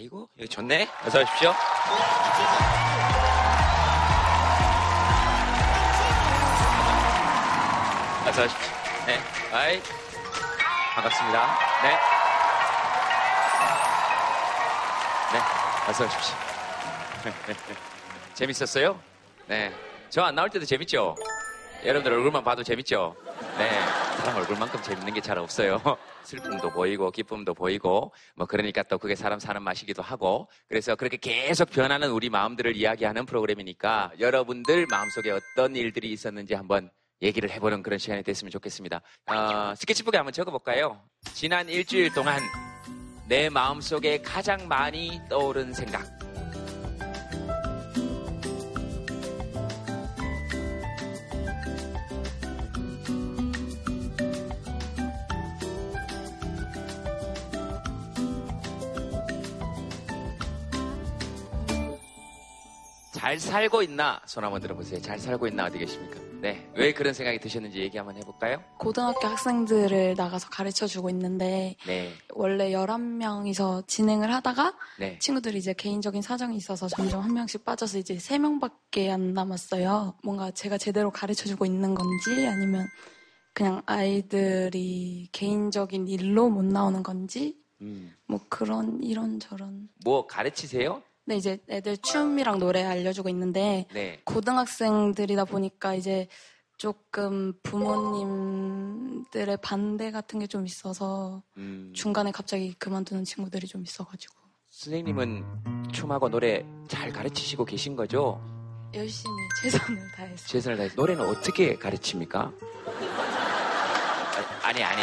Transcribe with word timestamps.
아이고, 0.00 0.30
여기 0.38 0.48
좋네. 0.48 0.88
어서 1.04 1.20
오십시오. 1.20 1.52
어서 8.26 8.44
오십시오. 8.44 8.68
네. 9.06 9.18
아이. 9.52 9.82
반갑습니다. 10.94 11.58
네. 11.82 11.90
네. 15.32 15.40
어서 15.88 16.04
오십시오. 16.04 16.36
재밌었어요? 18.34 18.98
네. 19.46 19.72
저 20.10 20.22
안 20.24 20.34
나올 20.34 20.48
때도 20.50 20.64
재밌죠? 20.64 21.16
여러분들 21.84 22.12
얼굴만 22.12 22.44
봐도 22.44 22.62
재밌죠? 22.62 23.16
네. 23.58 23.68
사람 24.18 24.36
얼굴만큼 24.36 24.82
재밌는 24.82 25.14
게 25.14 25.20
잘 25.20 25.38
없어요. 25.38 25.80
슬픔도 26.24 26.70
보이고, 26.70 27.10
기쁨도 27.10 27.54
보이고, 27.54 28.12
뭐, 28.36 28.46
그러니까 28.46 28.82
또 28.84 28.98
그게 28.98 29.14
사람 29.14 29.38
사는 29.38 29.62
맛이기도 29.62 30.02
하고, 30.02 30.48
그래서 30.68 30.94
그렇게 30.96 31.16
계속 31.16 31.70
변하는 31.70 32.10
우리 32.10 32.30
마음들을 32.30 32.76
이야기하는 32.76 33.26
프로그램이니까, 33.26 34.12
여러분들 34.18 34.86
마음속에 34.86 35.30
어떤 35.30 35.76
일들이 35.76 36.12
있었는지 36.12 36.54
한번 36.54 36.90
얘기를 37.22 37.50
해보는 37.50 37.82
그런 37.82 37.98
시간이 37.98 38.22
됐으면 38.22 38.50
좋겠습니다. 38.50 39.00
어, 39.26 39.74
스케치북에 39.76 40.16
한번 40.16 40.32
적어볼까요? 40.32 41.02
지난 41.34 41.68
일주일 41.68 42.12
동안 42.12 42.40
내 43.28 43.48
마음속에 43.48 44.22
가장 44.22 44.66
많이 44.68 45.20
떠오른 45.28 45.72
생각. 45.72 46.19
잘 63.20 63.38
살고 63.38 63.82
있나? 63.82 64.18
손 64.24 64.44
한번 64.44 64.62
들어보세요. 64.62 64.98
잘 65.02 65.18
살고 65.18 65.46
있나? 65.48 65.66
어디 65.66 65.76
계십니까? 65.76 66.18
네. 66.40 66.66
왜 66.74 66.94
그런 66.94 67.12
생각이 67.12 67.38
드셨는지 67.38 67.78
얘기 67.80 67.98
한번 67.98 68.16
해볼까요? 68.16 68.64
고등학교 68.78 69.28
학생들을 69.28 70.14
나가서 70.16 70.48
가르쳐 70.48 70.86
주고 70.86 71.10
있는데 71.10 71.76
네. 71.86 72.14
원래 72.30 72.70
11명이서 72.70 73.86
진행을 73.86 74.32
하다가 74.32 74.74
네. 74.98 75.18
친구들이 75.18 75.58
이제 75.58 75.74
개인적인 75.74 76.22
사정이 76.22 76.56
있어서 76.56 76.88
점점 76.88 77.20
한 77.20 77.34
명씩 77.34 77.62
빠져서 77.62 77.98
이제 77.98 78.14
3명밖에 78.14 79.10
안 79.10 79.34
남았어요. 79.34 80.14
뭔가 80.24 80.50
제가 80.50 80.78
제대로 80.78 81.10
가르쳐 81.10 81.44
주고 81.44 81.66
있는 81.66 81.94
건지 81.94 82.46
아니면 82.46 82.86
그냥 83.52 83.82
아이들이 83.84 85.28
개인적인 85.32 86.08
일로 86.08 86.48
못 86.48 86.64
나오는 86.64 87.02
건지 87.02 87.58
음. 87.82 88.14
뭐 88.26 88.40
그런 88.48 89.02
이런저런 89.02 89.90
뭐 90.06 90.26
가르치세요? 90.26 91.02
근데 91.30 91.38
이제 91.38 91.58
애들 91.68 91.96
춤이랑 91.98 92.58
노래 92.58 92.82
알려주고 92.82 93.28
있는데 93.28 93.86
네. 93.94 94.20
고등학생들이다 94.24 95.44
보니까 95.44 95.94
이제 95.94 96.26
조금 96.76 97.52
부모님들의 97.62 99.58
반대 99.62 100.10
같은 100.10 100.40
게 100.40 100.48
좀 100.48 100.66
있어서 100.66 101.44
음. 101.56 101.92
중간에 101.94 102.32
갑자기 102.32 102.74
그만두는 102.74 103.22
친구들이 103.22 103.68
좀 103.68 103.84
있어가지고 103.84 104.34
선생님은 104.70 105.92
춤하고 105.92 106.30
노래 106.30 106.66
잘 106.88 107.12
가르치시고 107.12 107.64
계신 107.64 107.94
거죠? 107.94 108.42
열심히 108.92 109.32
최선을 109.62 110.10
다해서 110.16 110.48
최선을 110.48 110.78
다해서 110.78 110.94
노래는 110.96 111.28
어떻게 111.28 111.76
가르칩니까? 111.76 112.40
아, 112.90 114.66
아니 114.66 114.82
아니. 114.82 115.02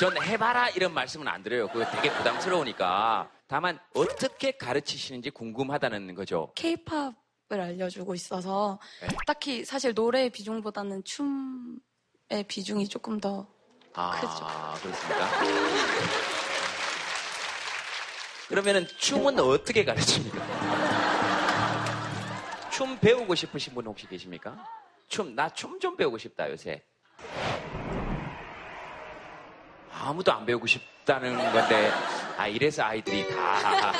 전 0.00 0.16
해봐라 0.22 0.70
이런 0.70 0.94
말씀은 0.94 1.28
안 1.28 1.42
드려요. 1.42 1.68
그거 1.68 1.84
되게 1.90 2.10
부담스러우니까. 2.10 3.30
다만 3.46 3.78
어떻게 3.94 4.52
가르치시는지 4.52 5.28
궁금하다는 5.28 6.14
거죠. 6.14 6.52
케이팝 6.56 7.12
을 7.52 7.60
알려주고 7.60 8.14
있어서 8.14 8.78
네. 9.02 9.08
딱히 9.26 9.64
사실 9.64 9.92
노래의 9.92 10.30
비중보다는 10.30 11.02
춤의 11.02 12.44
비중이 12.46 12.88
조금 12.88 13.18
더아 13.20 14.20
그죠. 14.20 14.46
그렇습니까? 14.80 15.28
그러면은 18.48 18.86
춤은 18.86 19.40
어떻게 19.40 19.84
가르칩니까? 19.84 20.38
춤 22.70 22.96
배우고 23.00 23.34
싶으신 23.34 23.74
분 23.74 23.84
혹시 23.86 24.06
계십니까? 24.06 24.56
춤, 25.08 25.34
나 25.34 25.48
춤 25.50 25.80
좀 25.80 25.96
배우고 25.96 26.18
싶다, 26.18 26.48
요새. 26.52 26.84
아무도 30.00 30.32
안 30.32 30.44
배우고 30.46 30.66
싶다는 30.66 31.36
건데, 31.52 31.90
아, 32.36 32.46
이래서 32.48 32.82
아이들이 32.84 33.28
다. 33.28 33.92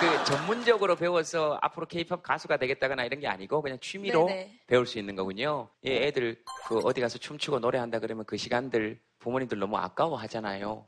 그 0.00 0.24
전문적으로 0.24 0.96
배워서 0.96 1.58
앞으로 1.60 1.86
케이팝 1.86 2.22
가수가 2.22 2.56
되겠다거나 2.56 3.04
이런 3.04 3.20
게 3.20 3.26
아니고 3.28 3.60
그냥 3.60 3.78
취미로 3.80 4.26
네네. 4.26 4.60
배울 4.66 4.86
수 4.86 4.98
있는 4.98 5.14
거군요. 5.14 5.68
예, 5.84 6.06
애들 6.06 6.42
그 6.66 6.78
어디 6.78 7.02
가서 7.02 7.18
춤추고 7.18 7.58
노래한다 7.58 7.98
그러면 7.98 8.24
그 8.24 8.38
시간들 8.38 8.98
부모님들 9.18 9.58
너무 9.58 9.76
아까워하잖아요. 9.76 10.86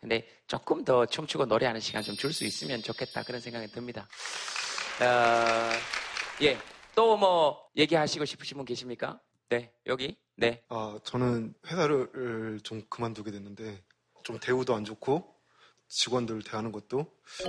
근데 0.00 0.26
조금 0.46 0.84
더 0.84 1.04
춤추고 1.04 1.44
노래하는 1.44 1.80
시간 1.80 2.02
좀 2.02 2.16
줄 2.16 2.32
수 2.32 2.44
있으면 2.44 2.82
좋겠다 2.82 3.22
그런 3.24 3.40
생각이 3.42 3.66
듭니다. 3.72 4.08
어, 5.02 5.70
예, 6.42 6.56
또 6.94 7.14
뭐 7.18 7.60
얘기하시고 7.76 8.24
싶으신 8.24 8.56
분 8.56 8.64
계십니까? 8.64 9.20
네, 9.48 9.72
여기, 9.86 10.16
네. 10.36 10.62
아, 10.68 10.98
저는 11.04 11.54
회사를 11.66 12.60
좀 12.64 12.82
그만두게 12.88 13.30
됐는데 13.30 13.82
좀 14.24 14.38
대우도 14.40 14.74
안 14.74 14.84
좋고 14.84 15.34
직원들 15.88 16.42
대하는 16.42 16.72
것도 16.72 17.06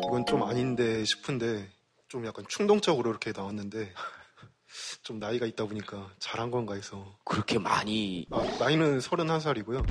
이건 0.07 0.25
좀 0.27 0.43
아닌데 0.43 1.03
싶은데 1.03 1.67
좀 2.07 2.25
약간 2.27 2.45
충동적으로 2.47 3.09
이렇게 3.09 3.31
나왔는데 3.35 3.93
좀 5.01 5.17
나이가 5.17 5.47
있다 5.47 5.65
보니까 5.65 6.11
잘한 6.19 6.51
건가 6.51 6.75
해서 6.75 7.17
그렇게 7.25 7.57
많이 7.57 8.27
아, 8.29 8.43
나이는 8.59 8.99
31살이고요. 8.99 9.83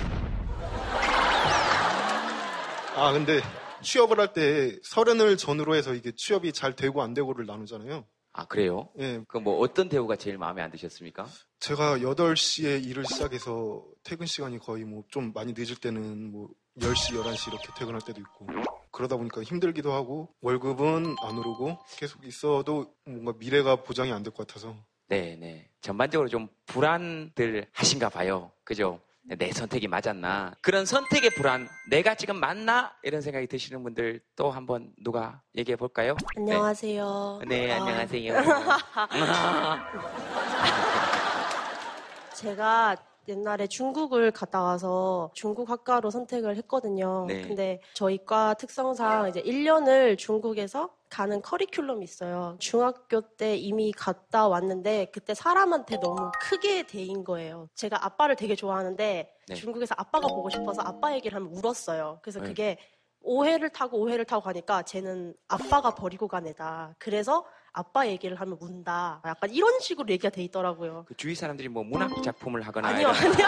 아, 2.95 3.13
근데 3.13 3.41
취업을 3.83 4.21
할 4.21 4.33
때 4.33 4.79
서른을 4.85 5.37
전후로 5.37 5.75
해서 5.75 5.93
이게 5.93 6.13
취업이 6.17 6.53
잘 6.53 6.77
되고 6.77 7.03
안 7.03 7.15
되고를 7.15 7.47
나누잖아요. 7.47 8.07
아 8.39 8.45
그래요? 8.45 8.89
예, 8.99 9.23
그뭐 9.29 9.59
어떤 9.61 9.89
대우가 9.89 10.17
제일 10.17 10.37
마음에 10.37 10.61
안 10.61 10.71
드셨습니까? 10.71 11.27
제가 11.59 11.99
8시에 11.99 12.85
일을 12.85 13.05
시작해서 13.07 13.83
퇴근 14.05 14.27
시간이 14.27 14.59
거의 14.59 14.85
뭐 14.85 15.05
좀 15.09 15.33
많이 15.33 15.55
늦을 15.57 15.77
때는 15.77 16.31
뭐 16.33 16.51
10시, 16.79 17.15
11시 17.19 17.49
이렇게 17.49 17.69
퇴근할 17.79 18.03
때도 18.03 18.21
있고 18.21 18.47
그러다 18.91 19.17
보니까 19.17 19.43
힘들기도 19.43 19.91
하고 19.93 20.29
월급은 20.43 21.17
안 21.23 21.39
오르고 21.39 21.79
계속 21.97 22.27
있어도 22.27 22.95
뭔가 23.07 23.33
미래가 23.39 23.77
보장이 23.77 24.13
안 24.13 24.23
될 24.23 24.33
것 24.35 24.47
같아서 24.47 24.77
네, 25.09 25.37
네. 25.37 25.71
전반적으로 25.81 26.29
좀 26.29 26.49
불안들 26.67 27.69
하신가 27.73 28.11
봐요. 28.11 28.51
그죠? 28.65 29.01
내 29.29 29.51
선택이 29.51 29.89
맞았나? 29.89 30.55
그런 30.63 30.87
선택의 30.87 31.31
불안, 31.31 31.69
내가 31.91 32.15
지금 32.15 32.39
맞나? 32.39 32.93
이런 33.03 33.21
생각이 33.21 33.49
드시는 33.49 33.83
분들 33.83 34.21
또 34.37 34.53
한번 34.53 34.93
누가 35.03 35.43
얘기해 35.57 35.75
볼까요? 35.77 36.17
안녕하세요. 36.37 37.41
네, 37.49 37.67
네 37.67 37.73
아, 37.73 37.83
안녕하세요. 37.83 38.35
제가 42.35 42.97
옛날에 43.29 43.67
중국을 43.67 44.31
갔다 44.31 44.63
와서 44.63 45.31
중국 45.35 45.71
학과로 45.71 46.11
선택을 46.11 46.57
했거든요. 46.57 47.25
네. 47.27 47.43
근데 47.43 47.81
저희 47.95 48.25
과 48.25 48.55
특성상 48.55 49.29
이제 49.29 49.43
1년을 49.43 50.19
중국에서 50.19 50.91
가는 51.09 51.41
커리큘럼이 51.43 52.03
있어요. 52.03 52.57
중학교 52.59 53.21
때 53.21 53.57
이미 53.57 53.93
갔다 53.93 54.49
왔는데 54.49 55.11
그때 55.13 55.35
사람한테 55.35 55.99
너무 56.01 56.31
크게 56.41 56.87
대인 56.87 57.25
거예요. 57.25 57.69
제가 57.75 58.05
아빠를 58.05 58.37
되게 58.37 58.55
좋아하는데 58.55 59.33
네. 59.49 59.55
중국에서 59.55 59.95
아빠가 59.99 60.29
보고 60.29 60.51
싶어서 60.51 60.83
아빠 60.83 61.15
얘기를 61.15 61.37
하면 61.37 61.53
울었어요. 61.53 62.19
그래서 62.23 62.41
네. 62.41 62.49
그게 62.49 62.79
오해를 63.21 63.71
타고 63.71 63.99
오해를 63.99 64.25
타고 64.25 64.43
가니까 64.43 64.83
쟤는 64.83 65.35
아빠가 65.49 65.95
버리고 65.95 66.29
간 66.29 66.47
애다. 66.47 66.95
그래서 66.99 67.45
아빠 67.77 68.07
얘기를 68.09 68.41
하면 68.41 68.57
운다. 68.59 69.21
약간 69.27 69.51
이런 69.53 69.79
식으로 69.81 70.09
얘기가 70.09 70.31
돼 70.31 70.43
있더라고요. 70.45 71.05
그 71.07 71.15
주위 71.15 71.35
사람들이 71.35 71.69
뭐 71.69 71.85
문학 71.85 72.23
작품을 72.23 72.63
하거나 72.63 72.89
아니요, 72.89 73.09
아니요. 73.09 73.47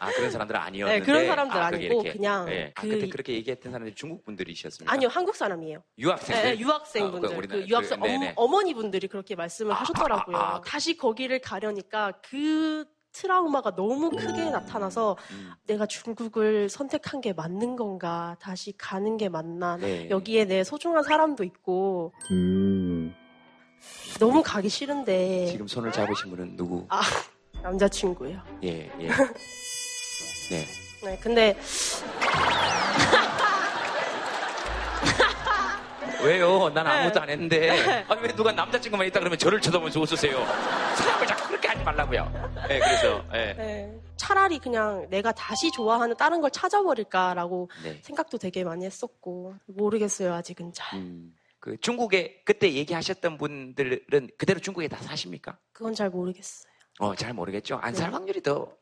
아 0.00 0.12
그런 0.12 0.30
사람들은 0.30 0.60
아니었는데 0.60 1.00
네, 1.00 1.04
그런 1.04 1.26
사람들 1.26 1.56
아, 1.60 1.70
이렇게, 1.70 2.12
그냥 2.12 2.48
예. 2.50 2.72
아, 2.76 2.80
그- 2.82 2.88
그때 2.88 3.08
그렇게 3.08 3.32
얘기했던 3.34 3.72
사람들이 3.72 3.96
중국 3.96 4.24
분들이셨습니까? 4.24 4.92
아니요, 4.92 5.08
한국 5.10 5.34
사람이에요. 5.34 5.82
유학생들. 5.98 6.50
네, 6.54 6.58
유학생분들, 6.60 7.28
아, 7.28 7.32
그 7.32 7.36
우리나라- 7.38 7.66
유학생 7.68 7.98
그, 7.98 8.06
네네. 8.06 8.34
어, 8.36 8.46
머니 8.46 8.74
분들이 8.74 9.08
그렇게 9.08 9.34
말씀을 9.34 9.74
하셨더라고요. 9.74 10.36
아, 10.36 10.54
아. 10.54 10.60
다시 10.64 10.96
거기를 10.96 11.40
가려니까 11.40 12.12
그 12.22 12.84
트라우마가 13.12 13.74
너무 13.74 14.10
크게 14.10 14.50
나타나서 14.50 15.16
음. 15.32 15.52
내가 15.66 15.86
중국을 15.86 16.68
선택한 16.68 17.20
게 17.20 17.32
맞는 17.32 17.76
건가 17.76 18.36
다시 18.40 18.72
가는 18.76 19.16
게 19.16 19.28
맞나 19.28 19.76
네. 19.76 20.08
여기에 20.10 20.44
내 20.44 20.64
소중한 20.64 21.02
사람도 21.02 21.44
있고 21.44 22.12
음. 22.30 23.14
너무 24.18 24.42
가기 24.42 24.68
싫은데 24.68 25.46
지금 25.46 25.66
손을 25.66 25.92
잡으신 25.92 26.30
분은 26.30 26.56
누구? 26.56 26.86
아 26.88 27.00
남자친구예요. 27.62 28.40
예 28.64 28.90
예. 29.00 29.08
네. 30.50 30.64
네 31.02 31.18
근데 31.20 31.56
왜요? 36.22 36.68
난 36.74 36.84
네. 36.84 36.90
아무것도 36.90 37.20
안 37.22 37.30
했는데 37.30 37.70
아니 38.08 38.20
왜 38.22 38.28
누가 38.34 38.52
남자친구만 38.52 39.06
있다 39.06 39.20
그러면 39.20 39.38
저를 39.38 39.60
쳐다보면서 39.60 40.00
웃으세요? 40.00 40.44
사람을 40.96 41.26
하지 41.78 41.84
말라고요. 41.84 42.52
네, 42.68 42.78
그래서, 42.80 43.24
네. 43.32 43.54
네. 43.54 44.00
차라리 44.16 44.58
그냥 44.58 45.06
내가 45.10 45.32
다시 45.32 45.70
좋아하는 45.70 46.16
다른 46.16 46.40
걸 46.40 46.50
찾아버릴까라고 46.50 47.70
네. 47.84 48.00
생각도 48.02 48.38
되게 48.38 48.64
많이 48.64 48.84
했었고 48.84 49.54
모르겠어요 49.66 50.34
아직은 50.34 50.72
잘. 50.72 50.98
음, 50.98 51.34
그 51.60 51.76
중국에 51.80 52.42
그때 52.44 52.72
얘기하셨던 52.72 53.38
분들은 53.38 54.30
그대로 54.36 54.58
중국에 54.60 54.88
다 54.88 54.96
사십니까? 55.00 55.58
그건 55.72 55.94
잘 55.94 56.10
모르겠어요. 56.10 56.68
어, 57.00 57.14
잘 57.14 57.32
모르겠죠. 57.32 57.76
안 57.80 57.94
살 57.94 58.12
확률이 58.12 58.42
더 58.42 58.72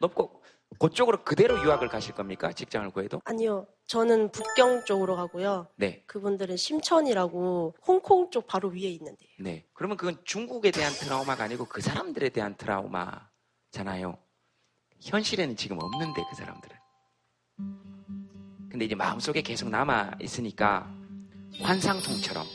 높고 0.00 0.42
그쪽으로 0.78 1.24
그대로 1.24 1.62
유학을 1.62 1.88
가실 1.88 2.14
겁니까? 2.14 2.52
직장을 2.52 2.90
구해도? 2.90 3.20
아니요, 3.24 3.66
저는 3.86 4.30
북경 4.32 4.84
쪽으로 4.84 5.16
가고요. 5.16 5.68
네. 5.76 6.02
그분들은 6.06 6.56
심천이라고 6.56 7.76
홍콩 7.86 8.30
쪽 8.30 8.46
바로 8.46 8.68
위에 8.68 8.88
있는데요. 8.88 9.28
네. 9.40 9.66
그러면 9.72 9.96
그건 9.96 10.18
중국에 10.24 10.70
대한 10.70 10.92
트라우마가 10.92 11.44
아니고 11.44 11.66
그 11.66 11.80
사람들에 11.80 12.30
대한 12.30 12.56
트라우마잖아요. 12.56 14.18
현실에는 15.00 15.56
지금 15.56 15.78
없는데 15.82 16.22
그 16.30 16.36
사람들은. 16.36 16.76
근데 18.70 18.86
이제 18.86 18.94
마음속에 18.94 19.42
계속 19.42 19.68
남아 19.68 20.12
있으니까 20.20 20.90
환상통처럼 21.60 22.46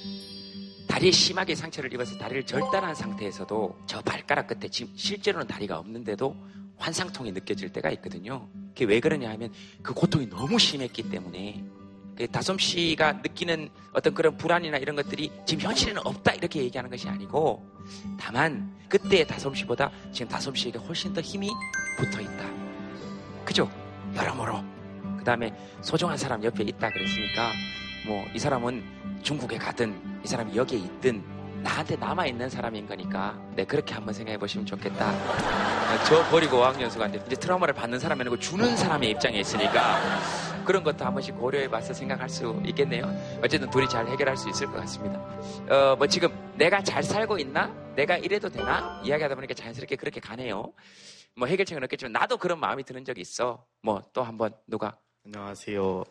다리에 0.88 1.12
심하게 1.12 1.54
상처를 1.54 1.94
입어서 1.94 2.18
다리를 2.18 2.46
절단한 2.46 2.96
상태에서도 2.96 3.82
저 3.86 4.02
발가락 4.02 4.48
끝에 4.48 4.68
지금 4.70 4.96
실제로는 4.98 5.46
다리가 5.46 5.78
없는데도 5.78 6.36
환상통이 6.78 7.32
느껴질 7.32 7.70
때가 7.70 7.90
있거든요. 7.92 8.48
그게 8.70 8.86
왜 8.86 9.00
그러냐 9.00 9.30
하면 9.32 9.52
그 9.82 9.94
고통이 9.94 10.30
너무 10.30 10.60
심했기 10.60 11.10
때문에 11.10 11.64
그 12.16 12.28
다솜 12.28 12.58
씨가 12.58 13.14
느끼는 13.14 13.70
어떤 13.94 14.14
그런 14.14 14.38
불안이나 14.38 14.78
이런 14.78 14.96
것들이 14.96 15.32
지금 15.46 15.66
현실에는 15.66 16.02
없다 16.06 16.34
이렇게 16.34 16.64
얘기하는 16.64 16.90
것이 16.90 17.08
아니고 17.08 17.64
다만 18.20 18.74
그때의 18.90 19.28
다솜 19.28 19.54
씨보다 19.56 19.92
지금 20.12 20.28
다솜 20.28 20.56
씨에게 20.56 20.80
훨씬 20.80 21.14
더 21.14 21.22
힘이 21.22 21.50
붙어 21.98 22.22
있다. 22.22 22.50
그죠? 23.46 23.70
여러모로. 24.16 24.64
그 25.18 25.24
다음에 25.24 25.54
소중한 25.82 26.18
사람 26.18 26.44
옆에 26.44 26.64
있다 26.64 26.90
그랬으니까 26.90 27.52
뭐 28.08 28.26
이 28.34 28.40
사람은 28.40 28.84
중국에 29.22 29.58
가든 29.58 30.22
이 30.24 30.28
사람이 30.28 30.56
여기에 30.56 30.80
있든 30.80 31.24
나한테 31.68 31.98
남아있는 31.98 32.50
사람인 32.50 32.88
거니까 32.88 33.38
네 33.54 33.66
그렇게 33.66 33.94
한번 33.94 34.14
생각해 34.14 34.38
보시면 34.38 34.66
좋겠다. 34.66 35.12
어, 35.12 36.04
저 36.08 36.24
버리고 36.30 36.58
어학연수 36.58 36.98
간데 36.98 37.22
이제 37.28 37.36
트라우마를 37.36 37.74
받는 37.74 38.00
사람이 38.00 38.22
아니고 38.22 38.40
주는 38.40 38.76
사람의 38.78 39.10
입장에 39.12 39.38
있으니까 39.42 40.00
그런 40.64 40.82
것도 40.84 41.04
한 41.04 41.14
번씩 41.14 41.38
고려해 41.38 41.70
봐서 41.70 41.94
생각할 41.94 42.30
수 42.30 42.62
있겠네요. 42.66 43.06
어쨌든 43.44 43.70
둘이 43.70 43.88
잘 43.90 44.08
해결할 44.08 44.38
수 44.38 44.50
있을 44.50 44.68
것 44.68 44.78
같습니다. 44.78 45.20
어, 45.70 45.96
뭐 45.98 46.08
지금 46.08 46.30
내가 46.56 46.82
잘 46.82 47.04
살고 47.04 47.38
있나? 47.40 47.68
내가 47.96 48.16
이래도 48.18 48.48
되나? 48.50 49.02
이야기하다 49.04 49.36
보니까 49.36 49.54
자연스럽게 49.54 49.98
그렇게 49.98 50.22
가네요. 50.22 50.72
뭐 51.36 51.48
해결책은 51.50 51.84
없겠지만 51.84 52.14
나도 52.14 52.38
그런 52.38 52.60
마음이 52.62 52.84
드는 52.86 53.04
적이 53.04 53.22
있어. 53.22 53.66
뭐 53.82 54.02
또 54.14 54.24
한번 54.24 54.54
누가? 54.68 54.98
안녕하세요. 55.26 56.04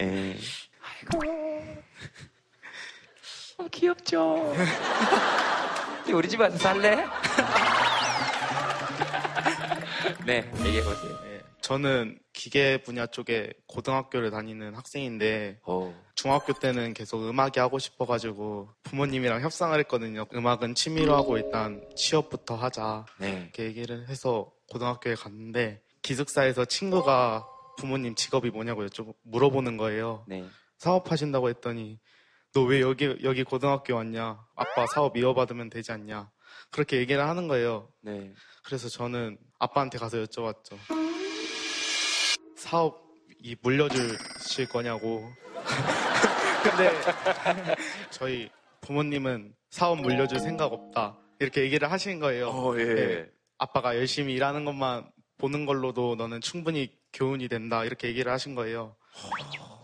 에. 0.00 0.34
아이고. 0.80 1.74
어, 3.58 3.68
귀엽죠? 3.70 4.52
우리 6.12 6.28
집 6.28 6.40
와서 6.40 6.56
살래? 6.58 6.96
네, 10.26 10.50
얘기해보세요. 10.64 11.20
네, 11.22 11.40
저는 11.60 12.18
기계 12.32 12.82
분야 12.82 13.06
쪽에 13.06 13.52
고등학교를 13.66 14.30
다니는 14.30 14.74
학생인데 14.74 15.60
오, 15.66 15.94
중학교 16.14 16.52
때는 16.52 16.94
계속 16.94 17.28
음악이 17.28 17.60
하고 17.60 17.78
싶어가지고 17.78 18.70
부모님이랑 18.82 19.40
협상을 19.40 19.78
했거든요. 19.80 20.26
음악은 20.34 20.74
취미로 20.74 21.14
하고 21.14 21.38
일단 21.38 21.82
취업부터 21.96 22.56
하자 22.56 23.06
네. 23.18 23.42
이렇게 23.42 23.64
얘기를 23.64 24.08
해서 24.08 24.50
고등학교에 24.70 25.14
갔는데 25.14 25.80
기숙사에서 26.02 26.64
친구가 26.64 27.46
부모님 27.78 28.14
직업이 28.14 28.50
뭐냐고 28.50 28.84
여쭤 28.84 29.14
물어보는 29.22 29.76
거예요. 29.76 30.24
네. 30.26 30.44
사업하신다고 30.78 31.48
했더니 31.48 31.98
너 32.54 32.64
왜 32.66 32.80
여기 32.80 33.16
여기 33.24 33.42
고등학교 33.42 33.96
왔냐? 33.96 34.38
아빠 34.54 34.86
사업 34.94 35.16
이어받으면 35.16 35.70
되지 35.70 35.90
않냐? 35.90 36.30
그렇게 36.70 36.98
얘기를 36.98 37.26
하는 37.26 37.48
거예요. 37.48 37.88
네. 38.00 38.32
그래서 38.62 38.88
저는 38.88 39.36
아빠한테 39.58 39.98
가서 39.98 40.18
여쭤봤죠. 40.18 40.78
사업 42.56 43.02
이 43.42 43.56
물려주실 43.60 44.68
거냐고. 44.68 45.28
근데 46.62 46.90
저희 48.10 48.48
부모님은 48.82 49.54
사업 49.70 50.00
물려줄 50.00 50.38
생각 50.38 50.72
없다. 50.72 51.18
이렇게 51.40 51.62
얘기를 51.62 51.90
하신 51.90 52.20
거예요. 52.20 52.48
어, 52.50 52.78
예. 52.78 52.84
네. 52.84 53.30
아빠가 53.58 53.96
열심히 53.96 54.34
일하는 54.34 54.64
것만 54.64 55.10
보는 55.38 55.66
걸로도 55.66 56.14
너는 56.14 56.40
충분히 56.40 56.96
교훈이 57.12 57.48
된다. 57.48 57.84
이렇게 57.84 58.06
얘기를 58.08 58.30
하신 58.30 58.54
거예요. 58.54 58.94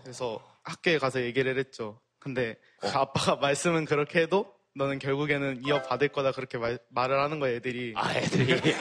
그래서 0.03 0.39
학교에 0.63 0.99
가서 0.99 1.21
얘기를 1.23 1.59
했죠. 1.59 2.01
근데 2.21 2.55
그 2.81 2.89
아빠가 2.97 3.35
말씀은 3.37 3.85
그렇게 3.87 4.21
해도 4.21 4.55
너는 4.77 4.99
결국에는 5.01 5.63
이어받을 5.67 6.09
거다. 6.09 6.31
그렇게 6.33 6.59
말, 6.59 6.79
말을 6.91 7.19
하는 7.19 7.41
거예요, 7.41 7.57
애들이. 7.57 7.93
아, 7.97 8.15
애들이. 8.15 8.61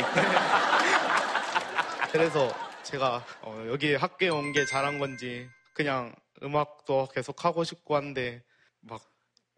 그래서 2.12 2.52
제가 2.84 3.24
어, 3.42 3.64
여기 3.68 3.96
학교에 3.96 4.30
온 4.30 4.52
게 4.52 4.66
잘한 4.66 5.00
건지 5.00 5.48
그냥 5.74 6.14
음악도 6.44 7.08
계속 7.14 7.44
하고 7.46 7.64
싶고 7.64 7.96
한데 7.96 8.44
막 8.82 9.02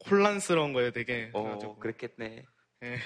혼란스러운 0.10 0.74
거예요, 0.74 0.92
되게. 0.92 1.30
어, 1.33 1.42
그래가지고 1.44 1.75
그렇겠네. 1.80 2.45
예. 2.83 3.00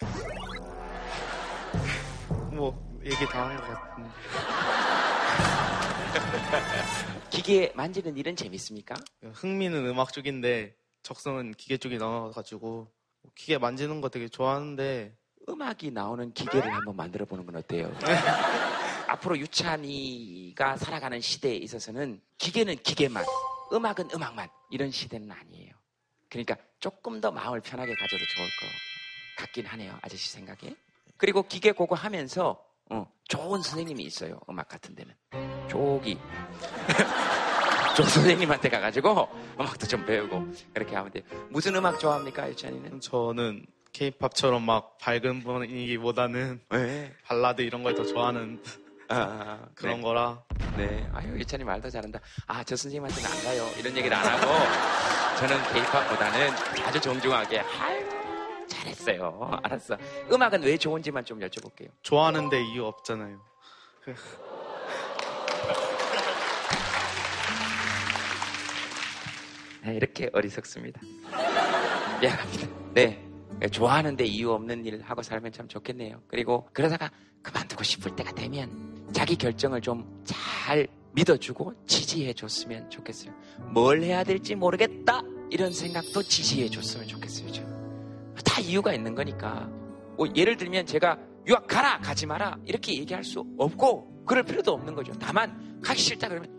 뭐 2.54 2.72
얘기 3.04 3.26
다 3.26 3.48
한 3.48 3.56
것 3.56 3.66
같은데. 3.66 4.10
기계 7.34 7.72
만지는 7.74 8.16
일은 8.16 8.36
재밌습니까? 8.36 8.94
흥미는 9.32 9.84
음악 9.86 10.12
쪽인데 10.12 10.76
적성은 11.02 11.54
기계 11.54 11.76
쪽이 11.76 11.98
나와가지고 11.98 12.86
기계 13.34 13.58
만지는 13.58 14.00
거 14.00 14.08
되게 14.08 14.28
좋아하는데 14.28 15.12
음악이 15.48 15.90
나오는 15.90 16.32
기계를 16.32 16.72
한번 16.72 16.94
만들어 16.94 17.24
보는 17.24 17.44
건 17.44 17.56
어때요? 17.56 17.92
앞으로 19.08 19.36
유찬이가 19.36 20.76
살아가는 20.76 21.20
시대에 21.20 21.56
있어서는 21.56 22.20
기계는 22.38 22.76
기계만, 22.76 23.24
음악은 23.72 24.10
음악만 24.14 24.48
이런 24.70 24.92
시대는 24.92 25.30
아니에요. 25.32 25.72
그러니까 26.30 26.56
조금 26.78 27.20
더 27.20 27.32
마음을 27.32 27.60
편하게 27.60 27.94
가져도 27.94 28.24
좋을 28.36 28.46
것 28.46 28.66
같긴 29.38 29.66
하네요. 29.66 29.98
아저씨 30.02 30.30
생각에. 30.30 30.76
그리고 31.16 31.42
기계 31.42 31.72
고고 31.72 31.96
하면서 31.96 32.64
어, 32.90 33.06
좋은 33.28 33.62
선생님이 33.62 34.04
있어요. 34.04 34.38
음악 34.48 34.68
같은 34.68 34.94
데는. 34.94 35.14
조기. 35.68 36.18
조 37.96 38.02
선생님한테 38.02 38.68
가가지고 38.70 39.28
음악도 39.58 39.86
좀 39.86 40.04
배우고 40.04 40.46
그렇게 40.74 40.96
하면 40.96 41.12
돼요. 41.12 41.22
무슨 41.48 41.76
음악 41.76 41.98
좋아합니까, 42.00 42.48
유찬이는? 42.50 43.00
저는 43.00 43.64
케이팝처럼 43.92 44.62
막 44.62 44.98
밝은 44.98 45.44
분위기보다는 45.44 46.60
네. 46.70 47.14
발라드 47.24 47.62
이런 47.62 47.84
걸 47.84 47.94
더 47.94 48.04
좋아하는 48.04 48.60
아, 49.08 49.60
그런 49.76 49.96
네. 49.98 50.02
거라 50.02 50.42
네. 50.76 51.08
아유, 51.12 51.38
유찬이 51.38 51.62
말도 51.62 51.88
잘한다. 51.90 52.18
아, 52.48 52.64
저 52.64 52.74
선생님한테는 52.74 53.30
안 53.30 53.44
가요. 53.44 53.68
이런 53.78 53.96
얘기를 53.96 54.16
안 54.16 54.26
하고, 54.26 55.38
저는 55.38 55.62
케이팝보다는 55.72 56.50
아주 56.86 57.00
정중하게, 57.00 57.60
아유, 57.60 58.03
잘했어요. 58.84 59.50
알았어. 59.62 59.96
음악은 60.30 60.62
왜 60.62 60.76
좋은지만 60.76 61.24
좀 61.24 61.40
여쭤볼게요. 61.40 61.88
좋아하는데 62.02 62.62
이유 62.72 62.84
없잖아요. 62.84 63.40
네, 69.84 69.96
이렇게 69.96 70.30
어리석습니다. 70.32 71.00
미안합니다. 72.20 72.68
네. 72.94 73.20
좋아하는데 73.70 74.24
이유 74.24 74.50
없는 74.52 74.84
일 74.84 75.00
하고 75.02 75.22
살면 75.22 75.52
참 75.52 75.68
좋겠네요. 75.68 76.22
그리고 76.26 76.68
그러다가 76.72 77.10
그만두고 77.42 77.84
싶을 77.84 78.16
때가 78.16 78.32
되면 78.32 79.08
자기 79.12 79.36
결정을 79.36 79.80
좀 79.80 80.24
잘 80.64 80.88
믿어주고 81.12 81.74
지지해 81.86 82.32
줬으면 82.32 82.90
좋겠어요. 82.90 83.32
뭘 83.72 84.02
해야 84.02 84.24
될지 84.24 84.54
모르겠다. 84.54 85.22
이런 85.50 85.72
생각도 85.72 86.22
지지해 86.22 86.68
줬으면 86.68 87.06
좋겠어요. 87.06 87.52
좀. 87.52 87.73
다 88.44 88.60
이유가 88.60 88.92
있는 88.92 89.14
거니까. 89.14 89.68
뭐 90.16 90.28
예를 90.34 90.56
들면 90.56 90.86
제가 90.86 91.18
유학 91.46 91.66
가라 91.66 91.98
가지 91.98 92.26
마라 92.26 92.58
이렇게 92.64 92.94
얘기할 92.94 93.24
수 93.24 93.44
없고 93.58 94.24
그럴 94.26 94.42
필요도 94.42 94.72
없는 94.72 94.94
거죠. 94.94 95.12
다만 95.18 95.80
가기 95.82 96.00
싫다 96.00 96.28
그러면 96.28 96.50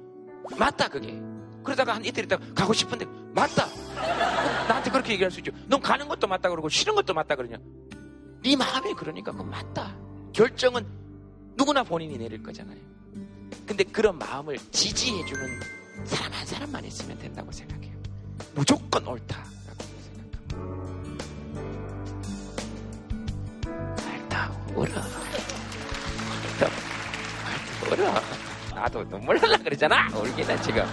맞다 0.57 0.87
그게. 0.87 1.19
그러다가 1.63 1.95
한 1.95 2.05
이틀 2.05 2.25
있다가 2.25 2.45
가고 2.53 2.73
싶은데 2.73 3.05
맞다. 3.33 3.65
어, 3.65 4.67
나한테 4.67 4.91
그렇게 4.91 5.13
얘기할 5.13 5.31
수 5.31 5.39
있죠. 5.39 5.51
넌 5.67 5.81
가는 5.81 6.07
것도 6.07 6.27
맞다 6.27 6.49
그러고 6.49 6.69
싫은 6.69 6.93
것도 6.95 7.13
맞다 7.13 7.35
그러냐. 7.35 7.57
네 8.43 8.55
마음이 8.55 8.93
그러니까 8.93 9.31
그건 9.31 9.49
맞다. 9.49 9.97
결정은 10.33 10.85
누구나 11.55 11.83
본인이 11.83 12.17
내릴 12.17 12.43
거잖아요. 12.43 12.79
근데 13.65 13.83
그런 13.83 14.19
마음을 14.19 14.57
지지해주는 14.71 15.59
사람 16.03 16.33
한 16.33 16.45
사람만 16.45 16.85
있으면 16.85 17.17
된다고 17.17 17.51
생각해요. 17.51 17.95
무조건 18.53 18.95
생각합니다. 18.95 19.43
알다 24.83 25.01
울어. 27.91 28.13
나도 28.73 29.07
눈물 29.07 29.39
날라 29.39 29.57
그러잖아. 29.57 30.07
울기는 30.17 30.61
지금. 30.61 30.83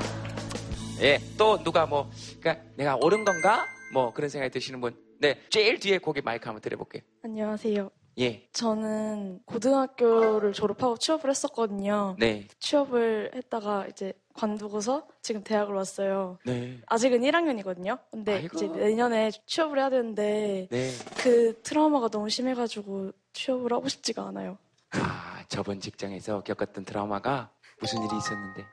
예, 1.00 1.18
또 1.36 1.60
누가 1.62 1.84
뭐, 1.86 2.08
그러니까 2.40 2.64
내가 2.76 2.96
옳은 2.96 3.24
건가? 3.24 3.66
뭐 3.92 4.12
그런 4.12 4.28
생각이 4.28 4.52
드시는 4.52 4.80
분. 4.80 4.94
네, 5.18 5.40
제일 5.50 5.78
뒤에 5.80 5.98
고개 5.98 6.20
마이크 6.20 6.46
한번 6.46 6.60
드려볼게요. 6.60 7.02
안녕하세요. 7.24 7.90
예, 8.18 8.46
저는 8.52 9.40
고등학교를 9.46 10.52
졸업하고 10.52 10.98
취업을 10.98 11.30
했었거든요. 11.30 12.14
네, 12.18 12.46
취업을 12.60 13.30
했다가 13.34 13.86
이제 13.90 14.12
관두고서 14.34 15.06
지금 15.22 15.42
대학을 15.42 15.74
왔어요. 15.74 16.38
네, 16.44 16.78
아직은 16.86 17.22
1학년이거든요. 17.22 17.98
근데 18.10 18.34
아이고. 18.34 18.56
이제 18.56 18.66
내년에 18.68 19.30
취업을 19.46 19.78
해야 19.78 19.88
되는데 19.90 20.68
네. 20.70 20.90
그 21.22 21.60
트라우마가 21.62 22.08
너무 22.10 22.28
심해가지고 22.28 23.12
취업을 23.32 23.72
하고 23.72 23.88
싶지가 23.88 24.26
않아요. 24.28 24.58
아, 24.90 25.44
저번 25.48 25.80
직장에서 25.80 26.42
겪었던 26.42 26.84
트라우마가 26.84 27.50
무슨 27.80 28.02
일이 28.04 28.16
있었는데? 28.16 28.64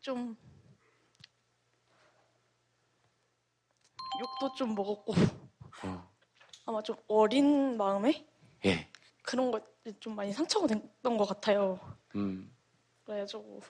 좀 0.00 0.36
욕도 4.20 4.54
좀 4.54 4.74
먹었고 4.74 5.12
어, 5.84 6.10
아마 6.66 6.82
좀 6.82 6.96
어린 7.08 7.76
마음에 7.76 8.26
예, 8.64 8.88
그런 9.22 9.50
거좀 9.50 10.14
많이 10.16 10.32
상처가 10.32 10.66
됐던 10.66 11.16
것 11.16 11.26
같아요. 11.26 11.78
음, 12.16 12.54
그래가지고 13.04 13.60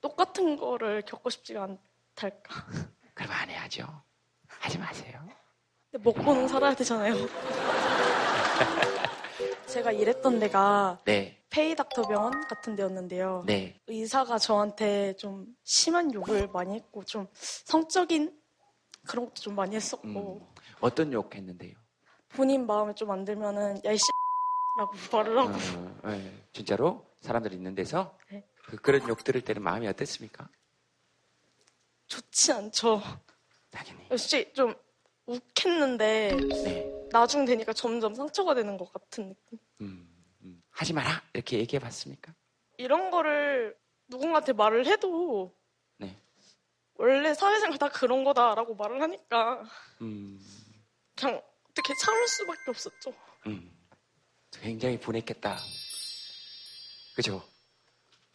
똑같은 0.00 0.56
거를 0.56 1.02
겪고 1.02 1.30
싶지가 1.30 1.64
않달까. 1.64 2.66
그럼 3.14 3.32
안 3.32 3.48
해야죠. 3.50 3.86
하지 4.46 4.78
마세요. 4.78 5.26
근데 5.90 6.02
먹고는 6.10 6.48
살아야 6.48 6.74
되잖아요. 6.74 7.14
제가 9.68 9.92
일했던 9.92 10.38
데가 10.38 11.00
네, 11.04 11.42
페이닥터 11.50 12.02
병원 12.02 12.46
같은 12.48 12.76
데였는데요. 12.76 13.44
네, 13.46 13.80
의사가 13.86 14.38
저한테 14.38 15.14
좀 15.16 15.46
심한 15.64 16.12
욕을 16.14 16.48
많이 16.48 16.74
했고 16.74 17.04
좀 17.04 17.26
성적인 17.34 18.38
그런 19.06 19.26
것도 19.26 19.34
좀 19.36 19.54
많이 19.54 19.76
했었고 19.76 20.06
음, 20.08 20.46
어떤 20.80 21.12
욕 21.12 21.34
했는데요? 21.34 21.74
본인 22.28 22.66
마음에 22.66 22.94
좀 22.94 23.10
안 23.10 23.24
들면은 23.24 23.80
야이 23.84 23.96
씨라고 23.96 24.92
말을 25.12 25.38
하고 25.38 25.52
어, 26.04 26.10
예, 26.12 26.32
진짜로 26.52 27.04
사람들 27.20 27.52
있는 27.52 27.74
데서 27.74 28.16
네. 28.30 28.44
그, 28.66 28.76
그런 28.76 29.06
욕 29.08 29.22
들을 29.24 29.40
때는 29.40 29.62
마음이 29.62 29.86
어땠습니까? 29.88 30.48
좋지 32.08 32.52
않죠. 32.52 33.02
당연히. 33.70 34.06
솔직히 34.08 34.52
좀 34.52 34.74
욱했는데 35.26 36.36
네, 36.64 36.95
나중 37.10 37.44
되니까 37.44 37.72
점점 37.72 38.14
상처가 38.14 38.54
되는 38.54 38.76
것 38.76 38.92
같은 38.92 39.28
느낌. 39.28 39.58
음, 39.80 40.08
음, 40.42 40.62
하지 40.70 40.92
마라 40.92 41.22
이렇게 41.32 41.58
얘기해 41.58 41.80
봤습니까? 41.80 42.34
이런 42.78 43.10
거를 43.10 43.76
누군가한테 44.08 44.52
말을 44.52 44.86
해도 44.86 45.56
네. 45.98 46.20
원래 46.94 47.32
사회생활 47.34 47.78
다 47.78 47.88
그런 47.88 48.24
거다라고 48.24 48.74
말을 48.74 49.00
하니까 49.02 49.62
음, 50.02 50.38
그냥 51.14 51.40
어떻게 51.70 51.94
참을 52.02 52.28
수밖에 52.28 52.60
없었죠. 52.68 53.14
음, 53.46 53.70
굉장히 54.52 54.98
분했겠다. 54.98 55.58
그죠? 57.14 57.42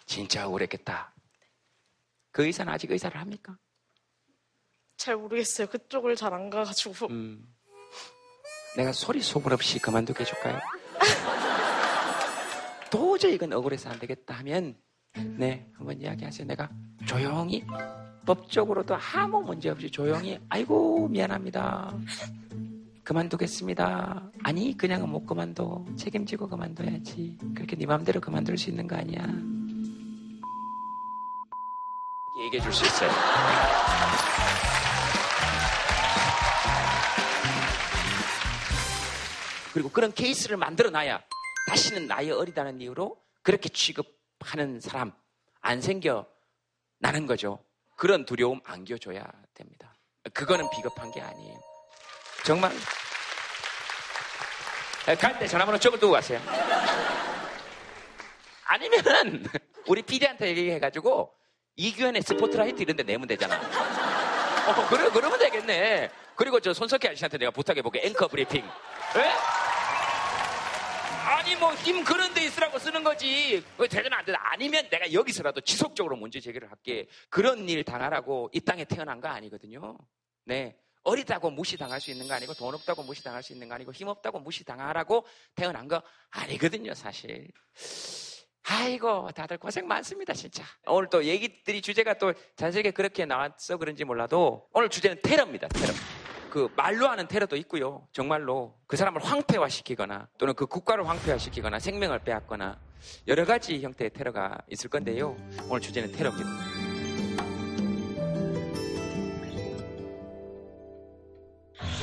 진짜 0.06 0.48
우울했겠다. 0.48 1.14
그 2.32 2.46
의사는 2.46 2.72
아직 2.72 2.90
의사를 2.92 3.20
합니까? 3.20 3.58
잘 4.98 5.16
모르겠어요. 5.18 5.68
그쪽을 5.68 6.16
잘 6.16 6.34
안 6.34 6.50
가가지고 6.50 7.08
음, 7.08 7.56
내가 8.76 8.92
소리 8.94 9.22
소문 9.22 9.52
없이 9.54 9.80
그만두게 9.80 10.22
해줄까요? 10.24 10.60
도저히 12.90 13.36
이건 13.36 13.54
억울해서 13.54 13.90
안 13.90 14.00
되겠다 14.00 14.36
하면, 14.36 14.76
네, 15.38 15.68
한번 15.78 16.00
이야기하세요. 16.00 16.48
내가 16.48 16.70
조용히, 17.06 17.64
법적으로도 18.26 18.96
아무 19.14 19.42
문제 19.42 19.70
없이 19.70 19.90
조용히, 19.90 20.40
아이고, 20.50 21.08
미안합니다. 21.10 21.94
그만두겠습니다. 23.04 24.32
아니, 24.44 24.78
그냥은 24.78 25.10
못 25.10 25.26
그만둬. 25.26 25.86
책임지고 25.98 26.48
그만둬야지. 26.48 27.38
그렇게 27.56 27.76
네 27.76 27.86
마음대로 27.86 28.22
그만둘 28.22 28.58
수 28.58 28.70
있는 28.70 28.88
거 28.88 28.96
아니야. 28.96 29.26
얘기해 32.46 32.62
줄 32.64 32.72
수 32.72 32.86
있어요. 32.86 33.10
그리고 39.74 39.90
그런 39.90 40.12
케이스를 40.14 40.58
만들어 40.58 40.90
놔야 40.90 41.22
다시는 41.68 42.08
나이 42.08 42.30
어리다는 42.32 42.82
이유로 42.82 43.18
그렇게 43.44 43.70
취급하는 43.70 44.80
사람 44.80 45.14
안 45.62 45.82
생겨 45.82 46.26
나는 47.00 47.26
거죠. 47.26 47.64
그런 47.96 48.26
두려움 48.26 48.60
안겨줘야 48.66 49.24
됩니다. 49.54 49.94
그거는 50.34 50.70
비겁한 50.72 51.12
게 51.12 51.22
아니에요. 51.22 51.60
정말 52.46 52.72
갈 55.20 55.40
때 55.40 55.48
전화번호 55.48 55.80
적어 55.80 55.98
두고 55.98 56.14
가세요. 56.14 56.40
아니면은 58.66 59.46
우리 59.88 60.02
PD한테 60.02 60.48
얘기해가지고 60.50 61.34
이규현의 61.76 62.22
스포트라이트 62.22 62.82
이런 62.82 62.96
데 62.96 63.04
내면 63.04 63.28
되잖아. 63.28 63.56
어, 63.58 64.88
그래, 64.90 65.10
그러면 65.12 65.40
되겠네. 65.40 66.12
그리고 66.42 66.60
저 66.60 66.74
손석희 66.74 67.08
아저씨한테 67.08 67.38
내가 67.38 67.52
부탁해볼게. 67.52 68.02
앵커 68.04 68.28
브리핑. 68.28 68.66
에? 68.66 69.20
아니, 71.24 71.56
뭐, 71.56 71.72
힘 71.76 72.04
그런 72.04 72.34
데 72.34 72.44
있으라고 72.44 72.80
쓰는 72.80 73.04
거지. 73.04 73.64
왜 73.78 73.88
되든 73.88 74.12
안 74.12 74.26
되든. 74.26 74.40
아니면 74.42 74.90
내가 74.90 75.14
여기서라도 75.14 75.62
지속적으로 75.62 76.16
문제 76.16 76.40
제기를 76.40 76.68
할게. 76.68 77.08
그런 77.30 77.70
일 77.70 77.84
당하라고 77.84 78.50
이 78.54 78.60
땅에 78.60 78.86
태어난 78.86 79.22
거 79.22 79.28
아니거든요. 79.28 80.00
네. 80.46 80.76
어리다고 81.04 81.52
무시당할 81.52 82.02
수 82.02 82.10
있는 82.10 82.28
거 82.28 82.34
아니고, 82.34 82.56
돈 82.56 82.74
없다고 82.74 83.04
무시당할 83.04 83.44
수 83.44 83.54
있는 83.54 83.70
거 83.70 83.76
아니고, 83.76 83.94
힘 83.94 84.08
없다고 84.08 84.40
무시당하라고 84.40 85.28
태어난 85.54 85.88
거 85.88 86.02
아니거든요, 86.32 86.96
사실. 86.96 87.50
아이고, 88.64 89.30
다들 89.36 89.60
고생 89.60 89.88
많습니다, 89.88 90.34
진짜. 90.34 90.64
오늘 90.88 91.08
또 91.12 91.24
얘기들이 91.24 91.84
주제가 91.84 92.16
또 92.16 92.34
자세하게 92.56 92.90
그렇게 92.90 93.26
나왔어 93.26 93.78
그런지 93.78 94.06
몰라도 94.06 94.68
오늘 94.74 94.90
주제는 94.90 95.20
테러입니다, 95.22 95.68
테러. 95.68 95.94
그 96.52 96.70
말로 96.76 97.08
하는 97.08 97.28
테러도 97.28 97.56
있고요. 97.56 98.06
정말로 98.12 98.76
그 98.86 98.98
사람을 98.98 99.24
황폐화시키거나 99.24 100.28
또는 100.38 100.54
그 100.54 100.68
국가를 100.68 101.08
황폐화시키거나 101.08 101.80
생명을 101.80 102.20
빼앗거나 102.20 102.78
여러 103.28 103.46
가지 103.46 103.82
형태의 103.82 104.12
테러가 104.12 104.60
있을 104.68 104.90
건데요. 104.90 105.36
오늘 105.70 105.82
주제는 105.82 106.12
테러입니다. 106.12 106.50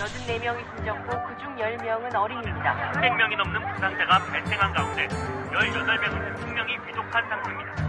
여든 0.00 0.20
4명이 0.26 0.76
숨졌고 0.76 1.26
그중 1.28 1.56
10명은 1.56 2.14
어린이입니다. 2.14 2.92
100명이 2.92 3.36
넘는 3.36 3.74
부상자가 3.74 4.18
발생한 4.18 4.72
가운데 4.72 5.08
18명은 5.08 6.38
생명이 6.38 6.72
위독한 6.86 7.28
상태입니다. 7.28 7.87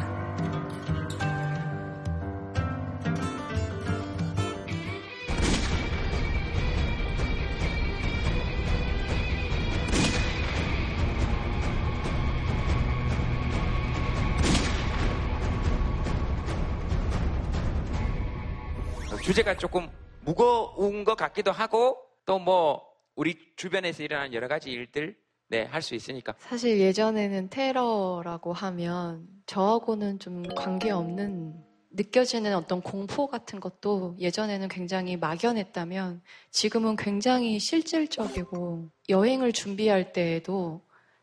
주제가 19.30 19.58
조금 19.58 19.88
무거운 20.26 21.04
것 21.04 21.16
같기도 21.16 21.52
하고 21.52 21.98
또 22.26 22.40
뭐 22.40 22.84
우리 23.16 23.38
주변에서 23.58 24.02
일어나는 24.02 24.34
여러 24.34 24.48
가지 24.48 24.72
일들 24.72 25.16
네, 25.50 25.66
할 25.66 25.84
수 25.84 25.94
있으니까 25.94 26.34
사실 26.40 26.80
예전에는 26.80 27.50
테러라고 27.52 28.54
하면 28.54 29.28
저하고는 29.46 30.18
좀 30.18 30.42
관계없는 30.56 31.64
느껴지는 31.92 32.56
어떤 32.56 32.82
공포 32.82 33.28
같은 33.28 33.60
것도 33.60 34.16
예전에는 34.20 34.68
굉장히 34.68 35.16
막연했다면 35.16 36.24
지금은 36.50 36.96
굉장히 36.96 37.60
실질적이고 37.60 38.90
여행을 39.10 39.54
준비할 39.54 40.12
때에도 40.12 40.82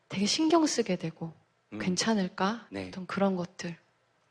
되게 0.08 0.26
신경 0.26 0.64
쓰게 0.64 0.94
되고 0.94 1.32
음. 1.72 1.80
괜찮을까? 1.80 2.68
네. 2.70 2.86
어떤 2.86 3.04
그런 3.08 3.34
것들 3.34 3.76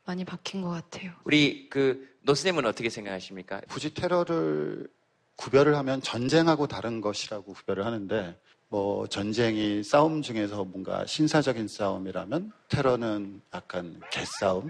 많이 0.06 0.24
바뀐 0.24 0.62
것 0.62 0.70
같아요. 0.70 1.12
우리 1.24 1.68
그 1.68 2.16
노스님은 2.22 2.64
어떻게 2.64 2.88
생각하십니까? 2.88 3.60
굳이 3.68 3.92
테러를 3.92 4.88
구별을 5.36 5.76
하면 5.76 6.00
전쟁하고 6.00 6.66
다른 6.66 7.00
것이라고 7.00 7.52
구별을 7.52 7.84
하는데 7.84 8.38
뭐 8.68 9.06
전쟁이 9.08 9.82
싸움 9.82 10.22
중에서 10.22 10.64
뭔가 10.64 11.04
신사적인 11.06 11.68
싸움이라면 11.68 12.52
테러는 12.68 13.42
약간 13.52 14.00
개싸움 14.10 14.68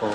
뭐 0.00 0.10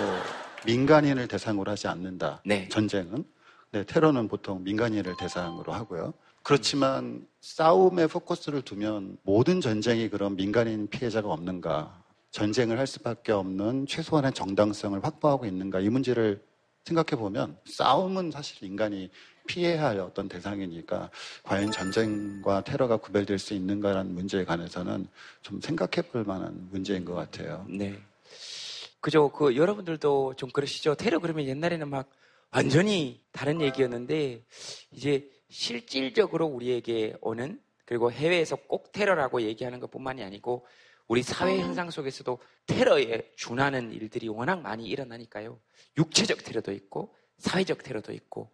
민간인을 0.65 1.27
대상으로 1.27 1.71
하지 1.71 1.87
않는다 1.87 2.41
네. 2.45 2.67
전쟁은 2.69 3.23
네, 3.71 3.83
테러는 3.83 4.27
보통 4.27 4.63
민간인을 4.63 5.15
대상으로 5.19 5.73
하고요. 5.73 6.13
그렇지만 6.41 7.27
싸움에 7.41 8.07
포커스를 8.07 8.63
두면 8.63 9.17
모든 9.21 9.61
전쟁이 9.61 10.09
그런 10.09 10.35
민간인 10.35 10.87
피해자가 10.87 11.29
없는가, 11.29 12.01
전쟁을 12.31 12.77
할 12.77 12.85
수밖에 12.87 13.31
없는 13.31 13.87
최소한의 13.87 14.33
정당성을 14.33 15.03
확보하고 15.03 15.45
있는가 15.45 15.79
이 15.79 15.89
문제를 15.89 16.41
생각해 16.85 17.19
보면 17.19 17.57
싸움은 17.65 18.31
사실 18.31 18.63
인간이 18.63 19.09
피해야 19.47 19.85
할 19.85 19.99
어떤 19.99 20.29
대상이니까 20.29 21.09
과연 21.43 21.71
전쟁과 21.71 22.63
테러가 22.63 22.97
구별될 22.97 23.39
수 23.39 23.53
있는가라는 23.53 24.13
문제에 24.13 24.45
관해서는 24.45 25.07
좀 25.41 25.59
생각해 25.59 26.07
볼 26.09 26.23
만한 26.23 26.69
문제인 26.71 27.03
것 27.03 27.15
같아요. 27.15 27.65
네. 27.67 27.99
그죠. 29.01 29.29
그 29.29 29.55
여러분들도 29.55 30.35
좀 30.35 30.49
그러시죠. 30.51 30.95
테러 30.95 31.19
그러면 31.19 31.45
옛날에는 31.45 31.89
막 31.89 32.09
완전히 32.51 33.21
다른 33.31 33.61
얘기였는데 33.61 34.43
이제 34.91 35.29
실질적으로 35.49 36.45
우리에게 36.45 37.15
오는 37.21 37.59
그리고 37.85 38.11
해외에서 38.11 38.55
꼭 38.55 38.91
테러라고 38.91 39.41
얘기하는 39.41 39.79
것뿐만이 39.79 40.23
아니고 40.23 40.65
우리 41.09 41.23
사회 41.23 41.59
현상 41.59 41.89
속에서도 41.89 42.39
테러에 42.67 43.31
준하는 43.35 43.91
일들이 43.93 44.27
워낙 44.27 44.61
많이 44.61 44.85
일어나니까요. 44.85 45.59
육체적 45.97 46.43
테러도 46.43 46.71
있고 46.71 47.15
사회적 47.39 47.81
테러도 47.81 48.13
있고 48.13 48.51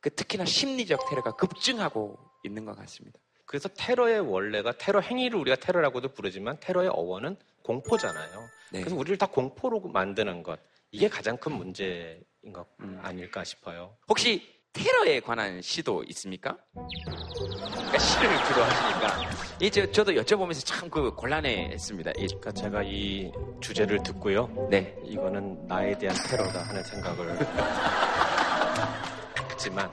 그 0.00 0.08
특히나 0.14 0.46
심리적 0.46 1.10
테러가 1.10 1.36
급증하고 1.36 2.18
있는 2.44 2.64
것 2.64 2.74
같습니다. 2.78 3.20
그래서 3.44 3.68
테러의 3.68 4.20
원래가 4.20 4.72
테러 4.72 5.00
행위를 5.00 5.38
우리가 5.38 5.56
테러라고도 5.56 6.14
부르지만 6.14 6.58
테러의 6.60 6.88
어원은 6.88 7.36
공포잖아요. 7.62 8.48
네. 8.72 8.80
그래서 8.80 8.96
우리를 8.96 9.18
다 9.18 9.26
공포로 9.26 9.80
만드는 9.80 10.42
것 10.42 10.58
이게 10.90 11.08
가장 11.08 11.36
큰 11.36 11.52
문제인 11.52 12.22
것 12.54 12.66
음. 12.80 12.98
아닐까 13.02 13.44
싶어요. 13.44 13.94
혹시 14.08 14.57
테러에 14.78 15.20
관한 15.20 15.60
시도 15.60 16.04
있습니까? 16.04 16.56
그러니까 16.72 17.98
시를 17.98 18.28
주로 18.44 18.62
하시니까 18.62 19.30
이제 19.60 19.90
저도 19.90 20.12
여쭤보면서 20.12 20.64
참 20.64 20.88
그 20.88 21.10
곤란해했습니다. 21.14 22.12
이- 22.12 22.26
그러니까 22.28 22.52
제가 22.52 22.82
이 22.82 23.30
주제를 23.60 24.02
듣고요. 24.02 24.46
네. 24.70 24.96
이거는 25.04 25.66
나에 25.66 25.96
대한 25.98 26.16
테러다 26.28 26.62
하는 26.62 26.82
생각을 26.82 27.38
했지만 29.52 29.90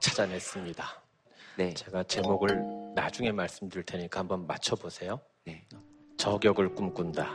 찾아냈습니다. 0.00 0.84
네. 1.56 1.72
제가 1.72 2.02
제목을 2.04 2.60
나중에 2.94 3.32
말씀드릴 3.32 3.84
테니까 3.84 4.20
한번 4.20 4.46
맞춰보세요. 4.46 5.18
네. 5.46 5.64
저격을 6.18 6.74
꿈꾼다. 6.74 7.30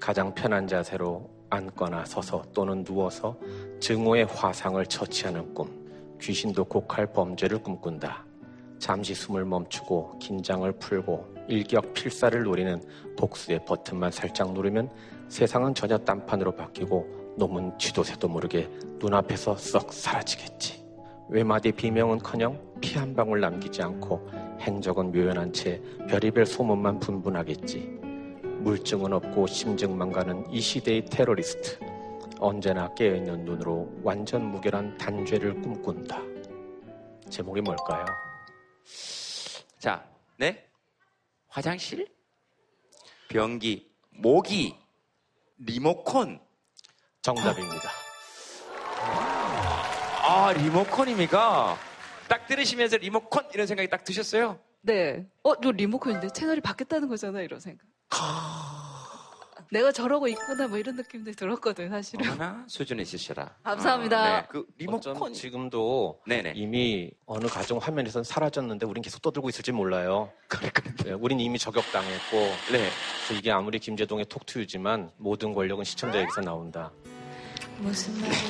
가장 0.00 0.34
편한 0.34 0.66
자세로 0.66 1.28
앉거나 1.50 2.06
서서 2.06 2.42
또는 2.54 2.82
누워서 2.84 3.36
증오의 3.82 4.26
화상을 4.26 4.86
처치하는 4.86 5.54
꿈. 5.54 5.68
귀신도 6.20 6.66
곡할 6.66 7.12
범죄를 7.12 7.58
꿈꾼다. 7.58 8.24
잠시 8.78 9.12
숨을 9.12 9.44
멈추고 9.44 10.20
긴장을 10.20 10.70
풀고 10.78 11.34
일격 11.48 11.92
필사를 11.92 12.40
노리는 12.44 12.80
복수의 13.18 13.64
버튼만 13.64 14.12
살짝 14.12 14.52
누르면 14.52 14.88
세상은 15.28 15.74
전혀 15.74 15.98
딴판으로 15.98 16.54
바뀌고 16.54 17.34
놈은 17.38 17.76
쥐도 17.76 18.04
새도 18.04 18.28
모르게 18.28 18.70
눈앞에서 19.00 19.56
썩 19.56 19.92
사라지겠지. 19.92 20.80
외마디 21.28 21.72
비명은커녕 21.72 22.56
피 22.80 22.96
한 22.96 23.16
방울 23.16 23.40
남기지 23.40 23.82
않고 23.82 24.28
행적은 24.60 25.10
묘연한 25.10 25.52
채 25.52 25.80
별의별 26.08 26.46
소문만 26.46 27.00
분분하겠지. 27.00 27.98
물증은 28.60 29.12
없고 29.12 29.48
심증만 29.48 30.12
가는 30.12 30.44
이 30.52 30.60
시대의 30.60 31.06
테러리스트. 31.06 31.91
언제나 32.42 32.92
깨어있는 32.94 33.44
눈으로 33.44 33.88
완전 34.02 34.44
무결한 34.50 34.98
단죄를 34.98 35.54
꿈꾼다. 35.62 36.20
제목이 37.30 37.60
뭘까요? 37.60 38.04
자, 39.78 40.04
네? 40.36 40.68
화장실? 41.46 42.08
변기, 43.28 43.88
모기, 44.10 44.76
리모컨. 45.58 46.40
정답입니다. 47.22 47.88
아, 50.24 50.52
리모컨입니까? 50.56 51.76
딱 52.28 52.46
들으시면서 52.48 52.96
리모컨 52.96 53.48
이런 53.54 53.68
생각이 53.68 53.88
딱 53.88 54.02
드셨어요? 54.02 54.58
네. 54.80 55.28
어, 55.44 55.60
저 55.60 55.70
리모컨인데 55.70 56.30
채널이 56.30 56.60
바뀌었다는 56.60 57.08
거잖아, 57.08 57.40
이런 57.40 57.60
생각. 57.60 57.86
내가 59.72 59.90
저러고 59.90 60.28
있구나, 60.28 60.68
뭐 60.68 60.76
이런 60.76 60.96
느낌도 60.96 61.32
들었거든, 61.32 61.88
사실은. 61.88 62.30
얼마나 62.30 62.62
수준이 62.68 63.00
있으셔라. 63.02 63.56
감사합니다. 63.62 64.22
아, 64.22 64.42
네. 64.42 64.46
그 64.50 64.66
리모컨. 64.76 65.32
지금도 65.32 66.20
네네. 66.26 66.52
이미 66.56 67.10
어느 67.24 67.46
가정 67.46 67.78
화면에선 67.78 68.22
사라졌는데 68.22 68.84
우린 68.84 69.02
계속 69.02 69.22
떠들고 69.22 69.48
있을지 69.48 69.72
몰라요. 69.72 70.30
네, 71.04 71.12
우린 71.12 71.40
이미 71.40 71.58
저격당했고 71.58 72.36
네. 72.70 72.88
그래서 73.26 73.34
이게 73.34 73.50
아무리 73.50 73.78
김재동의 73.78 74.26
톡투유지만 74.26 75.12
모든 75.16 75.54
권력은 75.54 75.84
시청자에게서 75.84 76.42
나온다. 76.42 76.92
무슨 77.78 78.12
말인지 78.20 78.42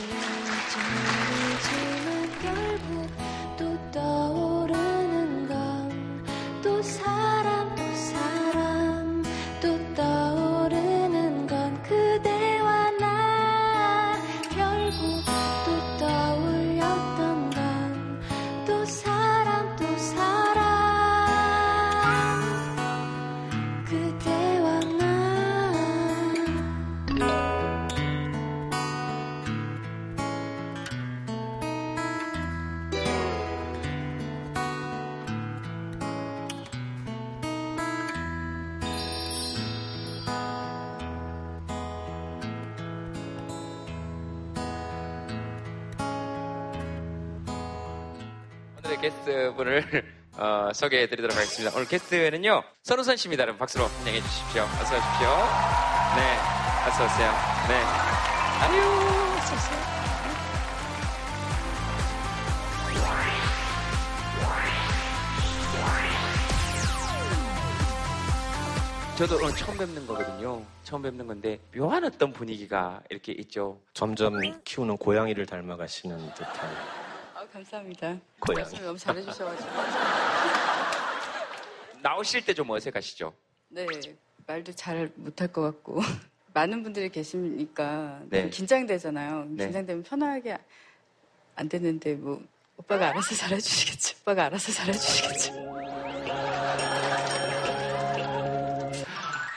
게스트분을 49.02 50.04
어, 50.38 50.70
소개해 50.72 51.08
드리도록 51.08 51.36
하겠습니다. 51.36 51.76
오늘 51.76 51.86
게스트는요, 51.88 52.62
선우선 52.82 53.16
씨입니다. 53.16 53.42
여러분 53.42 53.58
박수로 53.58 53.84
환영해 53.84 54.20
주십시오. 54.22 54.62
어서 54.62 54.96
오십시오. 54.96 55.28
네. 56.16 56.38
어서 56.88 57.04
오세요. 57.04 57.32
네. 57.68 57.74
아유, 58.60 58.80
어서 59.36 59.54
오세요. 59.54 59.92
저도 69.16 69.36
오늘 69.36 69.54
처음 69.54 69.76
뵙는 69.78 70.06
거거든요. 70.06 70.64
처음 70.84 71.02
뵙는 71.02 71.26
건데 71.26 71.58
묘한 71.76 72.02
어떤 72.02 72.32
분위기가 72.32 73.00
이렇게 73.10 73.32
있죠. 73.32 73.78
점점 73.92 74.40
키우는 74.64 74.96
고양이를 74.96 75.44
닮아가시는 75.46 76.16
듯한 76.34 77.01
아, 77.42 77.46
감사합니다. 77.52 78.16
고양이. 78.38 78.62
말씀 78.62 78.84
너무 78.84 78.96
잘해주셔가지고. 78.98 79.68
나오실 82.02 82.44
때 82.44 82.54
좀 82.54 82.70
어색하시죠? 82.70 83.32
네. 83.68 83.84
말도 84.46 84.72
잘 84.74 85.10
못할 85.16 85.48
것 85.48 85.62
같고. 85.62 86.00
많은 86.54 86.82
분들이 86.84 87.08
계시니까 87.08 88.20
네. 88.28 88.42
좀 88.42 88.50
긴장되잖아요. 88.50 89.46
네. 89.48 89.64
긴장되면 89.64 90.02
편하게 90.04 90.56
안 91.56 91.68
되는데 91.68 92.14
뭐 92.14 92.40
오빠가 92.76 93.08
알아서 93.08 93.34
잘해주시겠지. 93.34 94.16
오빠가 94.20 94.44
알아서 94.44 94.70
잘해주시겠지. 94.70 95.50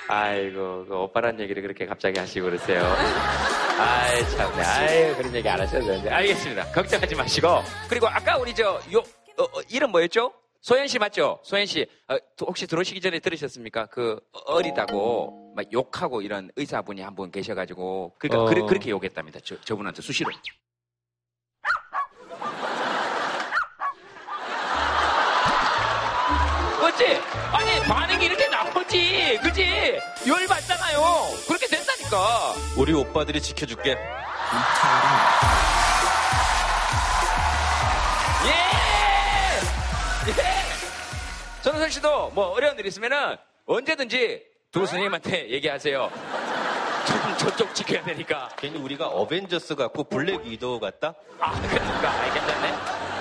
아이고, 0.08 0.86
그 0.88 0.95
오빠란 0.95 1.39
얘기를 1.39 1.62
그렇게 1.62 1.86
갑자기 1.86 2.19
하시고 2.19 2.45
그러세요. 2.45 2.82
아이, 3.78 4.30
참네. 4.30 4.64
아이, 4.64 5.16
그런 5.16 5.36
얘기 5.36 5.50
안 5.50 5.60
하셔도 5.60 5.86
되는데. 5.86 6.10
알겠습니다. 6.10 6.72
걱정하지 6.72 7.16
마시고. 7.16 7.48
그리고 7.90 8.08
아까 8.08 8.38
우리 8.38 8.54
저, 8.56 8.80
요, 8.94 9.00
어, 9.38 9.44
어, 9.44 9.62
이름 9.70 9.92
뭐였죠? 9.92 10.34
소연 10.62 10.88
씨 10.88 10.98
맞죠? 10.98 11.40
소연 11.44 11.66
씨. 11.66 11.86
어, 12.08 12.18
도- 12.38 12.46
혹시 12.48 12.68
들어오시기 12.68 13.02
전에 13.02 13.20
들으셨습니까? 13.20 13.88
그, 13.88 14.20
어리다고, 14.46 15.54
막 15.56 15.72
욕하고 15.74 16.22
이런 16.22 16.50
의사분이 16.56 17.02
한 17.02 17.16
분 17.16 17.32
계셔가지고. 17.32 18.16
그러니까, 18.18 18.44
어. 18.44 18.46
그래- 18.46 18.62
그렇게 18.66 18.90
욕했답니다. 18.92 19.40
저, 19.44 19.60
저분한테 19.62 20.02
수시로. 20.02 20.32
그렇지? 26.80 27.06
아니, 27.52 27.80
반응이 27.82 28.26
이렇게 28.26 28.48
나오지. 28.48 29.40
그지? 29.42 30.00
열 30.28 30.48
받잖아요. 30.48 31.02
그렇게 31.48 31.68
된다니까. 32.10 32.54
우리 32.78 32.94
오빠들이 32.94 33.41
지켜줄게. 33.41 33.91
예! 38.46 38.50
예! 40.30 40.34
전우선 41.62 41.89
씨도 41.89 42.32
뭐 42.32 42.48
어려운 42.48 42.78
일 42.80 42.86
있으면은 42.86 43.38
언제든지 43.65 44.44
두 44.72 44.80
선생님한테 44.82 45.50
얘기하세요. 45.50 46.12
좀 47.08 47.38
저쪽 47.38 47.74
지켜야 47.76 48.04
되니까. 48.04 48.50
괜히 48.58 48.78
우리가 48.80 49.08
어벤져스 49.08 49.76
같고 49.76 50.06
블랙 50.06 50.41
위도우 50.41 50.80
같다? 50.80 51.13
아, 51.39 51.52
그러니까. 51.52 52.10
아, 52.12 52.34
괜찮네. 52.34 53.14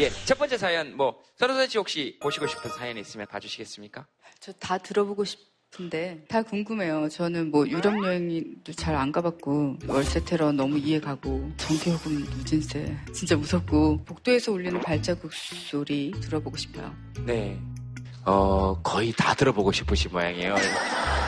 예, 0.00 0.10
첫 0.26 0.38
번째 0.38 0.56
사연, 0.56 0.96
뭐, 0.96 1.20
선우선 1.36 1.68
씨 1.68 1.78
혹시 1.78 2.18
보시고 2.22 2.46
싶은 2.46 2.70
사연이 2.70 3.00
있으면 3.00 3.26
봐주시겠습니까? 3.26 4.06
저 4.40 4.52
다 4.60 4.78
들어보고 4.78 5.24
싶은데 5.24 6.24
다 6.28 6.42
궁금해요. 6.42 7.08
저는 7.08 7.50
뭐 7.50 7.66
유럽 7.68 7.92
여행도 8.04 8.72
잘 8.74 8.94
안 8.94 9.10
가봤고 9.10 9.78
월세 9.88 10.24
테러 10.24 10.52
너무 10.52 10.78
이해 10.78 11.00
가고 11.00 11.50
전기요금 11.56 12.12
누진세 12.20 12.96
진짜 13.12 13.36
무섭고 13.36 14.04
복도에서 14.04 14.52
울리는 14.52 14.80
발자국 14.80 15.32
소리 15.34 16.12
들어보고 16.20 16.56
싶어요. 16.56 16.94
네. 17.26 17.60
어, 18.28 18.78
거의 18.82 19.10
다 19.12 19.32
들어보고 19.32 19.72
싶으신 19.72 20.12
모양이에요. 20.12 20.54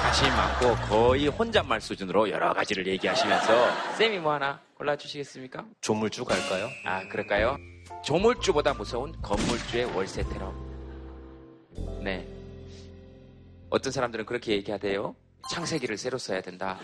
관심이 0.02 0.28
많고 0.28 0.74
거의 0.86 1.28
혼잣말 1.28 1.80
수준으로 1.80 2.28
여러 2.28 2.52
가지를 2.52 2.86
얘기하시면서 2.88 3.94
쌤이 3.96 4.18
뭐 4.18 4.34
하나 4.34 4.60
골라주시겠습니까? 4.76 5.64
조물주 5.80 6.26
갈까요? 6.26 6.68
아, 6.84 7.08
그럴까요? 7.08 7.56
조물주보다 8.04 8.74
무서운 8.74 9.14
건물주의 9.22 9.86
월세 9.96 10.22
테러. 10.24 10.52
네. 12.02 12.28
어떤 13.70 13.92
사람들은 13.92 14.26
그렇게 14.26 14.52
얘기하대요. 14.52 15.16
창세기를 15.50 15.96
새로 15.96 16.18
써야 16.18 16.42
된다. 16.42 16.78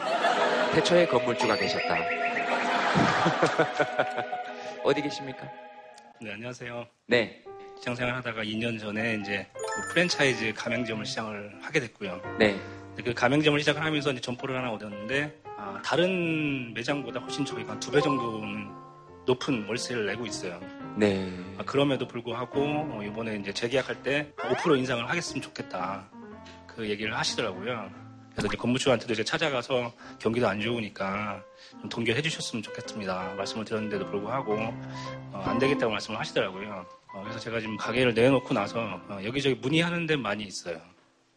태초에 0.73 1.09
건물주가 1.09 1.57
계셨다. 1.57 1.95
어디 4.83 5.03
계십니까? 5.03 5.47
네, 6.23 6.33
안녕하세요. 6.33 6.87
네. 7.07 7.43
직장생활 7.77 8.17
하다가 8.17 8.43
2년 8.43 8.81
전에 8.81 9.19
이제 9.21 9.47
그 9.53 9.66
프랜차이즈 9.93 10.53
가맹점을 10.55 11.05
시작을 11.05 11.59
하게 11.63 11.81
됐고요. 11.81 12.21
네. 12.39 12.59
그 13.05 13.13
가맹점을 13.13 13.59
시작을 13.61 13.83
하면서 13.85 14.11
이제 14.11 14.21
점포를 14.21 14.57
하나 14.57 14.71
얻었는데 14.73 15.43
아, 15.59 15.81
다른 15.85 16.73
매장보다 16.75 17.21
훨씬 17.21 17.45
저희가 17.45 17.79
두 17.79 17.91
배 17.91 18.01
정도는 18.01 18.69
높은 19.27 19.67
월세를 19.69 20.07
내고 20.07 20.25
있어요. 20.25 20.59
네. 20.97 21.31
아, 21.59 21.63
그럼에도 21.65 22.07
불구하고 22.07 22.61
어, 22.63 23.01
이번에 23.05 23.37
이제 23.37 23.53
재계약할 23.53 24.03
때 24.03 24.33
5% 24.39 24.79
인상을 24.79 25.09
하겠으면 25.09 25.43
좋겠다. 25.43 26.09
그 26.67 26.89
얘기를 26.89 27.17
하시더라고요. 27.17 27.91
그래서 28.33 28.49
이제 28.49 28.57
건물주한테도 28.59 29.13
이제 29.15 29.25
찾아가서 29.25 29.93
경기도 30.19 30.47
안 30.47 30.61
좋으니까 30.61 31.43
좀 31.81 31.89
동결해 31.89 32.21
주셨으면 32.23 32.63
좋겠습니다. 32.63 33.35
말씀을 33.37 33.65
드렸는데도 33.65 34.07
불구하고 34.07 34.55
어, 35.33 35.43
안 35.47 35.59
되겠다고 35.59 35.91
말씀을 35.93 36.19
하시더라고요. 36.21 36.87
어, 37.13 37.23
그래서 37.23 37.39
제가 37.39 37.61
지금 37.61 37.77
가게를 37.77 38.15
내놓고 38.15 38.53
나서 38.55 39.01
어, 39.09 39.19
여기저기 39.25 39.55
문의하는 39.55 40.07
데 40.07 40.17
많이 40.17 40.45
있어요. 40.45 40.81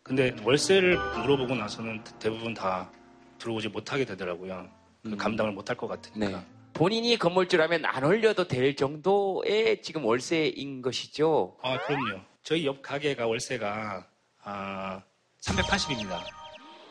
근데 0.04 0.36
월세를 0.44 0.98
물어보고 0.98 1.56
나서는 1.56 2.04
대부분 2.20 2.54
다 2.54 2.92
들어오지 3.38 3.70
못하게 3.70 4.06
되더라고요. 4.06 4.68
그 5.04 5.16
감당을 5.16 5.54
못할 5.54 5.78
것 5.78 5.88
같으니까. 5.88 6.40
네. 6.40 6.46
본인이 6.74 7.18
건물주라면 7.18 7.86
안 7.86 8.04
올려도 8.04 8.48
될 8.48 8.76
정도의 8.76 9.82
지금 9.82 10.06
월세인 10.06 10.82
것이죠. 10.82 11.58
아, 11.62 11.78
그럼요. 11.80 12.22
저희 12.44 12.66
옆 12.66 12.82
가게가 12.82 13.28
월세가 13.28 14.06
아, 14.44 15.02
380입니다. 15.42 16.20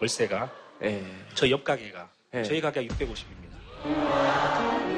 월세가. 0.01 0.53
예. 0.85 1.05
저희 1.35 1.51
옆 1.51 1.65
가게가. 1.65 2.11
예. 2.35 2.43
저희 2.43 2.61
가게가 2.61 2.95
650입니다. 2.95 4.98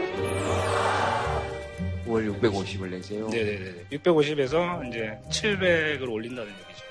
월 2.11 2.27
650을 2.33 2.91
내세요. 2.91 3.29
네네네. 3.29 3.87
650에서 3.93 4.89
이제 4.89 5.19
700을 5.31 6.11
올린다는 6.11 6.53
얘기죠. 6.53 6.85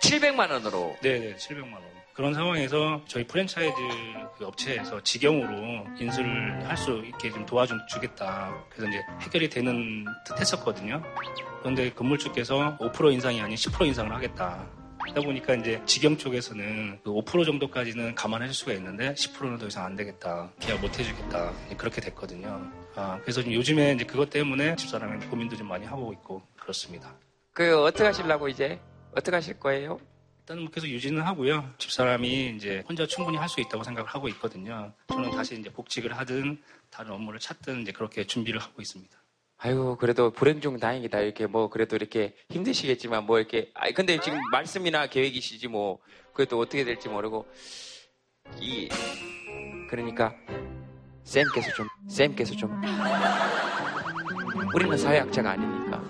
700만 0.00 0.50
원으로. 0.50 0.96
네네, 1.02 1.36
700만 1.36 1.72
원. 1.74 1.82
그런 2.14 2.32
상황에서 2.32 3.02
저희 3.06 3.26
프랜차이즈 3.26 3.74
그 4.38 4.46
업체에서 4.46 5.02
직영으로 5.02 5.86
인수를 5.98 6.66
할 6.66 6.76
수 6.76 7.02
있게 7.04 7.30
좀 7.30 7.44
도와좀 7.44 7.78
주겠다. 7.88 8.54
그래서 8.70 8.88
이제 8.88 9.00
해결이 9.20 9.50
되는 9.50 10.04
듯 10.26 10.40
했었거든요. 10.40 11.02
그런데 11.60 11.90
건물주께서 11.90 12.78
5% 12.80 13.12
인상이 13.12 13.40
아닌 13.40 13.54
10% 13.56 13.86
인상을 13.86 14.14
하겠다. 14.14 14.66
그러다 15.02 15.20
보니까 15.20 15.54
이제 15.56 15.80
직영 15.84 16.16
쪽에서는 16.16 17.00
그 17.04 17.10
5% 17.10 17.44
정도까지는 17.44 18.14
감안해 18.14 18.46
줄 18.46 18.54
수가 18.54 18.72
있는데 18.72 19.12
10%는 19.12 19.58
더 19.58 19.66
이상 19.66 19.84
안 19.84 19.94
되겠다. 19.94 20.50
계약 20.58 20.80
못 20.80 20.98
해주겠다. 20.98 21.52
그렇게 21.76 22.00
됐거든요. 22.00 22.85
아, 22.96 23.18
그래서 23.22 23.44
요즘에 23.50 23.92
이제 23.92 24.04
그것 24.04 24.30
때문에 24.30 24.74
집사람이 24.76 25.26
고민도 25.26 25.56
좀 25.56 25.68
많이 25.68 25.84
하고 25.84 26.12
있고 26.14 26.42
그렇습니다. 26.58 27.14
그 27.52 27.82
어떻게 27.82 28.04
하시려고 28.04 28.48
이제 28.48 28.80
어떻게 29.12 29.34
하실 29.36 29.58
거예요? 29.60 30.00
일단 30.40 30.60
뭐 30.60 30.70
계속 30.70 30.86
유지는 30.88 31.22
하고요. 31.22 31.68
집사람이 31.78 32.54
이제 32.56 32.82
혼자 32.88 33.06
충분히 33.06 33.36
할 33.36 33.48
수 33.48 33.60
있다고 33.60 33.82
생각을 33.84 34.08
하고 34.08 34.28
있거든요. 34.28 34.92
저는 35.08 35.30
다시 35.32 35.58
이제 35.58 35.70
복직을 35.70 36.16
하든 36.18 36.62
다른 36.90 37.12
업무를 37.12 37.38
찾든 37.40 37.82
이제 37.82 37.92
그렇게 37.92 38.26
준비를 38.26 38.60
하고 38.60 38.80
있습니다. 38.80 39.14
아이고 39.58 39.96
그래도 39.96 40.30
불행 40.30 40.60
중 40.60 40.78
다행이다 40.78 41.20
이렇게 41.20 41.46
뭐 41.46 41.68
그래도 41.68 41.96
이렇게 41.96 42.34
힘드시겠지만 42.50 43.24
뭐 43.24 43.38
이렇게 43.38 43.70
아 43.74 43.90
근데 43.90 44.20
지금 44.20 44.38
말씀이나 44.50 45.06
계획이시지 45.06 45.68
뭐 45.68 45.98
그래도 46.34 46.58
어떻게 46.58 46.84
될지 46.84 47.08
모르고 47.08 47.46
이 48.60 48.88
그러니까 49.88 50.34
쌤께서 51.26 51.72
좀 51.74 51.88
쌤께서 52.08 52.54
좀 52.54 52.70
우리는 54.74 54.96
사회학자가 54.96 55.50
아니니까 55.52 56.02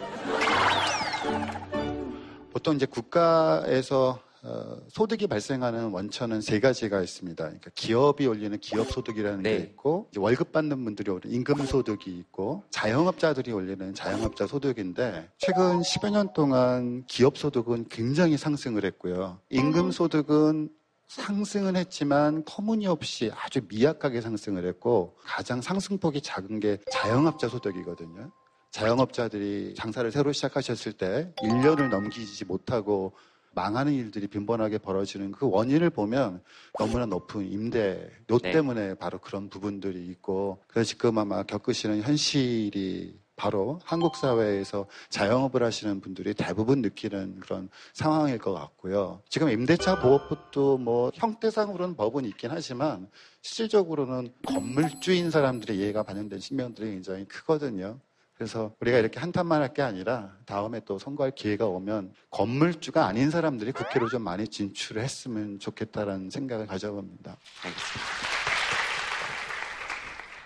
보통 2.52 2.76
이제 2.76 2.86
국가에서 2.86 4.20
어, 4.42 4.76
소득이 4.88 5.26
발생하는 5.26 5.90
원천은 5.90 6.40
세 6.40 6.60
가지가 6.60 7.02
있습니다. 7.02 7.42
그러니까 7.42 7.70
기업이 7.74 8.26
올리는 8.26 8.56
기업 8.60 8.92
소득이라는 8.92 9.42
게 9.42 9.56
있고 9.56 10.08
월급 10.16 10.52
받는 10.52 10.84
분들이 10.84 11.10
올리는 11.10 11.34
임금 11.34 11.66
소득이 11.66 12.16
있고 12.18 12.62
자영업자들이 12.70 13.50
올리는 13.50 13.92
자영업자 13.92 14.46
소득인데 14.46 15.30
최근 15.38 15.80
10여 15.80 16.10
년 16.12 16.32
동안 16.32 17.02
기업 17.08 17.38
소득은 17.38 17.86
굉장히 17.88 18.36
상승을 18.36 18.84
했고요. 18.84 19.40
임금 19.50 19.90
소득은 19.90 20.68
상승은 21.08 21.76
했지만 21.76 22.42
터무니없이 22.44 23.30
아주 23.34 23.60
미약하게 23.68 24.20
상승을 24.20 24.66
했고 24.66 25.16
가장 25.24 25.60
상승폭이 25.60 26.20
작은 26.20 26.60
게 26.60 26.78
자영업자 26.90 27.48
소득이거든요. 27.48 28.30
자영업자들이 28.70 29.74
장사를 29.74 30.10
새로 30.10 30.32
시작하셨을 30.32 30.92
때 30.92 31.32
1년을 31.36 31.88
넘기지 31.88 32.44
못하고 32.44 33.14
망하는 33.54 33.94
일들이 33.94 34.26
빈번하게 34.26 34.78
벌어지는 34.78 35.32
그 35.32 35.48
원인을 35.48 35.88
보면 35.88 36.42
너무나 36.78 37.06
높은 37.06 37.50
임대 37.50 38.10
료 38.26 38.38
네. 38.38 38.50
때문에 38.50 38.94
바로 38.94 39.18
그런 39.18 39.48
부분들이 39.48 40.06
있고 40.08 40.62
그래서 40.66 40.88
지금 40.88 41.16
아마 41.16 41.42
겪으시는 41.42 42.02
현실이 42.02 43.18
바로 43.36 43.80
한국 43.84 44.16
사회에서 44.16 44.86
자영업을 45.10 45.62
하시는 45.62 46.00
분들이 46.00 46.32
대부분 46.34 46.80
느끼는 46.80 47.40
그런 47.40 47.68
상황일 47.92 48.38
것 48.38 48.52
같고요. 48.54 49.20
지금 49.28 49.50
임대차 49.50 50.00
보호법도 50.00 50.78
뭐 50.78 51.10
형태상으로는 51.14 51.96
법은 51.96 52.24
있긴 52.24 52.50
하지만 52.50 53.08
실질적으로는 53.42 54.32
건물주인 54.46 55.30
사람들의 55.30 55.76
이해가 55.78 56.02
반영된 56.02 56.40
신명들이 56.40 56.90
굉장히 56.90 57.26
크거든요. 57.26 57.98
그래서 58.34 58.74
우리가 58.80 58.98
이렇게 58.98 59.18
한탄만 59.20 59.62
할 59.62 59.72
게 59.72 59.82
아니라 59.82 60.32
다음에 60.46 60.80
또 60.84 60.98
선거할 60.98 61.32
기회가 61.34 61.66
오면 61.66 62.12
건물주가 62.30 63.06
아닌 63.06 63.30
사람들이 63.30 63.72
국회로 63.72 64.08
좀 64.08 64.22
많이 64.22 64.46
진출을 64.48 65.02
했으면 65.02 65.58
좋겠다라는 65.58 66.30
생각을 66.30 66.66
가져봅니다. 66.66 67.36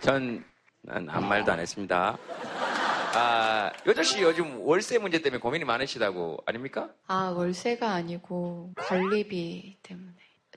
전 0.01 0.45
아무 0.89 1.27
말도 1.27 1.53
안 1.53 1.59
했습니다. 1.61 2.17
아, 3.13 3.73
요조 3.87 4.03
씨 4.03 4.23
요즘 4.23 4.61
월세 4.67 4.99
문제 4.99 5.21
때문에 5.21 5.41
고민이 5.41 5.65
많으시다고 5.65 6.43
아닙니까? 6.47 6.91
아, 7.07 7.33
월세가 7.37 7.91
아니고 7.93 8.73
관리비 8.77 9.79
때문에. 9.83 10.13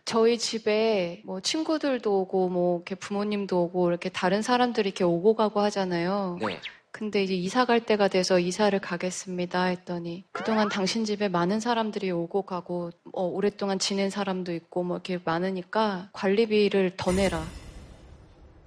저희 0.06 0.38
집에 0.38 1.22
뭐 1.26 1.40
친구들도 1.40 2.22
오고 2.22 2.50
뭐 2.50 2.78
이렇게 2.78 2.96
부모님도 2.96 3.64
오고 3.64 3.90
이렇게 3.90 4.10
다른 4.10 4.42
사람들이 4.42 4.90
이렇게 4.90 5.04
오고 5.04 5.36
가고 5.36 5.62
하잖아요. 5.62 6.38
네. 6.42 6.60
근데 6.92 7.24
이제 7.24 7.34
이사 7.34 7.66
갈 7.66 7.80
때가 7.80 8.08
돼서 8.08 8.38
이사를 8.38 8.78
가겠습니다 8.80 9.64
했더니 9.64 10.26
그동안 10.32 10.70
당신 10.70 11.06
집에 11.06 11.28
많은 11.28 11.60
사람들이 11.60 12.12
오고 12.12 12.44
가고 12.44 12.92
어, 13.14 13.24
오랫동안 13.24 13.80
지낸 13.80 14.12
사람도 14.12 14.54
있고 14.54 14.84
뭐 14.84 14.98
이렇게 14.98 15.20
많으니까 15.24 16.10
관리비를 16.14 16.94
더 16.98 17.12
내라. 17.12 17.44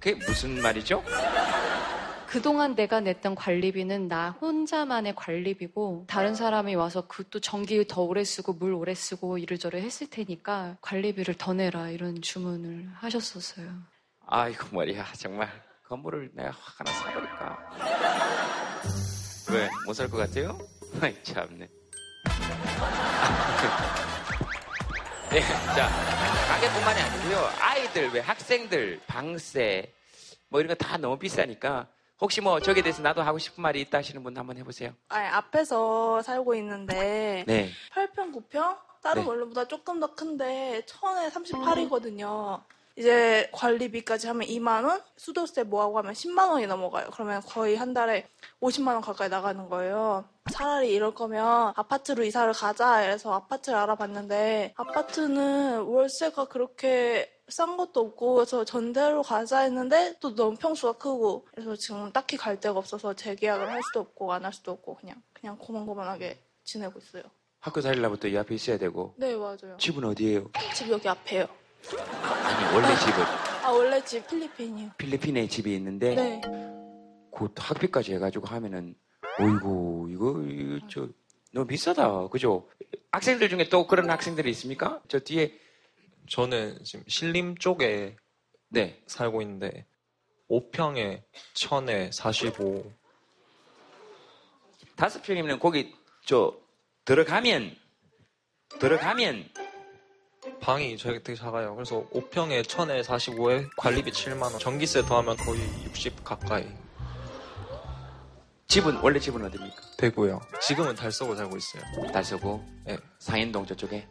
그게 0.01 0.14
무슨 0.27 0.61
말이죠? 0.61 1.05
그동안 2.28 2.74
내가 2.74 3.00
냈던 3.00 3.34
관리비는 3.34 4.08
나 4.08 4.30
혼자만의 4.30 5.14
관리비고 5.14 6.06
다른 6.08 6.34
사람이 6.34 6.74
와서 6.74 7.06
그 7.06 7.26
또 7.30 7.40
전기 7.40 7.84
더 7.86 8.02
오래 8.02 8.22
쓰고 8.24 8.52
물 8.54 8.72
오래 8.72 8.94
쓰고 8.94 9.38
이래저래 9.38 9.80
했을 9.80 10.08
테니까 10.08 10.76
관리비를 10.80 11.34
더 11.34 11.52
내라 11.54 11.90
이런 11.90 12.22
주문을 12.22 12.88
하셨었어요. 12.94 13.68
아이고 14.26 14.68
머리야 14.72 15.04
정말 15.16 15.48
건물을 15.88 16.30
내가 16.34 16.50
확 16.50 16.80
하나 16.80 16.92
사버릴까? 16.92 17.70
왜? 19.52 19.68
못 19.86 19.94
살 19.94 20.08
것 20.08 20.16
같아요? 20.18 20.58
아이 21.02 21.14
참네. 21.22 21.68
네, 25.30 25.40
자 25.74 25.88
가게뿐만이 26.48 27.00
아니고요. 27.00 27.48
아이들 27.60 28.10
왜 28.10 28.20
학생들 28.20 29.00
방세 29.06 29.92
뭐 30.48 30.60
이런 30.60 30.76
거 30.76 30.84
다 30.84 30.96
너무 30.96 31.18
비싸니까 31.18 31.88
혹시 32.20 32.40
뭐 32.40 32.61
저기에 32.61 32.83
대해서 32.83 33.02
나도 33.02 33.22
하고 33.22 33.38
싶은 33.38 33.62
말이 33.62 33.81
있다 33.83 33.98
하시는 33.98 34.22
분 34.22 34.37
한번 34.37 34.57
해보세요. 34.57 34.92
아니, 35.09 35.26
앞에서 35.29 36.22
살고 36.22 36.55
있는데 36.57 37.44
네. 37.46 37.70
8평, 37.94 38.35
9평? 38.35 38.76
다른 39.02 39.22
네. 39.22 39.29
원룸보다 39.29 39.68
조금 39.68 40.00
더 40.00 40.14
큰데 40.14 40.83
천에 40.87 41.29
38이거든요. 41.29 42.62
이제 42.98 43.48
관리비까지 43.52 44.26
하면 44.29 44.48
2만 44.48 44.85
원, 44.85 45.02
수도세 45.16 45.64
뭐하고 45.64 45.98
하면 45.98 46.14
10만 46.14 46.48
원이 46.48 46.66
넘어가요. 46.66 47.11
그러면 47.12 47.42
거의 47.42 47.76
한 47.76 47.92
달에 47.92 48.26
50만 48.62 48.88
원 48.88 49.02
가까이 49.02 49.29
나가는 49.29 49.68
거예요. 49.68 50.24
차라리 50.50 50.94
이럴 50.94 51.14
거면 51.14 51.74
아파트로 51.76 52.24
이사를 52.24 52.50
가자 52.55 53.02
이래서 53.02 53.35
아파트를 53.35 53.79
알아봤는데 53.79 54.72
아파트는 54.76 55.83
월세가 55.83 56.46
그렇게 56.46 57.36
싼 57.48 57.76
것도 57.76 58.00
없고 58.00 58.35
그래서 58.35 58.64
전대로 58.64 59.22
가자 59.22 59.61
했는데 59.61 60.14
또 60.20 60.35
너무 60.35 60.56
평수가 60.56 60.94
크고 60.94 61.46
그래서 61.54 61.76
지금 61.76 62.11
딱히 62.12 62.37
갈 62.37 62.59
데가 62.59 62.76
없어서 62.78 63.14
재계약을 63.14 63.70
할 63.70 63.82
수도 63.85 64.00
없고 64.00 64.32
안 64.32 64.44
할 64.44 64.52
수도 64.52 64.72
없고 64.72 64.96
그냥 64.96 65.22
그냥 65.32 65.56
고만고만하게 65.59 66.38
지내고 66.64 66.98
있어요. 66.98 67.22
학교 67.61 67.80
다니려면 67.80 68.18
이 68.24 68.37
앞에 68.37 68.54
있어야 68.54 68.78
되고 68.78 69.14
네 69.16 69.37
맞아요. 69.37 69.76
집은 69.78 70.04
어디예요? 70.04 70.50
집 70.74 70.88
여기 70.90 71.09
앞에요. 71.09 71.46
아니 72.22 72.74
원래 72.74 72.96
집은 72.96 73.22
아 73.64 73.70
원래 73.70 74.04
집 74.04 74.26
필리핀이요. 74.26 74.90
필리핀에 74.98 75.46
집이 75.46 75.72
있는데 75.76 76.14
네. 76.16 76.40
그 77.32 77.48
학비까지 77.56 78.14
해가지고 78.14 78.46
하면은 78.48 78.96
어이구 79.38 80.09
이거, 80.11 80.42
이거 80.42 80.87
저 80.90 81.06
너무 81.52 81.66
비싸다 81.66 82.28
그죠? 82.28 82.68
학생들 83.12 83.48
중에 83.48 83.68
또 83.68 83.87
그런 83.87 84.11
학생들이 84.11 84.50
있습니까? 84.50 85.00
저 85.09 85.20
뒤에 85.20 85.52
저는 86.28 86.82
지금 86.84 87.04
신림 87.08 87.56
쪽에 87.56 88.16
네. 88.68 89.02
살고 89.06 89.42
있는데 89.42 89.86
5평에 90.50 91.22
1000에 91.54 92.12
45 92.12 92.92
다섯 94.96 95.22
평이면 95.22 95.58
거기 95.58 95.94
저 96.24 96.56
들어가면 97.04 97.76
들어가면 98.80 99.48
방이 100.60 100.96
저희 100.96 101.22
되게 101.22 101.34
작아요. 101.38 101.74
그래서 101.74 102.08
5평에 102.10 102.62
1000에 102.64 103.02
45에 103.04 103.68
관리비 103.76 104.10
7만 104.10 104.42
원. 104.42 104.58
전기세 104.58 105.02
더하면 105.02 105.36
거의 105.36 105.60
60 105.84 106.24
가까이. 106.24 106.66
집은 108.68 108.96
원래 108.96 109.18
집은 109.18 109.44
어디입니까? 109.44 109.76
되고요. 109.96 110.40
지금은 110.60 110.94
달서구 110.96 111.36
살고 111.36 111.56
있어요. 111.56 111.82
달서구? 112.12 112.60
네. 112.84 112.98
상인동 113.18 113.66
저쪽에? 113.66 114.06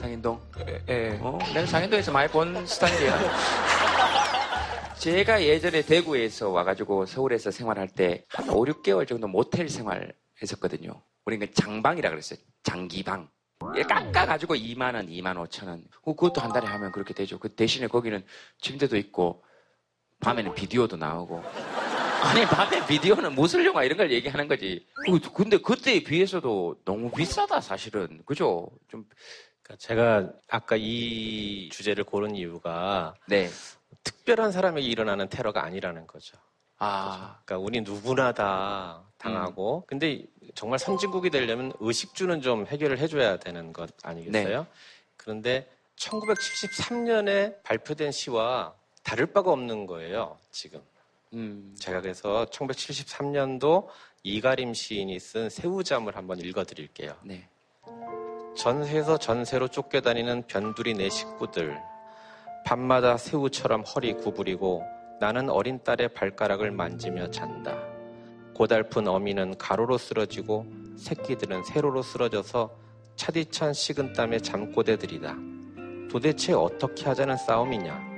어. 0.00 0.02
상인동? 0.02 0.40
예. 0.66 0.82
예. 0.88 1.18
어, 1.20 1.38
내가 1.52 1.66
상인동에서 1.66 2.10
많이 2.12 2.30
본 2.30 2.66
스타일이야. 2.66 3.18
제가 4.98 5.42
예전에 5.42 5.82
대구에서 5.82 6.50
와가지고 6.50 7.06
서울에서 7.06 7.50
생활할 7.50 7.88
때 7.88 8.24
한 8.28 8.48
5, 8.48 8.64
6개월 8.66 9.06
정도 9.06 9.28
모텔 9.28 9.68
생활 9.68 10.12
했었거든요. 10.42 11.00
우리는 11.26 11.46
그 11.46 11.52
장방이라 11.54 12.10
그랬어요. 12.10 12.38
장기방. 12.62 13.28
예, 13.76 13.82
깎아가지고 13.82 14.54
2만원, 14.54 15.08
2만 15.10 15.36
5천원. 15.46 15.82
그것도 16.02 16.40
한 16.40 16.50
달에 16.52 16.66
하면 16.66 16.92
그렇게 16.92 17.12
되죠. 17.12 17.38
그 17.38 17.50
대신에 17.54 17.86
거기는 17.88 18.24
침대도 18.62 18.96
있고, 18.96 19.42
밤에는 20.20 20.54
비디오도 20.54 20.96
나오고. 20.96 21.42
아니, 22.24 22.44
밤에 22.46 22.86
비디오는 22.86 23.34
무술 23.34 23.64
영화 23.66 23.84
이런 23.84 23.96
걸 23.98 24.10
얘기하는 24.12 24.48
거지. 24.48 24.86
그- 25.06 25.20
근데 25.32 25.58
그때에 25.58 26.02
비해서도 26.02 26.76
너무 26.86 27.10
비싸다, 27.10 27.60
사실은. 27.60 28.22
그죠? 28.26 28.70
좀. 28.88 29.04
그러니까 29.70 29.76
제가 29.76 30.32
아까 30.48 30.76
이 30.76 31.68
주제를 31.70 32.04
고른 32.04 32.34
이유가 32.34 33.14
네. 33.26 33.48
특별한 34.02 34.52
사람에게 34.52 34.86
일어나는 34.86 35.28
테러가 35.28 35.64
아니라는 35.64 36.06
거죠. 36.06 36.36
아. 36.78 37.38
그러니까 37.44 37.64
우리 37.64 37.80
누구나 37.82 38.32
다 38.32 39.04
당하고 39.18 39.84
근데 39.86 40.24
정말 40.54 40.78
선진국이 40.78 41.30
되려면 41.30 41.72
의식주는 41.78 42.40
좀 42.40 42.66
해결을 42.66 42.98
해줘야 42.98 43.36
되는 43.36 43.72
것 43.72 43.90
아니겠어요? 44.02 44.66
그런데 45.16 45.70
1973년에 45.96 47.62
발표된 47.62 48.10
시와 48.10 48.74
다를 49.02 49.26
바가 49.26 49.52
없는 49.52 49.86
거예요, 49.86 50.38
지금. 50.50 50.80
음. 51.34 51.74
제가 51.78 52.00
그래서 52.00 52.46
1973년도 52.46 53.88
이가림 54.22 54.74
시인이 54.74 55.18
쓴 55.20 55.50
새우잠을 55.50 56.16
한번 56.16 56.40
읽어드릴게요. 56.40 57.16
네. 57.22 57.48
전세에서 58.56 59.16
전세로 59.16 59.68
쫓겨다니는 59.68 60.44
변두리 60.46 60.94
내 60.94 61.08
식구들. 61.08 61.78
밤마다 62.64 63.16
새우처럼 63.16 63.82
허리 63.82 64.12
구부리고 64.14 64.84
나는 65.20 65.48
어린 65.48 65.82
딸의 65.82 66.14
발가락을 66.14 66.70
만지며 66.70 67.30
잔다. 67.30 67.78
고달픈 68.54 69.08
어미는 69.08 69.56
가로로 69.56 69.96
쓰러지고 69.96 70.66
새끼들은 70.96 71.64
세로로 71.64 72.02
쓰러져서 72.02 72.70
차디찬 73.16 73.72
식은 73.72 74.12
땀에 74.12 74.38
잠꼬대들이다. 74.40 75.36
도대체 76.10 76.52
어떻게 76.52 77.04
하자는 77.04 77.36
싸움이냐? 77.36 78.10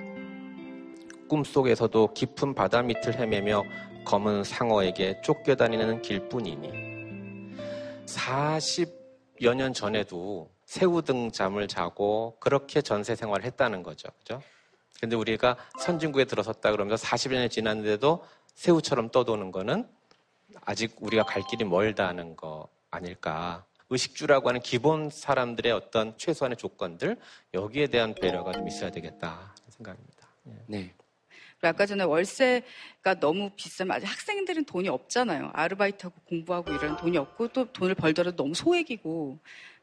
꿈속에서도 1.28 2.14
깊은 2.14 2.54
바다 2.54 2.82
밑을 2.82 3.14
헤매며 3.14 3.62
검은 4.04 4.44
상어에게 4.44 5.20
쫓겨다니는 5.22 6.02
길뿐이니 6.02 6.72
40 8.06 9.01
여년 9.42 9.72
전에도 9.72 10.50
새우등 10.64 11.32
잠을 11.32 11.68
자고 11.68 12.36
그렇게 12.40 12.80
전세 12.80 13.14
생활을 13.14 13.44
했다는 13.44 13.82
거죠. 13.82 14.08
그죠? 14.18 14.42
근데 15.00 15.16
우리가 15.16 15.56
선진국에 15.80 16.24
들어섰다 16.26 16.70
그러면서 16.70 17.04
40여 17.06 17.32
년이 17.32 17.48
지났는데도 17.48 18.24
새우처럼 18.54 19.10
떠도는 19.10 19.50
거는 19.50 19.88
아직 20.60 20.96
우리가 21.00 21.24
갈 21.24 21.42
길이 21.50 21.64
멀다는 21.64 22.36
거 22.36 22.68
아닐까. 22.90 23.64
의식주라고 23.90 24.48
하는 24.48 24.60
기본 24.60 25.10
사람들의 25.10 25.72
어떤 25.72 26.16
최소한의 26.16 26.56
조건들, 26.56 27.18
여기에 27.52 27.88
대한 27.88 28.14
배려가 28.14 28.52
좀 28.52 28.66
있어야 28.68 28.90
되겠다 28.90 29.54
생각입니다. 29.68 30.28
네. 30.66 30.94
그리고 31.62 31.68
아까 31.68 31.86
전에 31.86 32.02
월세가 32.02 33.20
너무 33.20 33.50
비싸면 33.54 34.02
학생들은 34.02 34.64
돈이 34.64 34.88
없잖아요. 34.88 35.52
아르바이트하고 35.54 36.20
공부하고 36.24 36.72
이런 36.72 36.96
돈이 36.96 37.16
없고 37.16 37.48
또 37.48 37.72
돈을 37.72 37.94
벌더라도 37.94 38.36
너무 38.36 38.52
소액이고 38.52 39.38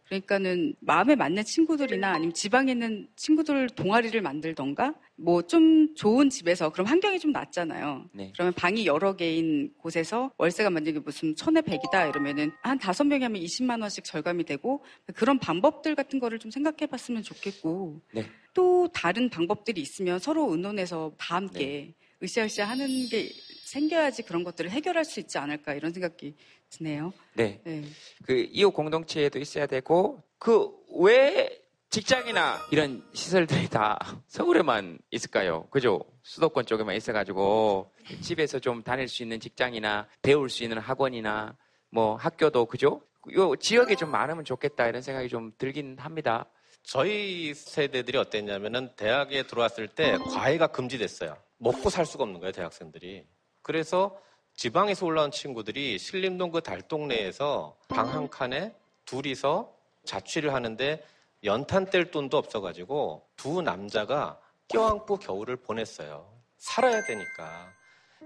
그러니까는 0.10 0.76
마음에 0.80 1.15
맞는 1.15 1.43
친구들이나 1.45 2.12
아니면 2.12 2.34
지방에 2.34 2.72
있는 2.72 3.08
친구들 3.15 3.69
동아리를 3.69 4.19
만들던가 4.22 4.95
뭐 5.15 5.41
좀 5.50 5.93
좋은 5.95 6.30
집에서 6.30 6.69
그럼 6.69 6.86
환경이 6.88 7.19
좀 7.19 7.32
낫잖아요. 7.32 8.10
네. 8.13 8.32
그러면 8.34 8.54
방이 8.54 8.86
여러 8.86 9.15
개인 9.15 9.74
곳에서 9.78 10.32
월세가 10.38 10.69
만약에 10.69 11.00
무슨 11.00 11.36
천에 11.36 11.62
백이다 11.62 12.06
이러면은 12.08 12.52
한 12.62 12.78
다섯 12.78 13.04
명이 13.04 13.24
하면 13.24 13.41
20만 13.41 13.82
원씩 13.82 14.04
절감이 14.04 14.43
되고 14.45 14.84
그런 15.15 15.39
방법들 15.39 15.95
같은 15.95 16.19
거를 16.19 16.39
좀 16.39 16.52
생각해 16.52 16.86
봤으면 16.88 17.24
좋겠고 17.24 18.02
네. 18.13 18.26
또 18.54 18.88
다른 18.93 19.30
방법들이 19.30 19.82
있으면 19.82 20.19
서로 20.19 20.52
의논해서 20.52 21.12
다 21.17 21.36
함께 21.36 21.93
으쌰으쌰 22.22 22.65
하는 22.65 23.08
게 23.10 23.30
생겨야지 23.70 24.24
그런 24.24 24.44
것들을 24.44 24.70
해결할 24.72 25.06
수 25.06 25.20
있지 25.20 25.38
않을까 25.38 25.74
이런 25.74 25.94
생각이 25.94 26.36
드네요. 26.70 27.14
네. 27.34 27.62
네. 27.64 27.84
그 28.26 28.48
이웃 28.52 28.72
공동체에도 28.72 29.40
있어야 29.40 29.66
되고 29.68 30.22
그 30.38 30.80
왜 31.00 31.62
직장이나 31.90 32.60
이런 32.72 33.04
시설들이 33.14 33.68
다 33.70 33.98
서울에만 34.28 35.00
있을까요? 35.12 35.68
그죠? 35.70 36.02
수도권 36.24 36.66
쪽에만 36.66 36.96
있어가지고 36.96 37.92
집에서 38.22 38.60
좀 38.60 38.84
다닐 38.84 39.08
수 39.08 39.24
있는 39.24 39.40
직장이나 39.40 40.08
배울 40.22 40.50
수 40.50 40.64
있는 40.64 40.78
학원이나 40.78 41.56
뭐 41.90 42.16
학교도 42.16 42.66
그죠? 42.66 43.02
요 43.34 43.56
지역에 43.56 43.96
좀 43.96 44.12
많으면 44.12 44.46
좋겠다 44.46 44.88
이런 44.88 45.02
생각이 45.02 45.30
좀 45.30 45.52
들긴 45.58 45.98
합니다. 45.98 46.46
저희 46.84 47.54
세대들이 47.54 48.18
어땠냐면은 48.18 48.90
대학에 48.96 49.44
들어왔을 49.44 49.88
때 49.88 50.18
과외가 50.18 50.68
금지됐어요. 50.68 51.38
먹고 51.58 51.90
살 51.90 52.06
수가 52.06 52.24
없는 52.24 52.40
거예요, 52.40 52.52
대학생들이. 52.52 53.26
그래서 53.74 54.18
지방에서 54.56 55.06
올라온 55.06 55.30
친구들이 55.30 56.00
신림동 56.00 56.50
그 56.50 56.62
달동네에서 56.62 57.78
방 57.88 58.08
한 58.08 58.28
칸에 58.28 58.74
둘이서 59.06 59.72
자취를 60.06 60.56
하는데 60.56 61.06
연탄 61.44 61.86
뗄 61.86 62.10
돈도 62.10 62.36
없어가지고 62.36 63.28
두 63.36 63.62
남자가 63.62 64.40
껴안고 64.70 65.18
겨울을 65.18 65.58
보냈어요. 65.58 66.28
살아야 66.58 67.04
되니까. 67.04 67.72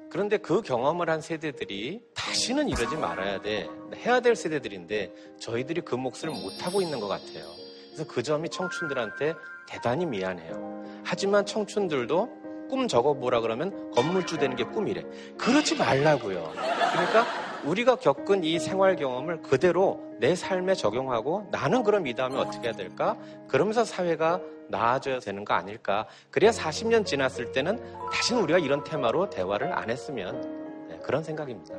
그런데 0.09 0.37
그 0.37 0.61
경험을 0.61 1.09
한 1.09 1.19
세대들이 1.19 2.01
다시는 2.15 2.69
이러지 2.69 2.95
말아야 2.95 3.41
돼. 3.41 3.67
해야 3.97 4.21
될 4.21 4.37
세대들인데 4.37 5.35
저희들이 5.41 5.81
그 5.81 5.95
몫을 5.95 6.29
못하고 6.29 6.81
있는 6.81 7.01
것 7.01 7.09
같아요. 7.09 7.51
그래서 7.87 8.07
그 8.07 8.23
점이 8.23 8.47
청춘들한테 8.47 9.33
대단히 9.67 10.05
미안해요. 10.05 11.01
하지만 11.03 11.45
청춘들도 11.45 12.42
꿈 12.73 12.87
적어보라 12.87 13.41
그러면 13.41 13.91
건물주 13.91 14.39
되는 14.39 14.55
게 14.55 14.63
꿈이래. 14.63 15.03
그러지 15.37 15.77
말라고요. 15.77 16.53
그러니까 16.91 17.23
우리가 17.65 17.97
겪은 17.97 18.43
이 18.43 18.57
생활 18.57 18.95
경험을 18.95 19.43
그대로 19.43 20.01
내 20.19 20.33
삶에 20.33 20.73
적용하고 20.73 21.49
나는 21.51 21.83
그럼 21.83 22.07
이 22.07 22.15
다음에 22.15 22.39
어떻게 22.39 22.69
해야 22.69 22.73
될까? 22.73 23.15
그러면서 23.47 23.85
사회가 23.85 24.41
나아져야 24.69 25.19
되는 25.19 25.45
거 25.45 25.53
아닐까? 25.53 26.07
그래야 26.31 26.49
40년 26.49 27.05
지났을 27.05 27.51
때는 27.51 27.79
다시는 28.11 28.41
우리가 28.41 28.57
이런 28.57 28.83
테마로 28.83 29.29
대화를 29.29 29.71
안 29.71 29.91
했으면 29.91 30.87
네, 30.89 30.97
그런 31.03 31.23
생각입니다. 31.23 31.75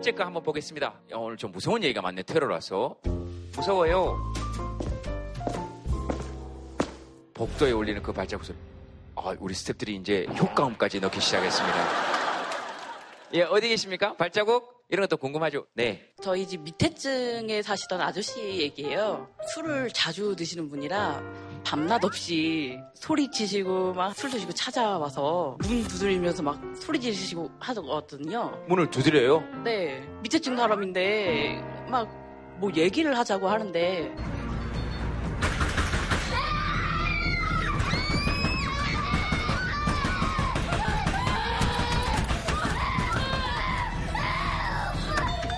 번째 0.00 0.12
거 0.12 0.24
한번 0.24 0.42
보겠습니다. 0.42 0.86
야, 1.12 1.16
오늘 1.18 1.36
좀 1.36 1.52
무서운 1.52 1.82
얘기가 1.84 2.00
많네. 2.00 2.22
테러라서. 2.22 2.96
무서워요. 3.54 4.16
복도에 7.34 7.72
올리는 7.72 8.02
그 8.02 8.10
발자국 8.10 8.46
소리. 8.46 8.56
아, 9.14 9.34
우리 9.38 9.52
스탭들이 9.52 10.00
이제 10.00 10.26
효과음까지 10.38 11.00
넣기 11.00 11.20
시작했습니다. 11.20 11.76
예, 13.34 13.42
어디 13.42 13.68
계십니까? 13.68 14.16
발자국? 14.16 14.86
이런 14.88 15.06
것도 15.06 15.18
궁금하죠? 15.18 15.66
네. 15.74 16.10
저희 16.22 16.48
집 16.48 16.62
밑에 16.62 16.94
층에 16.94 17.60
사시던 17.60 18.00
아저씨 18.00 18.40
얘기예요. 18.40 19.28
술을 19.52 19.90
자주 19.90 20.34
드시는 20.34 20.70
분이라 20.70 21.22
밤낮 21.70 22.04
없이 22.04 22.80
소리치시고 22.94 23.94
막 23.94 24.12
술 24.16 24.28
드시고 24.30 24.52
찾아와서 24.52 25.56
문 25.62 25.84
두드리면서 25.84 26.42
막 26.42 26.60
소리 26.74 26.98
지르시고 27.00 27.48
하거든요. 27.60 28.60
문을 28.68 28.90
두드려요? 28.90 29.44
네, 29.62 30.00
밑에 30.20 30.40
층 30.40 30.56
사람인데 30.56 31.86
막 31.88 32.08
뭐 32.60 32.70
얘기를 32.76 33.16
하자고 33.16 33.48
하는데 33.48 34.14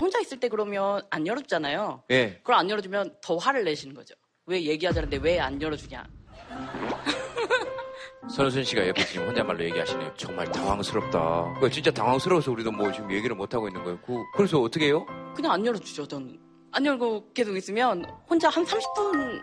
혼자 0.01 0.21
있을 0.21 0.41
때 0.41 0.49
그러면 0.49 1.03
안 1.11 1.27
열어주잖아요. 1.27 2.05
예. 2.11 2.35
그걸 2.39 2.57
안 2.57 2.69
열어주면 2.71 3.17
더 3.23 3.37
화를 3.37 3.65
내시는 3.65 3.95
거죠. 3.95 4.15
왜 4.47 4.63
얘기하자는데 4.65 5.19
왜 5.19 5.39
안 5.39 5.61
열어주냐. 5.61 6.05
선우순 8.35 8.65
씨가 8.65 8.89
옆에 8.89 9.05
지금 9.05 9.29
혼잣말로 9.29 9.65
얘기하시네요. 9.65 10.15
정말 10.17 10.51
당황스럽다. 10.51 11.59
그 11.61 11.71
진짜 11.71 11.91
당황스러워서 11.91 12.51
우리도 12.53 12.73
뭐 12.73 12.91
지금 12.93 13.13
얘기를 13.13 13.35
못하고 13.37 13.69
있는 13.69 13.83
거예요. 13.85 13.99
그, 14.05 14.17
그래서 14.35 14.61
어떻게 14.61 14.87
해요? 14.87 15.07
그냥 15.35 15.53
안 15.53 15.65
열어주죠, 15.67 16.07
저는. 16.09 16.39
안 16.73 16.87
열고 16.87 17.33
계속 17.35 17.57
있으면 17.57 18.05
혼자 18.29 18.49
한 18.49 18.65
30분 18.65 19.43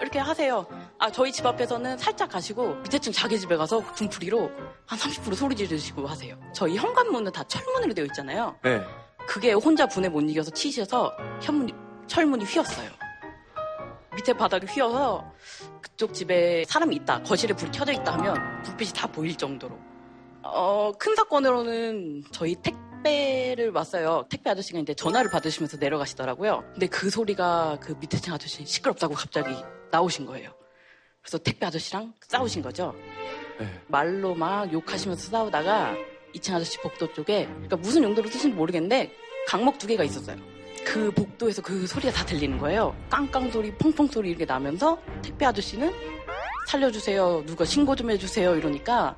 이렇게 0.00 0.18
하세요. 0.18 0.66
아, 0.98 1.10
저희 1.10 1.32
집 1.32 1.46
앞에서는 1.46 1.96
살짝 1.98 2.28
가시고 2.30 2.74
밑에 2.76 2.98
층 2.98 3.12
자기 3.12 3.38
집에 3.38 3.56
가서 3.56 3.82
중풀이로 3.94 4.50
한 4.86 4.98
30% 4.98 5.34
소리 5.34 5.54
지르시고 5.56 6.06
하세요. 6.06 6.36
저희 6.52 6.76
현관문은 6.76 7.32
다 7.32 7.42
철문으로 7.44 7.94
되어 7.94 8.04
있잖아요. 8.06 8.56
네. 8.62 8.82
그게 9.26 9.52
혼자 9.52 9.86
분에 9.86 10.08
못 10.08 10.20
이겨서 10.22 10.50
치셔서 10.50 11.16
현문이, 11.40 11.72
철문이 12.08 12.44
휘었어요. 12.44 12.90
밑에 14.14 14.32
바닥이 14.32 14.66
휘어서 14.66 15.32
그쪽 15.80 16.12
집에 16.12 16.64
사람이 16.66 16.96
있다, 16.96 17.22
거실에 17.22 17.54
불이 17.54 17.70
켜져 17.70 17.92
있다 17.92 18.12
하면 18.14 18.62
불빛이 18.62 18.92
다 18.92 19.06
보일 19.06 19.36
정도로. 19.36 19.78
어, 20.42 20.92
큰 20.98 21.14
사건으로는 21.14 22.24
저희 22.32 22.56
택배를 22.56 23.70
왔어요. 23.70 24.26
택배 24.28 24.50
아저씨가 24.50 24.78
이제 24.80 24.94
전화를 24.94 25.30
받으시면서 25.30 25.76
내려가시더라고요. 25.78 26.64
근데 26.72 26.86
그 26.88 27.10
소리가 27.10 27.78
그 27.80 27.94
밑에 28.00 28.18
층 28.18 28.34
아저씨 28.34 28.64
시끄럽다고 28.66 29.14
갑자기 29.14 29.54
나오신 29.90 30.26
거예요. 30.26 30.52
그래서 31.22 31.38
택배 31.38 31.66
아저씨랑 31.66 32.12
싸우신 32.26 32.62
거죠. 32.62 32.94
말로 33.86 34.34
막 34.34 34.72
욕하시면서 34.72 35.30
싸우다가 35.30 35.94
2층 36.34 36.54
아저씨 36.54 36.78
복도 36.78 37.12
쪽에 37.12 37.46
그러니까 37.46 37.76
무슨 37.76 38.02
용도로 38.02 38.28
쓰신지 38.28 38.56
모르겠는데 38.56 39.12
강목 39.46 39.78
두 39.78 39.86
개가 39.86 40.02
있었어요. 40.04 40.36
그 40.84 41.10
복도에서 41.12 41.62
그 41.62 41.86
소리가 41.86 42.12
다 42.12 42.24
들리는 42.24 42.58
거예요. 42.58 42.94
깡깡 43.08 43.50
소리, 43.50 43.72
펑펑 43.74 44.08
소리 44.08 44.30
이렇게 44.30 44.44
나면서 44.44 45.00
택배 45.22 45.46
아저씨는 45.46 45.92
살려주세요. 46.68 47.44
누가 47.46 47.64
신고 47.64 47.94
좀 47.96 48.10
해주세요. 48.10 48.56
이러니까 48.56 49.16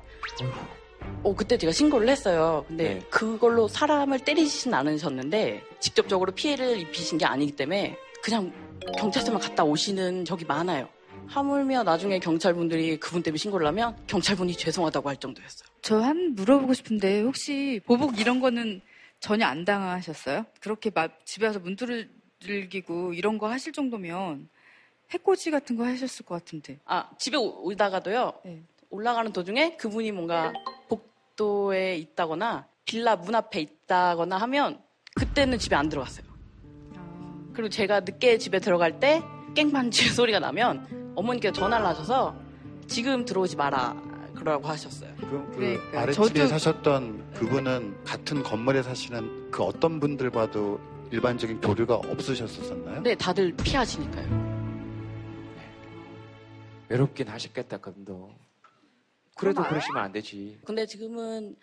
어, 1.23 1.35
그때 1.35 1.57
제가 1.57 1.71
신고를 1.71 2.07
했어요. 2.09 2.65
근데 2.67 2.99
그걸로 3.09 3.67
사람을 3.67 4.19
때리시진 4.19 4.73
않으셨는데 4.73 5.63
직접적으로 5.79 6.31
피해를 6.31 6.79
입히신 6.79 7.17
게 7.17 7.25
아니기 7.25 7.51
때문에 7.53 7.97
그냥 8.23 8.51
경찰서만 8.97 9.39
갔다 9.41 9.63
오시는 9.63 10.25
적이 10.25 10.45
많아요. 10.45 10.87
하물며 11.27 11.83
나중에 11.83 12.19
경찰분들이 12.19 12.97
그분 12.99 13.23
때문에 13.23 13.37
신고를 13.37 13.65
하면 13.67 13.95
경찰분이 14.07 14.53
죄송하다고 14.53 15.09
할 15.09 15.17
정도였어요. 15.17 15.67
저 15.81 15.99
한 16.01 16.33
물어보고 16.35 16.73
싶은데 16.73 17.21
혹시 17.21 17.79
보복 17.85 18.19
이런 18.19 18.39
거는 18.39 18.81
전혀 19.25 19.47
안 19.47 19.65
당하셨어요? 19.65 20.45
그렇게 20.59 20.91
막 20.93 21.25
집에 21.25 21.47
와서 21.47 21.57
문 21.57 21.75
두들기고 21.75 23.15
이런 23.15 23.39
거 23.39 23.49
하실 23.49 23.73
정도면 23.73 24.47
해코지 25.09 25.49
같은 25.49 25.75
거 25.75 25.83
하셨을 25.83 26.27
것 26.27 26.35
같은데. 26.35 26.77
아, 26.85 27.09
집에 27.17 27.35
오- 27.35 27.65
오다가도요. 27.65 28.33
올라가는 28.91 29.33
도중에 29.33 29.77
그분이 29.77 30.11
뭔가 30.11 30.53
복도에 30.89 31.95
있다거나 31.97 32.67
빌라 32.85 33.15
문 33.15 33.33
앞에 33.33 33.61
있다거나 33.61 34.37
하면 34.37 34.79
그때는 35.15 35.57
집에 35.57 35.75
안 35.75 35.89
들어갔어요. 35.89 36.27
그리고 37.53 37.69
제가 37.69 38.01
늦게 38.01 38.37
집에 38.37 38.59
들어갈 38.59 38.99
때 38.99 39.23
깽판 39.55 39.89
치 39.89 40.07
소리가 40.07 40.37
나면 40.37 41.13
어머니께서 41.15 41.51
전화를 41.51 41.83
하셔서 41.83 42.35
지금 42.85 43.25
들어오지 43.25 43.55
마라 43.55 43.95
그러라고 44.45 44.67
하셨어요. 44.67 45.11
그 45.17 45.51
그러니까 45.55 46.01
아랫집에 46.01 46.27
저도- 46.43 46.47
사셨던 46.47 47.33
그분은 47.33 48.03
같은 48.03 48.43
건물에 48.43 48.83
사시는 48.83 49.49
그 49.49 49.63
어떤 49.63 49.99
분들 49.99 50.29
봐도 50.29 50.79
일반적인 51.11 51.61
교류가 51.61 51.95
없으셨었나요? 51.95 53.01
네, 53.01 53.15
다들 53.15 53.55
피하시니까요. 53.57 54.45
외롭긴 56.89 57.27
하셨겠다, 57.27 57.77
그분도. 57.79 58.29
그래도 59.35 59.55
그럼 59.55 59.65
안- 59.65 59.69
그러시면 59.71 60.03
안 60.03 60.11
되지. 60.11 60.59
근데 60.63 60.85
지금은 60.85 61.55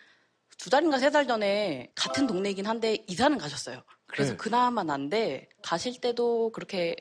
두 0.57 0.69
달인가 0.69 0.99
세 0.99 1.09
달 1.09 1.25
전에 1.25 1.89
같은 1.95 2.27
동네이긴 2.27 2.65
한데 2.65 2.97
이사는 3.07 3.37
가셨어요. 3.37 3.81
그래서 4.07 4.31
네. 4.31 4.37
그나마 4.37 4.83
난데 4.83 5.47
가실 5.63 6.01
때도 6.01 6.51
그렇게 6.51 6.95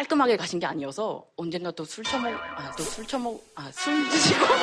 깔끔하게 0.00 0.36
가신 0.36 0.58
게 0.60 0.66
아니어서 0.66 1.24
언젠가 1.38 1.70
또 1.70 1.82
술 1.86 2.04
처먹, 2.04 2.28
아, 2.28 2.70
또 2.76 2.82
술 2.84 3.06
처먹, 3.06 3.42
아, 3.54 3.70
술 3.72 4.06
드시고. 4.10 4.44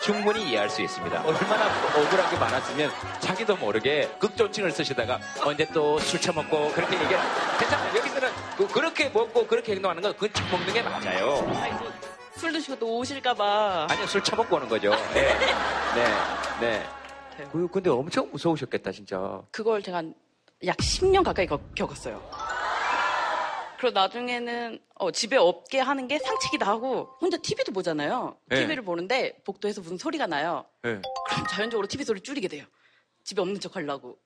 충분히 0.00 0.48
이해할 0.48 0.70
수 0.70 0.80
있습니다. 0.80 1.22
얼마나 1.22 1.66
억울한 1.94 2.30
게 2.30 2.36
많았으면 2.38 2.90
자기도 3.20 3.56
모르게 3.56 4.08
극존칭을 4.18 4.70
쓰시다가 4.70 5.18
언제 5.44 5.66
또 5.66 5.98
술 5.98 6.20
처먹고 6.20 6.72
그렇게 6.72 6.94
얘기를 6.94 7.18
괜찮아요. 7.58 7.96
여기서는 7.98 8.28
그, 8.56 8.78
렇게 8.78 9.08
먹고 9.10 9.46
그렇게 9.46 9.72
행동하는 9.72 10.02
건 10.02 10.14
csak 10.32 10.50
먹는 10.50 10.72
게 10.72 10.82
맞아요. 10.82 11.52
아이고, 11.60 11.86
술 12.36 12.52
드시고 12.52 12.78
또 12.78 12.96
오실까봐. 12.98 13.88
아니요, 13.90 14.06
술 14.06 14.22
처먹고 14.22 14.56
오는 14.56 14.68
거죠. 14.68 14.90
네. 15.12 15.36
네. 15.94 16.04
네. 16.60 16.86
그, 17.46 17.68
근데 17.68 17.90
엄청 17.90 18.30
무서우셨겠다, 18.30 18.92
진짜. 18.92 19.42
그걸 19.50 19.82
제가 19.82 20.02
약 20.64 20.76
10년 20.78 21.22
가까이 21.24 21.46
겪- 21.46 21.74
겪었어요. 21.74 22.20
그리고 23.78 23.94
나중에는 23.94 24.80
어, 24.96 25.10
집에 25.12 25.36
없게 25.36 25.78
하는 25.78 26.08
게 26.08 26.18
상책이다 26.18 26.66
하고 26.66 27.10
혼자 27.20 27.36
TV도 27.36 27.70
보잖아요. 27.72 28.36
네. 28.46 28.60
TV를 28.62 28.82
보는데 28.82 29.40
복도에서 29.44 29.80
무슨 29.80 29.96
소리가 29.96 30.26
나요. 30.26 30.64
네. 30.82 31.00
그럼 31.28 31.46
자연적으로 31.48 31.86
TV 31.86 32.04
소리 32.04 32.20
줄이게 32.20 32.48
돼요. 32.48 32.64
집에 33.22 33.40
없는 33.40 33.60
척 33.60 33.76
하려고. 33.76 34.18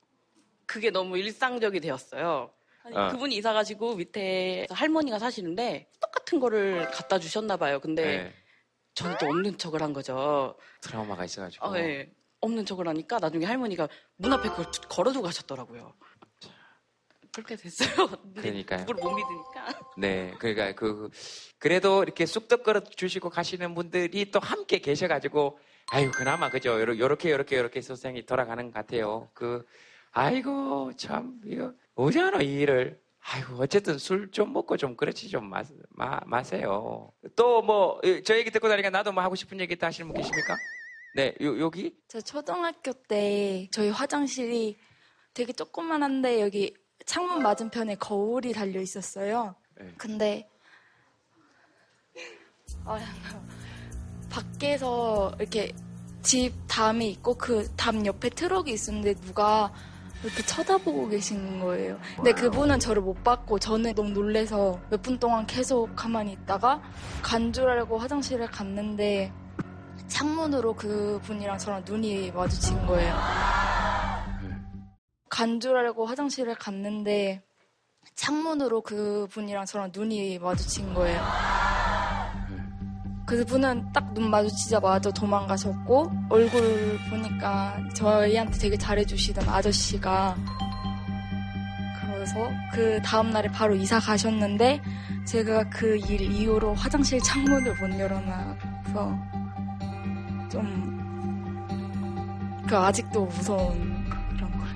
그게 0.65 0.89
너무 0.89 1.17
일상적이 1.19 1.81
되었어요. 1.81 2.49
아. 2.95 3.09
그분이 3.11 3.35
이사 3.35 3.53
가시고 3.53 3.95
밑에 3.95 4.65
할머니가 4.71 5.19
사시는데 5.19 5.87
똑같은 6.01 6.39
거를 6.39 6.89
갖다 6.89 7.19
주셨나 7.19 7.55
봐요. 7.57 7.79
근데 7.79 8.03
네. 8.03 8.33
저는 8.95 9.17
또 9.19 9.27
없는 9.27 9.57
척을 9.59 9.83
한 9.83 9.93
거죠. 9.93 10.55
트라우마가 10.81 11.25
있어가지고. 11.25 11.65
아, 11.65 11.71
네. 11.73 12.11
없는 12.43 12.65
척을 12.65 12.87
하니까 12.87 13.19
나중에 13.19 13.45
할머니가 13.45 13.87
문 14.17 14.33
앞에 14.33 14.49
그걸 14.49 14.65
걸어두고 14.89 15.23
가셨더라고요. 15.25 15.93
그렇게 17.33 17.55
됐어요. 17.55 17.89
그러니까요. 18.35 18.85
그걸 18.85 18.95
못 19.03 19.15
믿으니까. 19.15 19.79
네, 19.97 20.33
그러니까 20.39 20.73
그 20.73 21.09
그래도 21.57 22.03
이렇게 22.03 22.25
쑥덕거려 22.27 22.81
주시고 22.81 23.29
가시는 23.31 23.73
분들이 23.73 24.29
또 24.29 24.39
함께 24.39 24.79
계셔가지고 24.79 25.57
아이고 25.91 26.11
그나마 26.11 26.49
그죠. 26.49 26.79
요렇게 26.79 27.31
요렇게 27.31 27.57
요렇게 27.57 27.81
소생이 27.81 28.25
돌아가는 28.27 28.63
것 28.65 28.73
같아요. 28.73 29.29
그 29.33 29.65
아이고 30.11 30.91
참 30.95 31.39
이거 31.45 31.73
어디하노 31.95 32.41
이 32.41 32.53
일을. 32.61 33.01
아이고 33.25 33.55
어쨌든 33.63 33.97
술 33.97 34.29
좀 34.31 34.51
먹고 34.53 34.75
좀 34.77 34.95
그렇지 34.97 35.29
좀 35.29 35.49
마, 35.49 35.63
마, 35.89 36.19
마세요. 36.25 37.09
또 37.35 37.61
뭐 37.63 37.99
저 38.25 38.37
얘기 38.37 38.51
듣고 38.51 38.67
나니까 38.67 38.89
나도 38.91 39.11
뭐 39.13 39.23
하고 39.23 39.33
싶은 39.35 39.59
얘기 39.59 39.73
있다 39.73 39.87
하시는 39.87 40.07
분 40.07 40.15
계십니까? 40.21 40.55
네 41.15 41.35
요, 41.41 41.59
여기 41.59 41.95
저 42.07 42.19
초등학교 42.21 42.91
때 42.93 43.67
저희 43.71 43.89
화장실이 43.89 44.77
되게 45.33 45.53
조그만한데 45.53 46.41
여기 46.41 46.75
창문 47.05 47.43
맞은편에 47.43 47.95
거울이 47.95 48.53
달려 48.53 48.81
있었어요. 48.81 49.55
네. 49.79 49.93
근데 49.97 50.49
아, 52.85 52.99
밖에서 54.29 55.31
이렇게 55.39 55.73
집 56.21 56.53
담이 56.67 57.09
있고 57.11 57.35
그 57.35 57.67
담 57.75 58.05
옆에 58.05 58.29
트럭이 58.29 58.71
있었는데 58.71 59.15
누가 59.21 59.71
이렇게 60.23 60.41
쳐다보고 60.43 61.09
계신 61.09 61.59
거예요. 61.59 61.99
근데 62.15 62.31
그분은 62.31 62.79
저를 62.79 63.01
못 63.01 63.23
봤고 63.23 63.59
저는 63.59 63.93
너무 63.93 64.09
놀래서 64.11 64.79
몇 64.89 65.01
분 65.01 65.19
동안 65.19 65.45
계속 65.45 65.93
가만히 65.95 66.31
있다가 66.33 66.81
간 67.21 67.51
줄 67.51 67.67
알고 67.69 67.97
화장실에 67.97 68.45
갔는데 68.47 69.31
창문으로 70.07 70.73
그 70.75 71.19
분이랑 71.23 71.57
저랑 71.57 71.83
눈이 71.87 72.31
마주친 72.31 72.85
거예요. 72.85 73.15
간 75.29 75.59
줄 75.59 75.75
알고 75.75 76.05
화장실에 76.05 76.53
갔는데 76.53 77.41
창문으로 78.15 78.81
그 78.81 79.27
분이랑 79.31 79.65
저랑 79.65 79.91
눈이 79.93 80.39
마주친 80.39 80.93
거예요. 80.93 81.21
그 83.25 83.43
분은 83.45 83.91
딱 83.93 84.03
눈 84.13 84.29
마주치자마자 84.29 85.09
도망가셨고 85.09 86.11
얼굴 86.29 86.99
보니까 87.09 87.75
저희한테 87.95 88.59
되게 88.59 88.77
잘해주시던 88.77 89.49
아저씨가 89.49 90.35
그래서 91.99 92.51
그 92.71 93.01
다음날에 93.01 93.47
바로 93.49 93.73
이사 93.75 93.99
가셨는데 93.99 94.79
제가 95.25 95.67
그 95.69 95.97
일 95.97 96.21
이후로 96.21 96.75
화장실 96.75 97.19
창문을 97.21 97.75
못 97.77 97.99
열어놔서 97.99 99.17
좀 100.53 101.03
그 102.73 102.77
아직도 102.77 103.25
무서운 103.25 104.09
그런 104.35 104.51
거예요. 104.51 104.73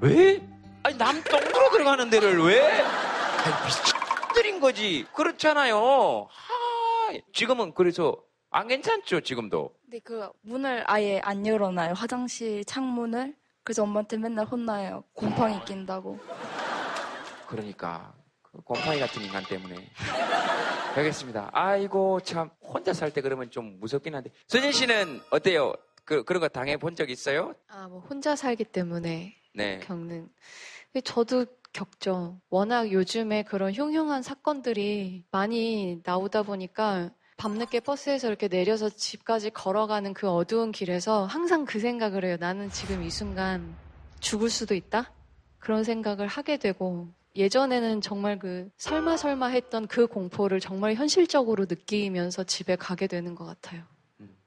왜? 0.00 0.40
아니 0.82 0.96
남 0.96 1.22
똥으로 1.22 1.70
들어가는 1.72 2.08
데를 2.08 2.42
왜? 2.42 2.80
아니 2.80 3.54
미친들인 3.66 4.60
거지. 4.60 5.06
그렇잖아요. 5.12 6.28
하, 6.30 7.12
지금은 7.34 7.74
그래서 7.74 8.16
안 8.50 8.68
괜찮죠 8.68 9.20
지금도. 9.20 9.74
근데 9.82 9.98
그 9.98 10.30
문을 10.40 10.84
아예 10.86 11.20
안 11.22 11.46
열어놔요. 11.46 11.92
화장실 11.92 12.64
창문을. 12.64 13.34
그래서 13.62 13.82
엄마한테 13.82 14.16
맨날 14.16 14.46
혼나요. 14.46 15.04
곰팡이 15.12 15.62
낀다고. 15.66 16.18
그러니까 17.46 18.14
그 18.14 18.19
곰팡이 18.64 18.98
같은 19.00 19.22
인간 19.22 19.44
때문에. 19.44 19.76
알겠습니다. 20.96 21.50
아이고 21.52 22.20
참 22.20 22.50
혼자 22.62 22.92
살 22.92 23.10
때 23.12 23.20
그러면 23.20 23.50
좀 23.50 23.78
무섭긴 23.80 24.14
한데. 24.14 24.30
선진 24.48 24.72
씨는 24.72 25.20
어때요? 25.30 25.72
그 26.04 26.24
그런 26.24 26.40
거 26.40 26.48
당해 26.48 26.76
본 26.76 26.94
적 26.96 27.10
있어요? 27.10 27.54
아, 27.68 27.86
뭐 27.88 28.00
혼자 28.00 28.34
살기 28.34 28.64
때문에 28.64 29.36
네. 29.54 29.78
겪는. 29.80 30.28
저도 31.04 31.46
겪죠. 31.72 32.40
워낙 32.50 32.90
요즘에 32.90 33.44
그런 33.44 33.72
흉흉한 33.72 34.22
사건들이 34.22 35.24
많이 35.30 36.00
나오다 36.04 36.42
보니까 36.42 37.10
밤늦게 37.36 37.80
버스에서 37.80 38.26
이렇게 38.26 38.48
내려서 38.48 38.88
집까지 38.90 39.50
걸어가는 39.50 40.12
그 40.14 40.28
어두운 40.28 40.72
길에서 40.72 41.24
항상 41.26 41.64
그 41.64 41.78
생각을 41.78 42.24
해요. 42.24 42.36
나는 42.40 42.70
지금 42.70 43.02
이 43.04 43.10
순간 43.10 43.76
죽을 44.18 44.50
수도 44.50 44.74
있다? 44.74 45.12
그런 45.60 45.84
생각을 45.84 46.26
하게 46.26 46.56
되고 46.56 47.08
예전에는 47.36 48.00
정말 48.00 48.38
그 48.38 48.68
설마 48.76 49.16
설마 49.16 49.48
했던 49.48 49.86
그 49.86 50.06
공포를 50.06 50.60
정말 50.60 50.94
현실적으로 50.94 51.66
느끼면서 51.68 52.44
집에 52.44 52.76
가게 52.76 53.06
되는 53.06 53.34
것 53.34 53.44
같아요. 53.44 53.82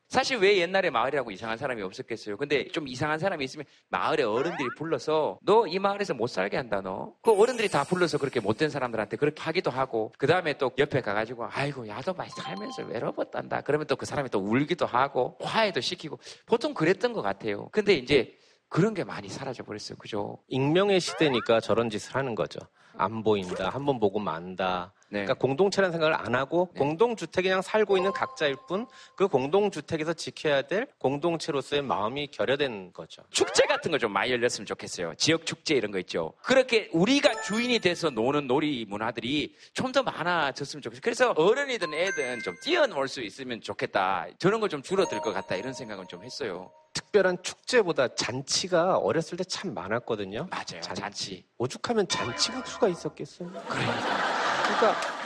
사실 0.10 0.38
왜 0.38 0.58
옛날에 0.58 0.92
마을이라고 0.92 1.32
이상한 1.32 1.58
사람이 1.58 1.82
없었겠어요? 1.82 2.38
근데 2.38 2.68
좀 2.68 2.88
이상한 2.88 3.18
사람이 3.18 3.44
있으면 3.46 3.66
마을에 3.90 4.22
어른들이 4.22 4.70
불러서 4.78 5.40
너 5.44 5.66
이 5.66 5.80
마을에서 5.80 6.14
못 6.14 6.28
살게 6.28 6.56
한다 6.56 6.82
너. 6.82 7.16
그 7.24 7.32
어른들이 7.32 7.68
다 7.68 7.84
불러서 7.84 8.20
그렇게 8.20 8.40
못된 8.40 8.70
사람들한테 8.70 9.18
그렇게 9.18 9.42
하기도 9.42 9.72
하고 9.72 10.14
그 10.20 10.28
다음에 10.28 10.56
또 10.60 10.72
옆에 10.78 11.02
가가지고 11.02 11.48
아이고 11.50 11.88
야도 11.88 12.14
많이 12.14 12.30
살면서 12.30 12.84
외로웠단다. 12.84 13.62
그러면 13.62 13.88
또 13.88 13.96
그 13.96 14.06
사람이 14.06 14.30
또 14.30 14.38
울기도 14.40 14.86
하고 14.86 15.36
화해도 15.42 15.82
시키고 15.82 16.20
보통 16.46 16.76
그랬던 16.76 17.14
것 17.14 17.24
같아요. 17.24 17.70
근데 17.72 17.94
이제 17.96 18.38
그런 18.74 18.96
게 18.96 19.04
많이 19.04 19.30
사라져 19.30 19.62
버렸어요. 19.64 20.00
그죠? 20.00 20.40
익명의 20.48 21.00
시대니까 21.00 21.60
저런 21.60 21.92
짓을 21.92 22.16
하는 22.16 22.34
거죠. 22.34 22.60
안 22.98 23.22
보인다, 23.24 23.70
한 23.70 23.86
번 23.86 24.00
보고 24.00 24.18
만다. 24.20 24.94
그러니까 25.22 25.34
공동체라는 25.36 25.92
생각을 25.92 26.16
안 26.16 26.36
하고 26.36 26.66
공동주택에 26.74 27.50
그냥 27.50 27.62
살고 27.62 27.98
있는 27.98 28.12
각자일 28.12 28.56
뿐 28.68 28.86
그 29.16 29.28
공동주택에서 29.28 30.14
지켜야 30.14 30.62
될 30.64 30.88
공동체로서의 30.98 31.82
마음이 31.84 32.28
결여된 32.28 32.94
거죠. 32.94 33.24
축제 33.30 33.64
같은 33.66 33.92
거 33.92 33.98
좀 33.98 34.12
많이 34.12 34.32
열렸으면 34.32 34.66
좋겠어요. 34.66 35.14
지역 35.16 35.46
축제 35.46 35.76
이런 35.76 35.92
거 35.92 36.00
있죠. 36.00 36.34
그렇게 36.44 36.90
우리가 36.92 37.42
주인이 37.42 37.80
돼서 37.80 38.10
노는 38.10 38.48
놀이 38.48 38.86
문화들이 38.90 39.56
좀 39.74 39.94
더 39.94 40.02
많아졌으면 40.02 40.82
좋겠어요. 40.82 41.02
그래서 41.04 41.32
어른이든 41.38 41.94
애든 41.94 42.40
좀 42.42 42.56
뛰어놀 42.64 43.08
수 43.08 43.22
있으면 43.22 43.62
좋겠다. 43.62 44.26
저런 44.40 44.60
거 44.60 44.68
좀 44.68 44.82
줄어들 44.82 45.20
것 45.20 45.32
같다. 45.34 45.56
이런 45.56 45.72
생각은 45.74 46.08
좀 46.08 46.24
했어요. 46.24 46.72
특별한 46.94 47.44
축제보다 47.44 48.08
잔치가 48.16 48.98
어렸을 48.98 49.38
때 49.38 49.44
참 49.44 49.74
많았거든요. 49.76 50.48
맞아요. 50.50 50.82
잔치. 50.82 51.46
오죽하면 51.60 52.08
잔치국수가 52.08 52.88
있었겠어요. 52.88 53.50
그러니까 53.68 54.23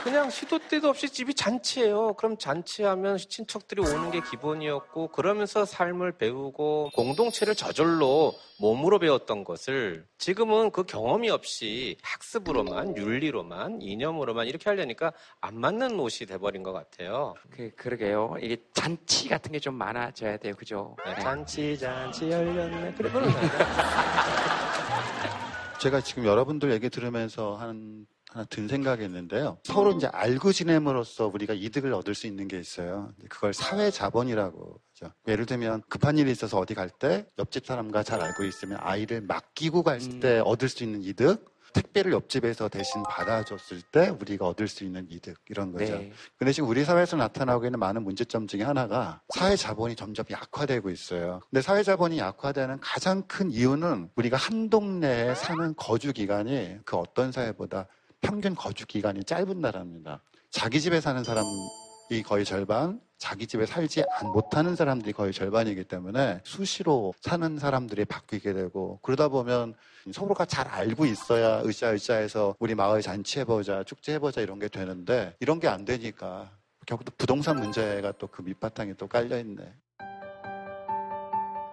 그냥 0.04 0.30
시도 0.30 0.58
때도 0.58 0.88
없이 0.88 1.08
집이 1.10 1.34
잔치예요. 1.34 2.14
그럼 2.14 2.38
잔치하면 2.38 3.18
친척들이 3.18 3.82
오는 3.82 4.10
게 4.10 4.20
기본이었고 4.30 5.08
그러면서 5.08 5.64
삶을 5.64 6.12
배우고 6.12 6.90
공동체를 6.94 7.54
저절로 7.54 8.34
몸으로 8.60 8.98
배웠던 9.00 9.44
것을 9.44 10.06
지금은 10.16 10.70
그 10.70 10.84
경험이 10.84 11.28
없이 11.30 11.96
학습으로만 12.02 12.96
윤리로만 12.96 13.82
이념으로만 13.82 14.46
이렇게 14.46 14.70
하려니까 14.70 15.12
안 15.40 15.60
맞는 15.60 15.98
옷이 16.00 16.26
돼버린 16.26 16.62
것 16.62 16.72
같아요. 16.72 17.34
그, 17.50 17.70
그러게요. 17.76 18.36
이게 18.40 18.56
잔치 18.72 19.28
같은 19.28 19.52
게 19.52 19.58
좀 19.58 19.74
많아져야 19.74 20.36
돼요. 20.38 20.54
그죠? 20.56 20.96
네, 21.04 21.20
잔치 21.20 21.76
잔치 21.76 22.30
열렸네. 22.30 22.94
그래 22.96 23.10
그런 23.10 23.28
제가 25.80 26.00
지금 26.00 26.24
여러분들 26.24 26.70
얘기 26.72 26.88
들으면서 26.88 27.56
한 27.56 28.06
하나 28.30 28.44
든 28.44 28.68
생각이 28.68 29.04
있는데요. 29.04 29.58
서로 29.64 29.92
이제 29.92 30.06
알고 30.06 30.52
지냄으로써 30.52 31.30
우리가 31.32 31.54
이득을 31.54 31.92
얻을 31.94 32.14
수 32.14 32.26
있는 32.26 32.46
게 32.46 32.58
있어요. 32.58 33.12
그걸 33.28 33.54
사회 33.54 33.90
자본이라고 33.90 34.80
하죠. 35.00 35.12
예를 35.26 35.46
들면 35.46 35.82
급한 35.88 36.18
일이 36.18 36.30
있어서 36.30 36.58
어디 36.58 36.74
갈 36.74 36.90
때 36.90 37.26
옆집 37.38 37.64
사람과 37.66 38.02
잘 38.02 38.20
알고 38.20 38.44
있으면 38.44 38.78
아이를 38.80 39.20
맡기고 39.22 39.82
갈때 39.82 40.40
얻을 40.44 40.68
수 40.68 40.82
있는 40.84 41.02
이득, 41.02 41.56
택배를 41.74 42.12
옆집에서 42.12 42.68
대신 42.68 43.02
받아줬을 43.04 43.82
때 43.92 44.08
우리가 44.08 44.46
얻을 44.46 44.68
수 44.68 44.84
있는 44.84 45.06
이득 45.10 45.36
이런 45.48 45.70
거죠. 45.72 45.98
네. 45.98 46.12
근데 46.38 46.52
지금 46.52 46.68
우리 46.68 46.84
사회에서 46.84 47.16
나타나고 47.16 47.66
있는 47.66 47.78
많은 47.78 48.02
문제점 48.02 48.46
중에 48.46 48.62
하나가 48.62 49.20
사회 49.34 49.54
자본이 49.54 49.94
점점 49.94 50.24
약화되고 50.30 50.90
있어요. 50.90 51.40
근데 51.50 51.60
사회 51.62 51.82
자본이 51.82 52.18
약화되는 52.18 52.80
가장 52.80 53.22
큰 53.28 53.50
이유는 53.50 54.10
우리가 54.16 54.36
한 54.36 54.70
동네에 54.70 55.34
사는 55.34 55.74
거주 55.76 56.12
기간이 56.12 56.78
그 56.84 56.96
어떤 56.96 57.32
사회보다 57.32 57.86
평균 58.20 58.54
거주 58.54 58.86
기간이 58.86 59.24
짧은 59.24 59.60
나라입니다. 59.60 60.20
자기 60.50 60.80
집에 60.80 61.00
사는 61.00 61.22
사람이 61.22 62.22
거의 62.24 62.44
절반, 62.44 63.00
자기 63.18 63.46
집에 63.46 63.66
살지 63.66 64.04
안- 64.12 64.28
못하는 64.28 64.76
사람들이 64.76 65.12
거의 65.12 65.32
절반이기 65.32 65.84
때문에 65.84 66.40
수시로 66.44 67.12
사는 67.20 67.58
사람들이 67.58 68.04
바뀌게 68.04 68.52
되고 68.52 68.98
그러다 69.02 69.28
보면 69.28 69.74
서로가 70.12 70.44
잘 70.46 70.68
알고 70.68 71.04
있어야 71.06 71.62
으쌰으쌰해서 71.62 72.54
우리 72.58 72.74
마을 72.74 73.02
잔치해보자, 73.02 73.84
축제해보자 73.84 74.40
이런 74.40 74.58
게 74.58 74.68
되는데 74.68 75.34
이런 75.40 75.60
게 75.60 75.68
안 75.68 75.84
되니까 75.84 76.50
결국 76.86 77.04
또 77.04 77.12
부동산 77.18 77.58
문제가 77.60 78.12
또 78.12 78.28
그 78.28 78.40
밑바탕에 78.42 78.94
또 78.94 79.06
깔려있네. 79.06 79.74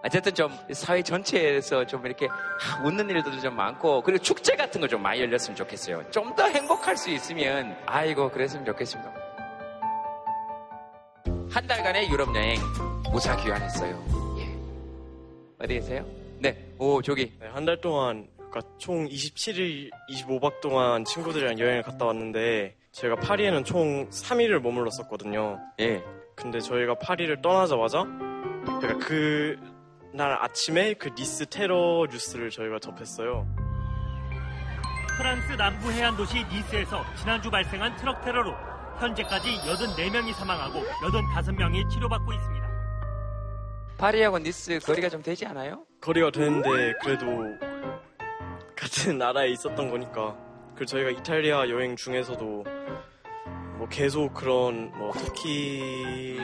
어쨌든 0.06 0.34
좀 0.36 0.56
사회 0.72 1.02
전체에서 1.02 1.86
좀 1.88 2.06
이렇게 2.06 2.28
하, 2.28 2.84
웃는 2.86 3.10
일들도 3.10 3.40
좀 3.42 3.56
많고 3.56 4.02
그리고 4.04 4.22
축제 4.22 4.56
같은 4.56 4.80
거 4.82 4.86
좀 4.88 5.02
많이 5.02 5.20
열렸으면 5.22 5.56
좋겠어요. 5.56 6.04
좀 6.12 6.36
더 6.36 6.44
행복할 6.48 6.96
수 6.96 7.10
있으면 7.10 7.76
아이고 7.88 8.30
그랬으면 8.30 8.66
좋겠습니다. 8.66 9.12
한 11.50 11.66
달간의 11.68 12.10
유럽 12.10 12.36
여행 12.36 12.60
무사 13.12 13.36
귀환했어요. 13.38 14.36
예. 14.40 14.56
어디 15.64 15.74
계세요? 15.76 16.06
네. 16.40 16.56
오 16.78 17.02
저기. 17.02 17.34
한달 17.54 17.80
동안 17.82 18.28
그러니까 18.36 18.62
총 18.78 19.08
27일, 19.08 19.90
25박 20.12 20.60
동안 20.62 21.04
친구들이랑 21.06 21.58
여행을 21.60 21.82
갔다 21.84 22.06
왔는데 22.06 22.76
제가 22.92 23.16
파리에는 23.16 23.64
총 23.64 24.10
3일을 24.10 24.60
머물렀었거든요. 24.62 25.60
예. 25.80 26.04
근데 26.36 26.60
저희가 26.60 26.96
파리를 26.96 27.42
떠나자마자 27.42 28.04
그러니까 28.66 28.98
그 29.00 29.58
날 30.16 30.38
아침에 30.42 30.94
그 30.94 31.10
니스 31.10 31.46
테러 31.46 32.08
뉴스를 32.10 32.50
저희가 32.50 32.80
접했어요. 32.80 33.46
프랑스 35.18 35.52
남부 35.54 35.92
해안 35.92 36.16
도시 36.16 36.44
니스에서 36.46 37.04
지난주 37.18 37.52
발생한 37.52 37.98
트럭 37.98 38.24
테러로 38.24 38.54
현재까지 39.00 39.58
84명이 39.60 40.34
사망하고 40.34 40.80
85명이 41.36 41.90
치료받고 41.90 42.32
있습니다. 42.32 42.66
파리하고 43.98 44.40
니스 44.40 44.80
거리가 44.80 45.10
좀 45.10 45.22
되지 45.22 45.46
않아요? 45.48 45.86
거리가 46.00 46.32
되는데 46.32 46.94
그래도 47.02 47.26
같은 48.76 49.18
나라에 49.18 49.50
있었던 49.50 49.90
거니까 49.90 50.38
그 50.76 50.86
저희가 50.86 51.10
이탈리아 51.12 51.68
여행 51.70 51.96
중에서도 51.96 52.66
뭐 53.78 53.88
계속 53.90 54.34
그런 54.34 54.92
뭐 54.98 55.12
터키 55.12 56.40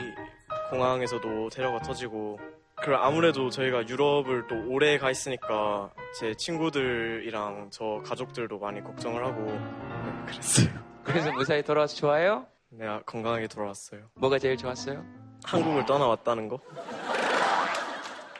공항에서도 0.70 1.48
테러가 1.50 1.80
터지고 1.80 2.38
그 2.84 2.94
아무래도 2.96 3.48
저희가 3.48 3.86
유럽을 3.88 4.46
또 4.48 4.56
오래 4.68 4.98
가 4.98 5.10
있으니까 5.10 5.90
제 6.18 6.34
친구들이랑 6.34 7.68
저 7.70 8.02
가족들도 8.04 8.58
많이 8.58 8.82
걱정을 8.82 9.24
하고 9.24 9.44
네, 9.44 10.26
그랬어요. 10.26 10.68
그래서 11.04 11.30
무사히 11.32 11.62
돌아와서 11.62 11.94
좋아요? 11.96 12.46
내가 12.70 13.00
건강하게 13.02 13.46
돌아왔어요. 13.46 14.00
뭐가 14.14 14.38
제일 14.38 14.56
좋았어요? 14.56 15.04
한국을 15.44 15.84
떠나왔다는 15.86 16.48
거? 16.48 16.58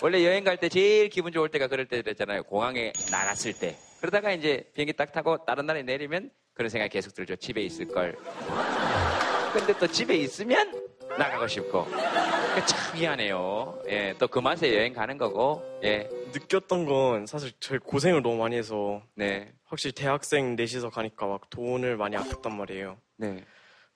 원래 0.00 0.24
여행 0.26 0.42
갈 0.42 0.56
때 0.56 0.68
제일 0.68 1.08
기분 1.08 1.30
좋을 1.32 1.48
때가 1.48 1.68
그럴 1.68 1.86
때랬잖아요. 1.86 2.42
공항에 2.44 2.92
나갔을 3.12 3.52
때. 3.52 3.76
그러다가 4.00 4.32
이제 4.32 4.68
비행기 4.74 4.94
딱 4.94 5.12
타고 5.12 5.44
다른 5.44 5.66
나라에 5.66 5.84
내리면 5.84 6.30
그런 6.54 6.68
생각이 6.68 6.92
계속 6.92 7.14
들죠. 7.14 7.36
집에 7.36 7.60
있을 7.62 7.86
걸. 7.86 8.16
근데 9.52 9.72
또 9.78 9.86
집에 9.86 10.16
있으면 10.16 10.82
나가고 11.16 11.46
싶고. 11.46 11.86
그참 12.54 12.94
미안해요. 12.94 13.82
예, 13.88 14.14
또 14.18 14.26
그 14.26 14.38
맛에 14.38 14.74
여행 14.74 14.92
가는 14.92 15.16
거고. 15.18 15.62
예. 15.84 16.08
느꼈던 16.32 16.86
건 16.86 17.26
사실 17.26 17.52
저희 17.60 17.78
고생을 17.78 18.22
너무 18.22 18.36
많이 18.36 18.56
해서 18.56 19.02
네. 19.14 19.52
확실히 19.64 19.92
대학생 19.92 20.56
넷이서 20.56 20.90
가니까 20.90 21.26
막 21.26 21.48
돈을 21.50 21.96
많이 21.96 22.16
아꼈단 22.16 22.56
말이에요. 22.56 22.96
네. 23.16 23.44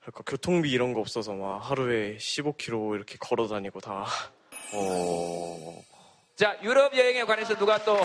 그러니까 0.01 0.23
교통비 0.25 0.71
이런 0.71 0.93
거 0.93 1.01
없어서 1.01 1.33
막 1.33 1.57
하루에 1.57 2.17
15km 2.17 2.95
이렇게 2.95 3.17
걸어 3.19 3.47
다니고 3.47 3.79
다. 3.79 4.05
오. 4.73 5.83
자, 6.35 6.57
유럽 6.63 6.95
여행에 6.95 7.23
관해서 7.23 7.55
누가 7.55 7.77
또 7.83 7.97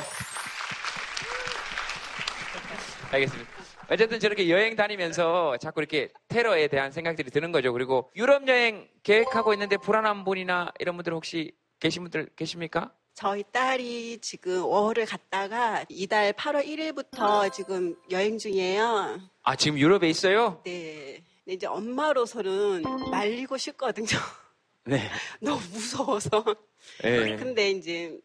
알겠습니다. 3.10 3.61
어쨌든 3.92 4.18
저렇게 4.18 4.48
여행 4.48 4.74
다니면서 4.74 5.58
자꾸 5.58 5.82
이렇게 5.82 6.08
테러에 6.28 6.68
대한 6.68 6.90
생각들이 6.90 7.30
드는 7.30 7.52
거죠. 7.52 7.74
그리고 7.74 8.10
유럽 8.16 8.48
여행 8.48 8.88
계획하고 9.02 9.52
있는데 9.52 9.76
불안한 9.76 10.24
분이나 10.24 10.72
이런 10.78 10.96
분들 10.96 11.12
혹시 11.12 11.52
계신 11.78 12.02
분들 12.04 12.30
계십니까? 12.34 12.94
저희 13.12 13.44
딸이 13.52 14.20
지금 14.22 14.62
5월을 14.62 15.06
갔다가 15.06 15.84
이달 15.90 16.32
8월 16.32 16.64
1일부터 16.64 17.52
지금 17.52 17.94
여행 18.10 18.38
중이에요. 18.38 19.20
아, 19.42 19.56
지금 19.56 19.78
유럽에 19.78 20.08
있어요? 20.08 20.62
네. 20.64 21.22
근데 21.44 21.54
이제 21.54 21.66
엄마로서는 21.66 22.84
말리고 23.10 23.58
싶거든요. 23.58 24.06
네. 24.86 25.06
너무 25.42 25.60
무서워서. 25.70 26.42
예. 27.04 27.36
근데 27.36 27.70
이제 27.70 28.18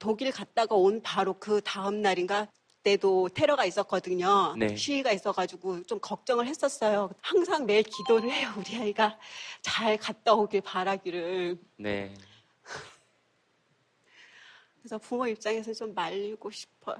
독일 0.00 0.32
갔다가 0.32 0.74
온 0.74 1.00
바로 1.02 1.38
그 1.38 1.60
다음 1.60 2.02
날인가 2.02 2.48
때도 2.88 3.30
테러가 3.30 3.64
있었거든요. 3.64 4.54
네. 4.58 4.76
시위가 4.76 5.10
있어가지고 5.12 5.84
좀 5.84 5.98
걱정을 6.00 6.46
했었어요. 6.46 7.10
항상 7.22 7.64
매일 7.66 7.82
기도를 7.82 8.30
해요. 8.30 8.50
우리 8.58 8.76
아이가 8.78 9.18
잘 9.62 9.96
갔다 9.96 10.34
오길 10.34 10.60
바라기를. 10.60 11.58
네. 11.78 12.14
그래서 14.82 14.98
부모 14.98 15.26
입장에서 15.26 15.72
좀 15.72 15.94
말리고 15.94 16.50
싶어요. 16.50 16.98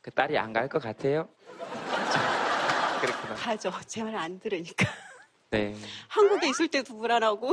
그 0.00 0.10
딸이 0.12 0.38
안 0.38 0.52
갈 0.52 0.68
것 0.68 0.80
같아요? 0.80 1.28
그렇구나. 3.00 3.34
가죠. 3.34 3.72
제 3.86 4.02
말 4.04 4.14
안 4.14 4.38
들으니까. 4.38 4.86
네. 5.50 5.74
한국에 6.08 6.48
있을 6.50 6.68
때도 6.68 6.96
불안하고 6.96 7.52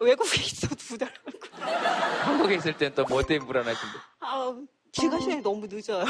외국에 0.00 0.42
있어도 0.42 0.74
불안하고. 0.74 1.30
한국에 2.24 2.56
있을 2.56 2.76
땐또뭐 2.76 3.22
때문에 3.22 3.46
불안하신데? 3.46 3.98
아우, 4.18 4.66
귀가 4.90 5.20
시간이 5.20 5.40
너무 5.42 5.66
늦어요. 5.68 6.04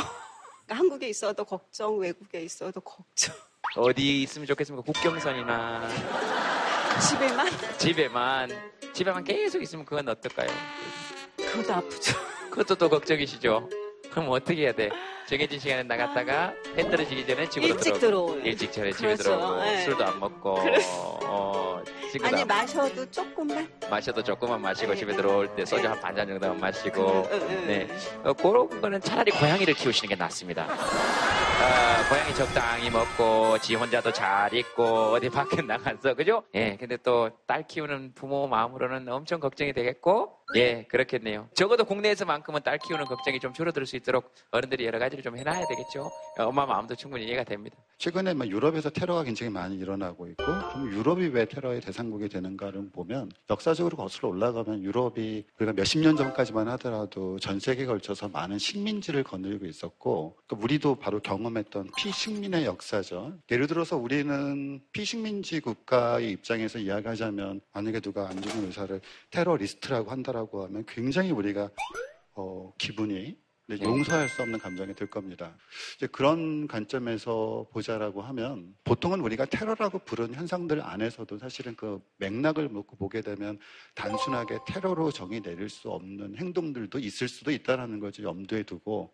한국에 0.74 1.08
있어도 1.08 1.44
걱정, 1.44 1.98
외국에 1.98 2.42
있어도 2.42 2.80
걱정. 2.80 3.34
어디 3.76 4.22
있으면 4.22 4.46
좋겠습니까? 4.46 4.84
국경선이나 4.84 5.88
집에만? 7.08 7.46
집에만 7.78 8.50
집에만 8.92 9.24
계속 9.24 9.62
있으면 9.62 9.84
그건 9.84 10.08
어떨까요? 10.08 10.48
그것도 11.36 11.72
아프죠. 11.74 12.12
그것도 12.50 12.74
또 12.74 12.88
걱정이시죠. 12.90 13.68
그럼 14.10 14.30
어떻게 14.30 14.62
해야 14.62 14.72
돼? 14.72 14.90
정해진 15.32 15.58
시간에 15.58 15.82
나갔다가 15.84 16.52
해 16.76 16.82
떨어지기 16.90 17.26
전에 17.26 17.48
집으로 17.48 17.72
일찍 17.72 17.94
들어오고 17.98 18.00
들어오고. 18.00 18.46
일찍 18.46 18.70
전에 18.70 18.92
집에 18.92 19.06
그렇죠. 19.14 19.22
들어오고 19.22 19.60
네. 19.62 19.80
술도 19.84 20.04
안 20.04 20.20
먹고 20.20 20.58
어, 21.24 21.82
친구도 22.10 22.26
아니 22.26 22.42
안 22.42 22.46
마셔도 22.48 23.10
조금만. 23.10 23.66
마셔도 23.90 24.22
조금만 24.22 24.60
마시고 24.60 24.94
집에 24.94 25.16
들어올 25.16 25.48
때 25.56 25.64
소주 25.64 25.88
한 25.88 25.98
반잔 25.98 26.28
정도만 26.28 26.60
마시고 26.60 27.28
응, 27.32 27.40
응, 27.48 27.66
네 27.66 27.88
어, 28.24 28.34
그런 28.34 28.68
거는 28.78 29.00
차라리 29.00 29.30
고양이를 29.32 29.72
키우시는 29.72 30.10
게 30.10 30.16
낫습니다. 30.16 30.66
아, 30.68 32.08
고양이 32.10 32.34
적당히 32.34 32.90
먹고 32.90 33.56
지 33.58 33.74
혼자도 33.76 34.12
잘 34.12 34.52
있고 34.52 35.12
어디 35.12 35.30
밖에 35.30 35.62
나가서 35.62 36.12
그죠? 36.14 36.42
예, 36.54 36.76
근데 36.78 36.98
또 36.98 37.30
딸 37.46 37.66
키우는 37.66 38.12
부모 38.14 38.46
마음으로는 38.48 39.08
엄청 39.10 39.38
걱정이 39.40 39.72
되겠고 39.72 40.32
예, 40.55 40.84
그렇겠네요. 40.88 41.48
적어도 41.55 41.84
국내에서만큼은 41.84 42.62
딸 42.62 42.78
키우는 42.78 43.07
걱정이 43.07 43.40
좀 43.40 43.53
줄어들 43.55 43.86
수 43.86 43.96
있도록 43.96 44.32
어른들이 44.50 44.84
여러 44.84 44.98
가지를 44.98 45.24
좀 45.24 45.36
해놔야 45.36 45.66
되겠죠. 45.66 46.11
어, 46.38 46.44
엄마 46.44 46.66
마음도 46.66 46.94
충분히 46.94 47.24
이해가 47.26 47.44
됩니다. 47.44 47.76
최근에 47.98 48.34
막 48.34 48.48
유럽에서 48.48 48.90
테러가 48.90 49.22
굉장히 49.22 49.50
많이 49.50 49.76
일어나고 49.76 50.26
있고 50.28 50.44
그럼 50.44 50.92
유럽이 50.92 51.28
왜 51.28 51.44
테러의 51.44 51.80
대상국이 51.80 52.28
되는가를 52.28 52.90
보면 52.90 53.30
역사적으로 53.48 53.96
거슬러 53.96 54.28
올라가면 54.28 54.82
유럽이 54.82 55.44
우리가 55.59 55.72
몇십 55.72 56.00
년 56.00 56.16
전까지만 56.16 56.68
하더라도 56.70 57.38
전 57.38 57.61
세계에 57.61 57.86
걸쳐서 57.86 58.28
많은 58.28 58.59
식민지를 58.59 59.22
거느리고 59.22 59.66
있었고 59.66 60.36
그러니까 60.46 60.64
우리도 60.64 60.96
바로 60.96 61.20
경험했던 61.20 61.90
피식민의 61.96 62.64
역사죠. 62.64 63.38
예를 63.50 63.68
들어서 63.68 63.96
우리는 63.96 64.82
피식민지 64.92 65.61
국가의 65.61 66.32
입장에서 66.32 66.78
이야기하자면 66.78 67.61
만약에 67.72 68.00
누가 68.00 68.28
안중근 68.28 68.66
의사를 68.66 69.00
테러리스트라고 69.30 70.11
한다라고 70.11 70.41
하면 70.64 70.84
굉장히 70.86 71.30
우리가 71.30 71.70
어, 72.34 72.72
기분이 72.78 73.36
네, 73.66 73.78
용서할 73.80 74.28
수 74.28 74.43
없는 74.43 74.59
감정이 74.59 74.95
들 74.95 75.07
겁니다. 75.07 75.57
이제 75.97 76.07
그런 76.09 76.66
관점에서 76.66 77.66
보자라고 77.72 78.20
하면 78.20 78.74
보통은 78.84 79.20
우리가 79.20 79.45
테러라고 79.47 80.01
부른 80.01 80.34
현상들 80.34 80.82
안에서도 80.82 81.38
사실은 81.38 81.76
그 81.76 82.03
맥락을 82.18 82.72
놓고 82.72 82.97
보게 82.97 83.20
되면 83.20 83.59
단순하게 83.95 84.59
테러로 84.66 85.12
정의 85.12 85.40
내릴 85.40 85.68
수 85.68 85.90
없는 85.90 86.36
행동들도 86.36 86.99
있을 86.99 87.28
수도 87.28 87.51
있다라는 87.51 88.01
것을 88.01 88.24
염두에 88.24 88.64
두고 88.64 89.12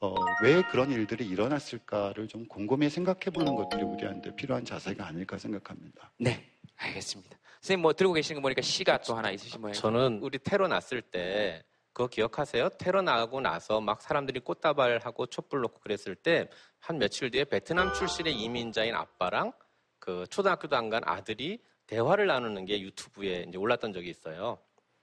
어, 0.00 0.14
왜 0.42 0.62
그런 0.70 0.90
일들이 0.90 1.26
일어났을까를 1.26 2.28
좀 2.28 2.46
곰곰이 2.46 2.90
생각해 2.90 3.30
보는 3.32 3.54
것들이 3.54 3.82
우리한테 3.82 4.34
필요한 4.36 4.64
자세가 4.64 5.06
아닐까 5.06 5.38
생각합니다. 5.38 6.12
네, 6.18 6.44
알겠습니다. 6.76 7.38
선생님 7.66 7.82
뭐 7.82 7.92
들고 7.92 8.12
계시는 8.12 8.40
거 8.40 8.42
보니까 8.42 8.62
시가 8.62 8.98
또 8.98 9.14
하나 9.16 9.30
있으신 9.32 9.60
모양이에요. 9.60 9.80
저는 9.80 10.20
우리 10.22 10.38
테러 10.38 10.68
났을 10.68 11.02
때 11.02 11.64
그거 11.92 12.06
기억하세요? 12.06 12.68
테러 12.78 13.02
나고 13.02 13.40
나서 13.40 13.80
막 13.80 14.00
사람들이 14.00 14.38
꽃다발하고 14.40 15.26
촛불 15.26 15.62
놓고 15.62 15.80
그랬을 15.80 16.14
때 16.14 16.48
한 16.78 16.98
며칠 16.98 17.28
뒤에 17.32 17.42
베트남 17.44 17.92
출신의 17.92 18.34
이민자인 18.34 18.94
아빠랑 18.94 19.52
그 19.98 20.24
초등학교도 20.30 20.76
안 20.76 20.90
간 20.90 21.02
아들이 21.04 21.58
대화를 21.88 22.28
나누는 22.28 22.66
게 22.66 22.80
유튜브에 22.80 23.46
이제 23.48 23.58
올랐던 23.58 23.92
적이 23.92 24.10
있어요. 24.10 24.58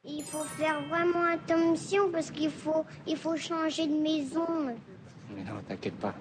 Il 0.06 0.22
faut 0.24 0.48
faire 0.56 0.80
vraiment 0.88 1.28
attention 1.36 2.10
parce 2.12 2.32
qu'il 2.32 2.50
faut, 2.50 2.86
il 3.06 3.18
faut 3.18 3.36
changer 3.38 3.88
de 3.88 3.96
maison. 4.00 4.48
Mais 5.30 5.44
non, 5.44 5.60
t'inquiète 5.68 6.00
pas. 6.00 6.14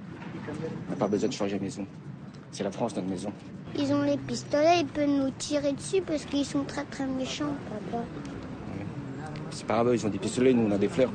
N'a 0.89 0.97
pas 0.97 1.07
besoin 1.09 1.29
de 1.29 1.35
changer 1.35 1.59
de 1.59 1.63
maison. 1.65 1.87
C'est 2.53 2.65
la 2.65 2.71
France, 2.71 2.95
notre 2.97 3.09
maison. 3.09 3.33
Ils 3.79 3.93
ont 3.93 4.03
les 4.03 4.19
pistolets, 4.19 4.81
ils 4.81 4.87
peuvent 4.87 5.09
nous 5.09 5.31
tirer 5.39 5.73
dessus 5.73 6.03
parce 6.03 6.25
qu'ils 6.27 6.45
sont 6.45 6.65
très 6.65 6.85
très 6.85 7.07
méchants, 7.07 7.55
papa. 7.91 8.05
C'est 9.51 9.67
pas 9.67 9.83
grave, 9.83 9.95
ils 9.95 10.07
ont 10.07 10.11
des 10.11 10.19
pistolets, 10.19 10.53
nous 10.53 10.67
on 10.69 10.73
a 10.73 10.79
des 10.79 10.89
fleurs. 10.89 11.11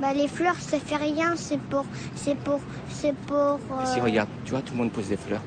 Bah 0.00 0.14
les 0.14 0.28
fleurs, 0.28 0.54
ça 0.54 0.78
fait 0.78 0.96
rien, 0.96 1.34
c'est 1.36 1.58
pour, 1.60 1.84
c'est 2.14 2.36
pour, 2.36 2.60
c'est 2.88 3.14
pour. 3.26 3.36
euh, 3.36 3.84
Si, 3.84 4.00
regarde, 4.00 4.28
tu 4.44 4.52
vois, 4.52 4.62
tout 4.62 4.72
le 4.72 4.78
monde 4.78 4.92
pose 4.92 5.08
des 5.08 5.16
fleurs. 5.16 5.42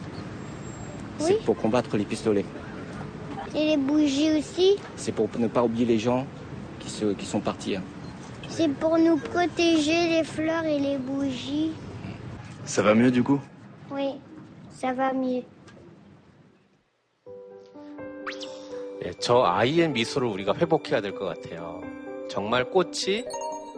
Oui. 1.19 1.25
C'est 1.27 1.43
pour 1.45 1.55
combattre 1.55 1.97
les 1.97 2.03
pistolets. 2.05 2.45
Et 3.55 3.65
les 3.69 3.77
bougies 3.77 4.37
aussi, 4.37 4.75
C'est 4.95 5.11
pour 5.11 5.29
ne 5.39 5.47
pas 5.47 5.63
oublier 5.63 5.85
les 5.85 5.99
gens 5.99 6.25
qui, 6.79 6.89
se, 6.89 7.13
qui 7.13 7.25
sont 7.25 7.39
partis. 7.39 7.75
hein. 7.77 7.81
c'est 8.49 8.69
pour 8.69 8.97
nous 8.97 9.17
protéger 9.17 10.09
les 10.17 10.23
fleurs 10.23 10.65
et 10.65 10.79
les 10.79 10.97
bougies. 10.97 11.71
Ça 12.65 12.81
va 12.83 12.93
mieux 12.95 13.11
du 13.11 13.23
coup? 13.23 13.39
Oui, 13.93 14.19
ça 14.71 14.93
va 14.95 15.11
mieux. 15.13 15.43
예, 19.05 19.11
저 19.19 19.43
아이의 19.43 19.89
미소를 19.89 20.27
우리가 20.29 20.53
회복해야 20.55 21.01
될 21.01 21.13
것 21.15 21.25
같아요. 21.25 21.81
정말 22.29 22.63
꽃이 22.69 23.25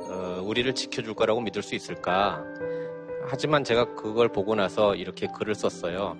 어, 0.09 0.41
우리를 0.43 0.73
지켜줄 0.73 1.15
거라고 1.15 1.41
믿을 1.41 1.63
수 1.63 1.75
있을까? 1.75 2.43
하지만 3.27 3.63
제가 3.63 3.95
그걸 3.95 4.29
보고 4.29 4.53
나서 4.55 4.95
이렇게 4.95 5.27
글을 5.27 5.55
썼어요. 5.55 6.15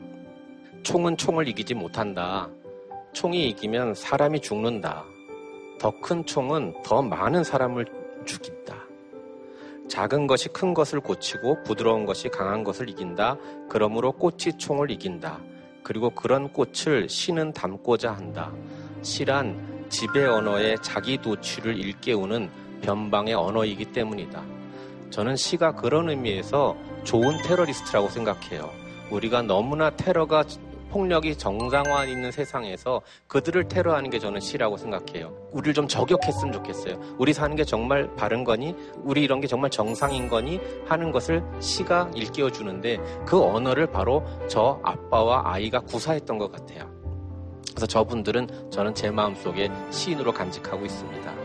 총은 0.84 1.18
총을 1.18 1.48
이기지 1.48 1.76
못한다. 1.76 2.50
총이 3.14 3.48
이기면 3.50 3.94
사람이 3.94 4.40
죽는다. 4.42 5.06
더 5.80 5.92
큰 6.02 6.26
총은 6.26 6.82
더 6.84 7.02
많은 7.02 7.44
사람을 7.44 7.86
죽인다. 8.26 8.85
작은 9.88 10.28
것이 10.28 10.50
큰 10.50 10.74
것을 10.74 11.00
고치고 11.00 11.64
부드러운 11.64 12.06
것이 12.06 12.30
강한 12.30 12.64
것을 12.64 12.90
이긴다. 12.90 13.38
그러므로 13.70 14.12
꽃이 14.12 14.58
총을 14.58 14.90
이긴다. 14.92 15.40
그리고 15.84 16.10
그런 16.10 16.52
꽃을 16.52 17.08
시는 17.08 17.54
담고자 17.54 18.12
한다. 18.12 18.52
시란 19.04 19.86
지배 19.90 20.26
언어의 20.26 20.78
자기 20.82 21.18
도취를 21.22 21.78
일깨우는 21.78 22.50
변방의 22.82 23.36
언어이기 23.36 23.86
때문이다. 23.94 24.44
저는 25.12 25.36
시가 25.36 25.76
그런 25.76 26.10
의미에서 26.10 26.76
좋은 27.04 27.38
테러리스트라고 27.44 28.10
생각해요. 28.10 28.72
우리가 29.12 29.44
너무나 29.44 29.92
테러가 29.92 30.44
폭력이 30.90 31.38
정상화 31.38 32.06
있는 32.06 32.32
세상에서 32.32 33.02
그들을 33.28 33.68
테러하는 33.68 34.10
게 34.10 34.20
저는 34.20 34.40
시라고 34.40 34.78
생각해요. 34.78 35.34
우리를 35.52 35.74
좀 35.74 35.88
저격했으면 35.88 36.54
좋겠어요. 36.54 37.00
우리 37.18 37.34
사는 37.34 37.56
게 37.56 37.64
정말 37.64 38.14
바른 38.16 38.44
거니? 38.44 38.76
우리 38.98 39.24
이런 39.24 39.42
게 39.42 39.48
정말 39.48 39.70
정상인 39.70 40.28
거니? 40.28 40.60
하는 40.88 41.12
것을 41.12 41.44
시가 41.60 42.12
일깨워 42.16 42.52
주는데 42.52 42.98
그 43.26 43.42
언어를 43.42 43.88
바로 43.88 44.26
저 44.48 44.80
아빠와 44.84 45.54
아이가 45.54 45.80
구사했던 45.80 46.38
것 46.38 46.52
같아요. 46.52 46.90
그래서 47.72 47.88
저분들은 47.88 48.72
저는 48.72 48.96
제 48.96 49.12
마음속에 49.12 49.70
시인으로 49.92 50.32
간직하고 50.32 50.86
있습니다. 50.86 51.45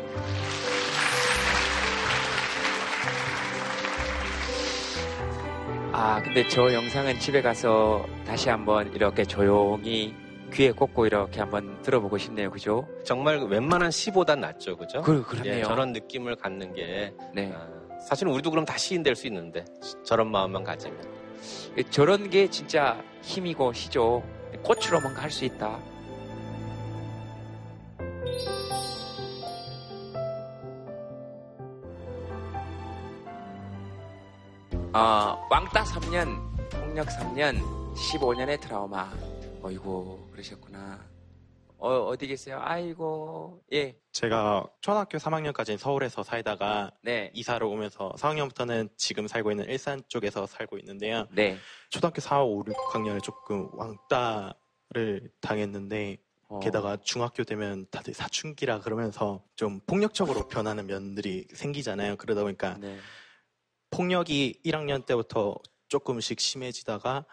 아, 5.93 6.21
근데 6.23 6.47
저 6.49 6.73
영상은 6.73 7.19
집에 7.19 7.43
가서 7.43 8.05
다시 8.27 8.49
한번 8.49 8.93
이렇게 8.95 9.25
조용히 9.25 10.15
귀에 10.53 10.71
꽂고 10.73 11.07
이렇게 11.07 11.41
한번 11.41 11.81
들어보고 11.83 12.17
싶네요. 12.19 12.51
그죠? 12.51 12.87
정말 13.05 13.39
웬만한 13.39 13.91
시보단 13.91 14.41
낫죠. 14.41 14.77
그죠? 14.77 15.03
그, 15.03 15.23
그렇네요. 15.25 15.59
예, 15.59 15.63
저런 15.63 15.93
느낌을 15.93 16.37
갖는 16.37 16.75
게. 16.75 17.13
네. 17.35 17.53
아, 17.55 17.69
사실은 18.09 18.33
우리도 18.33 18.51
그럼 18.51 18.65
다 18.65 18.77
시인 18.77 19.03
될 19.03 19.15
수 19.17 19.27
있는데. 19.27 19.65
저런 20.05 20.31
마음만 20.31 20.65
가지면. 20.65 20.99
저런 21.91 22.31
게 22.31 22.49
진짜 22.49 23.03
힘이고 23.23 23.73
시죠. 23.73 24.23
꽃으로 24.63 25.01
뭔가 25.01 25.23
할 25.23 25.31
수 25.31 25.45
있다. 25.45 25.79
아, 34.93 35.39
어, 35.39 35.47
왕따 35.49 35.85
3년, 35.85 36.71
폭력 36.71 37.07
3년, 37.07 37.63
15년의 37.95 38.61
트라우마. 38.61 39.13
어이고, 39.63 40.31
그러셨구나. 40.33 40.99
어, 41.79 41.89
어디 42.07 42.27
계세요? 42.27 42.59
아이고, 42.61 43.63
예. 43.73 43.97
제가 44.11 44.67
초등학교 44.81 45.19
3학년까지 45.19 45.79
서울에서 45.79 46.25
살다가 46.25 46.91
네. 47.03 47.31
이사를 47.35 47.65
오면서 47.65 48.13
4학년부터는 48.19 48.91
지금 48.97 49.29
살고 49.29 49.53
있는 49.53 49.67
일산 49.67 50.03
쪽에서 50.09 50.47
살고 50.47 50.77
있는데요. 50.79 51.29
네. 51.31 51.57
초등학교 51.91 52.21
4, 52.21 52.43
5, 52.43 52.65
6학년에 52.65 53.23
조금 53.23 53.69
왕따를 53.75 55.31
당했는데 55.41 56.19
어. 56.49 56.59
게다가 56.59 56.97
중학교 56.97 57.45
되면 57.45 57.87
다들 57.93 58.13
사춘기라 58.13 58.81
그러면서 58.81 59.45
좀 59.55 59.79
폭력적으로 59.87 60.49
변하는 60.49 60.89
면들이 60.89 61.47
생기잖아요. 61.55 62.17
그러다 62.17 62.43
보니까 62.43 62.77
네. 62.81 62.99
폭력이 63.91 64.61
1학년 64.65 65.05
때부터 65.05 65.57
조금씩 65.89 66.41
심해지다가 66.41 67.25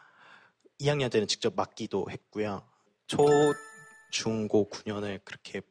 2학년 0.80 1.12
때는 1.12 1.28
직접 1.28 1.56
맞기도 1.56 2.08
했고요. 2.10 2.68
초, 3.08 3.26
중, 4.12 4.48
고 4.48 4.70
9년을 4.70 5.22
그렇게 5.24 5.62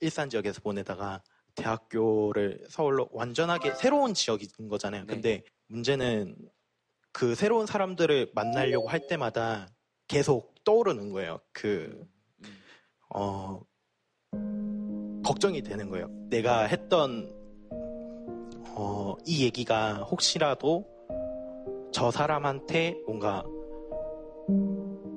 일산 0.00 0.28
지역에서 0.28 0.60
보내다가 0.60 1.22
대학교를 1.54 2.64
서울로 2.68 3.08
완전하게 3.12 3.74
새로운 3.74 4.14
지역인 4.14 4.68
거잖아요. 4.68 5.04
네. 5.04 5.14
근데 5.14 5.42
문제는 5.68 6.36
그 7.12 7.34
새로운 7.34 7.66
사람들을 7.66 8.32
만나려고 8.34 8.88
할 8.88 9.06
때마다 9.06 9.68
계속 10.08 10.64
떠오르는 10.64 11.12
거예요. 11.12 11.40
그, 11.52 12.06
음, 12.40 12.44
음. 12.44 12.62
어, 13.10 13.60
걱정이 15.24 15.62
되는 15.62 15.88
거예요. 15.88 16.08
내가 16.28 16.62
했던 16.64 17.41
어, 18.74 19.14
이 19.26 19.44
얘기가 19.44 20.04
혹시라도 20.10 20.86
저 21.92 22.10
사람한테 22.10 22.96
뭔가 23.06 23.44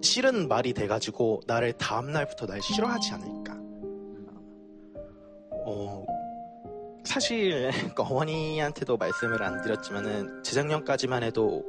싫은 0.01 0.47
말이 0.47 0.74
돼가지고 0.74 1.41
나를 1.47 1.74
다음날부터 1.74 2.45
날 2.45 2.62
싫어하지 2.62 3.14
않을까. 3.14 3.56
어, 5.68 6.06
사실 7.03 7.72
그러니까 7.72 8.03
어머니한테도 8.03 8.97
말씀을 8.97 9.41
안 9.41 9.62
드렸지만은 9.62 10.43
재작년까지만 10.43 11.24
해도 11.24 11.64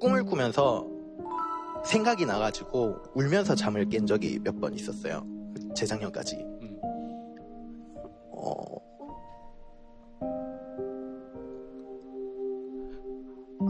꿈을 0.00 0.24
꾸면서 0.24 0.86
생각이 1.84 2.26
나가지고 2.26 2.96
울면서 3.14 3.54
잠을 3.54 3.88
깬 3.88 4.06
적이 4.06 4.38
몇 4.40 4.60
번 4.60 4.74
있었어요. 4.74 5.24
재작년까지. 5.74 6.36
음. 6.36 6.78
어, 8.32 8.52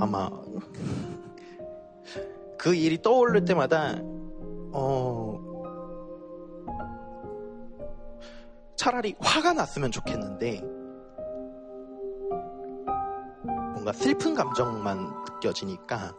아마 0.01 0.29
그 2.59 2.75
일이 2.75 3.01
떠오를 3.01 3.45
때마다 3.45 3.95
어 4.73 5.37
차라리 8.77 9.15
화가 9.19 9.53
났으면 9.53 9.91
좋겠는데 9.91 10.61
뭔가 13.75 13.93
슬픈 13.93 14.35
감정만 14.35 14.99
느껴지니까 15.29 16.15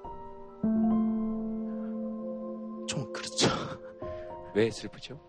좀 2.88 3.12
그렇죠. 3.14 3.50
왜 4.54 4.72
슬프죠? 4.72 5.20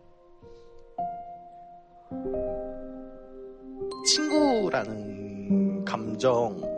친구라는 4.06 5.84
감정 5.84 6.77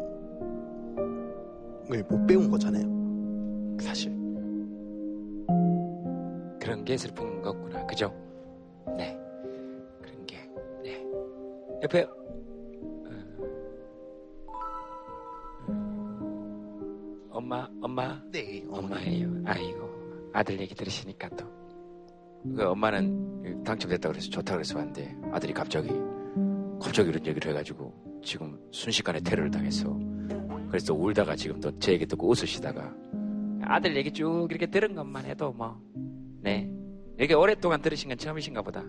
내용을 1.91 2.05
못 2.05 2.27
배운 2.27 2.51
거잖아요. 2.51 2.87
사실. 3.81 4.11
그런 6.61 6.85
게 6.85 6.97
슬픈 6.97 7.43
거구나. 7.43 7.85
그죠? 7.87 8.15
네. 8.97 9.19
그런 10.01 10.25
게, 10.27 10.37
네. 10.83 11.05
옆에, 11.83 12.03
어, 12.03 12.11
어. 15.67 15.75
엄마, 17.31 17.69
엄마? 17.83 18.23
네, 18.31 18.65
엄마예요. 18.71 19.43
아이고. 19.45 19.91
아들 20.33 20.61
얘기 20.61 20.75
들으시니까 20.75 21.29
또. 21.31 21.45
그 22.57 22.67
엄마는 22.71 23.63
당첨됐다고 23.65 24.13
그래서 24.13 24.31
좋다고 24.31 24.59
그래서 24.59 24.79
왔는데 24.79 25.15
아들이 25.33 25.53
갑자기, 25.53 25.91
갑자기 26.81 27.11
이런 27.11 27.27
얘기를 27.27 27.51
해가지고 27.51 27.93
지금 28.25 28.59
순식간에 28.71 29.21
테러를 29.21 29.51
당해서 29.51 30.10
그래서 30.71 30.95
울다가 30.95 31.35
지금도 31.35 31.79
제 31.81 31.93
얘기 31.93 32.07
듣고 32.07 32.29
웃으시다가 32.29 32.95
아들 33.63 33.97
얘기 33.97 34.13
쭉 34.13 34.47
이렇게 34.51 34.67
들은 34.67 34.95
것만 34.95 35.25
해도 35.25 35.53
뭐 35.53 35.81
네. 36.41 36.71
이게 37.19 37.35
오랫동안 37.35 37.83
들으신 37.83 38.09
건 38.09 38.17
처음이신가 38.17 38.63
보다. 38.63 38.85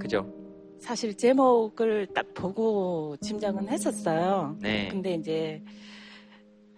그죠? 0.00 0.32
사실 0.80 1.16
제목을 1.16 2.08
딱 2.14 2.34
보고 2.34 3.16
짐작은 3.20 3.68
했었어요. 3.68 4.56
네. 4.60 4.88
근데 4.88 5.14
이제 5.14 5.62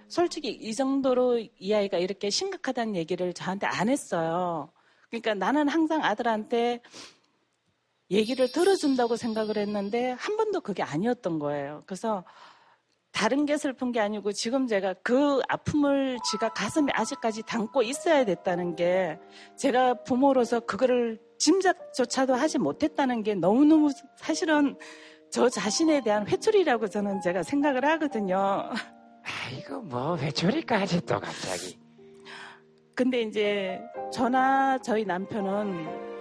솔직히 0.09 0.51
이 0.51 0.75
정도로 0.75 1.39
이 1.59 1.73
아이가 1.73 1.97
이렇게 1.99 2.29
심각하다는 2.29 2.97
얘기를 2.97 3.33
저한테 3.33 3.67
안 3.67 3.89
했어요. 3.89 4.71
그러니까 5.09 5.35
나는 5.35 5.69
항상 5.69 6.05
아들한테 6.05 6.81
얘기를 8.11 8.51
들어준다고 8.51 9.17
생각을 9.17 9.57
했는데 9.57 10.11
한 10.19 10.37
번도 10.37 10.61
그게 10.61 10.83
아니었던 10.83 11.39
거예요. 11.39 11.83
그래서 11.87 12.25
다른 13.13 13.45
게 13.45 13.57
슬픈 13.59 13.93
게 13.93 14.01
아니고 14.01 14.33
지금 14.33 14.67
제가 14.67 14.95
그 15.03 15.41
아픔을 15.49 16.19
제가 16.31 16.49
가슴에 16.55 16.91
아직까지 16.95 17.43
담고 17.43 17.83
있어야 17.83 18.25
됐다는 18.25 18.75
게 18.75 19.19
제가 19.57 20.03
부모로서 20.05 20.61
그거를 20.61 21.21
짐작조차도 21.39 22.35
하지 22.35 22.59
못했다는 22.59 23.23
게 23.23 23.35
너무너무 23.35 23.91
사실은 24.17 24.77
저 25.31 25.49
자신에 25.49 26.03
대한 26.03 26.27
회초리라고 26.27 26.89
저는 26.89 27.21
제가 27.21 27.43
생각을 27.43 27.85
하거든요. 27.85 28.71
아이고 29.25 29.83
뭐 29.83 30.17
회초리까지 30.17 31.05
또 31.07 31.21
갑자기. 31.21 31.79
근데 32.95 33.23
이제 33.23 33.81
저나 34.13 34.79
저희 34.79 35.05
남편은 35.05 36.12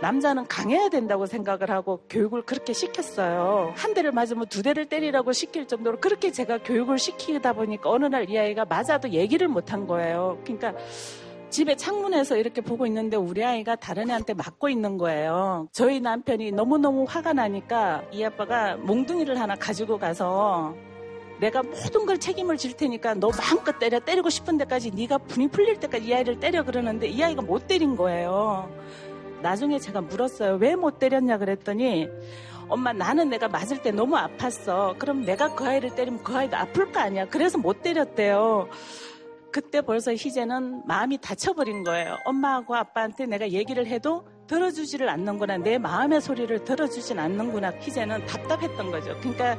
남자는 0.00 0.46
강해야 0.46 0.88
된다고 0.88 1.26
생각을 1.26 1.70
하고 1.70 2.00
교육을 2.08 2.42
그렇게 2.42 2.72
시켰어요. 2.72 3.72
한 3.76 3.94
대를 3.94 4.12
맞으면 4.12 4.46
두 4.46 4.62
대를 4.62 4.86
때리라고 4.86 5.32
시킬 5.32 5.66
정도로 5.66 5.98
그렇게 5.98 6.30
제가 6.30 6.58
교육을 6.62 6.98
시키다 6.98 7.52
보니까 7.52 7.90
어느 7.90 8.06
날 8.06 8.28
이 8.28 8.36
아이가 8.38 8.64
맞아도 8.64 9.08
얘기를 9.10 9.48
못 9.48 9.72
한 9.72 9.86
거예요. 9.86 10.38
그러니까 10.44 10.72
집에 11.50 11.74
창문에서 11.76 12.36
이렇게 12.36 12.60
보고 12.60 12.86
있는데 12.86 13.16
우리 13.16 13.42
아이가 13.44 13.74
다른 13.74 14.08
애한테 14.10 14.34
맞고 14.34 14.68
있는 14.68 14.98
거예요. 14.98 15.68
저희 15.72 15.98
남편이 16.00 16.52
너무너무 16.52 17.04
화가 17.08 17.32
나니까 17.32 18.02
이 18.12 18.22
아빠가 18.22 18.76
몽둥이를 18.76 19.40
하나 19.40 19.54
가지고 19.56 19.98
가서 19.98 20.74
내가 21.40 21.62
모든 21.62 22.04
걸 22.06 22.18
책임을 22.18 22.56
질 22.56 22.76
테니까 22.76 23.14
너 23.14 23.30
마음껏 23.30 23.78
때려 23.78 23.98
때리고 24.00 24.28
싶은 24.28 24.58
데까지 24.58 24.90
네가 24.90 25.18
분이 25.18 25.48
풀릴 25.48 25.78
때까지 25.80 26.06
이 26.08 26.14
아이를 26.14 26.38
때려 26.40 26.64
그러는데 26.64 27.06
이 27.08 27.22
아이가 27.22 27.42
못 27.42 27.66
때린 27.66 27.96
거예요. 27.96 28.68
나중에 29.42 29.78
제가 29.78 30.00
물었어요. 30.02 30.56
왜 30.56 30.74
못 30.74 30.98
때렸냐 30.98 31.38
그랬더니 31.38 32.08
엄마 32.68 32.92
나는 32.92 33.28
내가 33.30 33.48
맞을 33.48 33.82
때 33.82 33.90
너무 33.90 34.16
아팠어. 34.16 34.98
그럼 34.98 35.24
내가 35.24 35.54
그 35.54 35.64
아이를 35.64 35.94
때리면 35.94 36.22
그 36.22 36.36
아이도 36.36 36.56
아플 36.56 36.92
거 36.92 37.00
아니야. 37.00 37.26
그래서 37.26 37.58
못 37.58 37.82
때렸대요. 37.82 38.68
그때 39.50 39.80
벌써 39.80 40.12
희재는 40.12 40.82
마음이 40.86 41.18
다쳐버린 41.18 41.82
거예요. 41.82 42.16
엄마하고 42.26 42.76
아빠한테 42.76 43.24
내가 43.26 43.48
얘기를 43.50 43.86
해도 43.86 44.26
들어주지를 44.46 45.08
않는구나. 45.08 45.56
내 45.58 45.78
마음의 45.78 46.20
소리를 46.20 46.64
들어주진 46.64 47.18
않는구나. 47.18 47.70
희재는 47.80 48.26
답답했던 48.26 48.90
거죠. 48.90 49.16
그러니까 49.20 49.56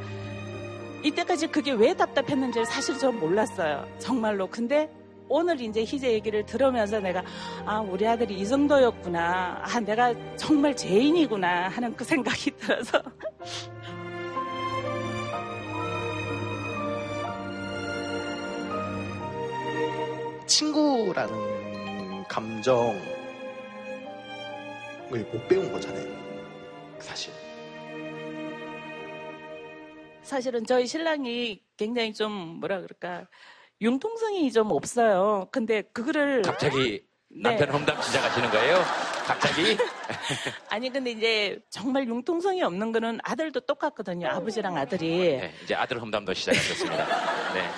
이때까지 1.04 1.48
그게 1.48 1.72
왜 1.72 1.94
답답했는지를 1.96 2.66
사실 2.66 2.98
전 3.00 3.20
몰랐어요. 3.20 3.86
정말로. 3.98 4.48
근데 4.48 4.90
오늘 5.30 5.62
이제 5.62 5.84
희재 5.84 6.12
얘기를 6.12 6.44
들으면서 6.46 7.00
내가 7.00 7.24
아 7.66 7.80
우리 7.80 8.06
아들이 8.08 8.40
이 8.40 8.48
정도였구나. 8.48 9.62
아 9.64 9.80
내가 9.80 10.14
정말 10.36 10.76
죄인이구나 10.76 11.70
하는 11.70 11.96
그 11.96 12.04
생각이 12.04 12.52
들어서 12.58 13.02
친구라는 20.48 22.24
감정을 22.28 23.00
못 25.32 25.48
배운 25.48 25.72
거잖아요. 25.72 26.10
사실. 27.00 27.32
사실은 30.24 30.66
저희 30.66 30.86
신랑이 30.86 31.64
굉장히 31.78 32.14
좀 32.14 32.60
뭐라 32.60 32.82
그럴까 32.82 33.28
융통성이 33.82 34.52
좀 34.52 34.72
없어요. 34.72 35.48
근데 35.52 35.82
그거를 35.82 36.42
갑자기 36.42 37.04
네. 37.30 37.42
남편 37.42 37.70
험담 37.70 38.02
시작하시는 38.02 38.50
거예요? 38.50 38.78
갑자기? 39.26 39.78
아니 40.70 40.90
근데 40.90 41.12
이제 41.12 41.60
정말 41.70 42.08
융통성이 42.08 42.62
없는 42.64 42.92
거는 42.92 43.20
아들도 43.24 43.62
똑같거든요. 43.62 44.28
아버지랑 44.28 44.76
아들이. 44.76 45.38
네, 45.38 45.54
이제 45.64 45.76
아들 45.76 46.02
험담도 46.02 46.34
시작하셨습니다. 46.34 47.06
네. 47.54 47.70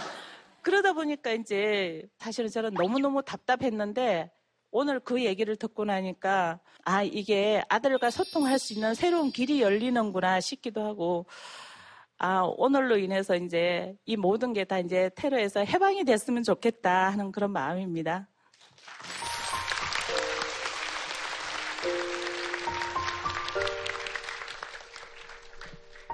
그러다 0.62 0.94
보니까 0.94 1.32
이제 1.34 2.04
사실은 2.20 2.50
저는 2.50 2.74
너무너무 2.74 3.22
답답했는데 3.24 4.32
오늘 4.72 5.00
그 5.00 5.24
얘기를 5.24 5.56
듣고 5.58 5.86
나니까 5.86 6.60
아 6.86 7.04
이게 7.04 7.62
아들과 7.68 8.10
소통할 8.10 8.58
수 8.58 8.74
있는 8.74 8.94
새로운 8.94 9.32
길이 9.32 9.62
열리는구나 9.62 10.40
싶기도 10.40 10.86
하고 10.86 11.26
아 12.24 12.42
오늘로 12.56 12.98
인해서 12.98 13.36
이제 13.36 13.96
이 14.06 14.16
모든 14.16 14.54
게 14.54 14.64
다 14.66 14.78
이제 14.80 15.10
테러에서 15.16 15.62
해방이 15.66 16.04
됐으면 16.06 16.44
좋겠다 16.44 17.10
하는 17.10 17.32
그런 17.32 17.52
마음입니다. 17.52 18.28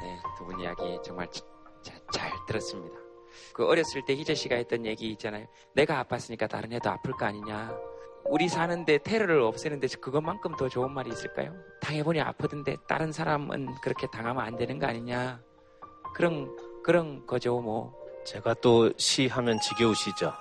네, 0.01 0.19
두 0.37 0.45
분 0.45 0.59
이야기 0.59 0.99
정말 1.03 1.27
자- 1.31 1.43
자- 1.81 1.99
잘 2.11 2.31
들었습니다. 2.47 2.95
그 3.53 3.65
어렸을 3.67 4.03
때 4.05 4.13
희재 4.15 4.35
씨가 4.35 4.55
했던 4.55 4.85
얘기 4.85 5.09
있잖아요. 5.11 5.47
내가 5.73 6.03
아팠으니까 6.03 6.49
다른 6.49 6.71
애도 6.73 6.89
아플 6.89 7.11
거 7.13 7.25
아니냐. 7.25 7.75
우리 8.25 8.47
사는데 8.49 8.97
테러를 8.99 9.41
없애는데 9.41 9.87
그것만큼 10.01 10.55
더 10.57 10.67
좋은 10.67 10.91
말이 10.91 11.09
있을까요? 11.09 11.53
당해보니 11.81 12.19
아프던데 12.19 12.75
다른 12.87 13.11
사람은 13.11 13.75
그렇게 13.81 14.05
당하면 14.11 14.43
안 14.43 14.55
되는 14.57 14.77
거 14.79 14.87
아니냐. 14.87 15.41
그런 16.17 16.49
그런 16.83 17.25
거죠 17.27 17.59
뭐. 17.61 17.93
제가 18.25 18.55
또 18.55 18.91
시 18.97 19.27
하면 19.27 19.59
지겨우시죠? 19.59 20.33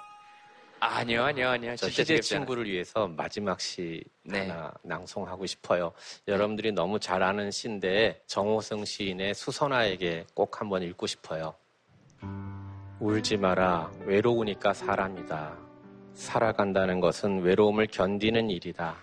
아니요 0.80 1.24
아니요 1.24 1.48
아니요. 1.50 1.76
저 1.76 1.86
않아요. 1.86 2.20
친구를 2.20 2.64
위해서 2.66 3.06
마지막 3.06 3.60
시 3.60 4.02
네. 4.22 4.48
하나 4.48 4.72
낭송하고 4.82 5.44
싶어요. 5.46 5.92
여러분들이 6.26 6.72
너무 6.72 6.98
잘 6.98 7.22
아는 7.22 7.50
시인데 7.50 8.22
정호성 8.26 8.84
시인의 8.86 9.34
수선화에게 9.34 10.26
꼭 10.34 10.60
한번 10.60 10.82
읽고 10.82 11.06
싶어요. 11.06 11.54
울지 12.98 13.36
마라. 13.36 13.90
외로우니까 14.06 14.72
사람이다. 14.72 15.56
살아간다는 16.14 17.00
것은 17.00 17.42
외로움을 17.42 17.86
견디는 17.88 18.48
일이다. 18.50 18.96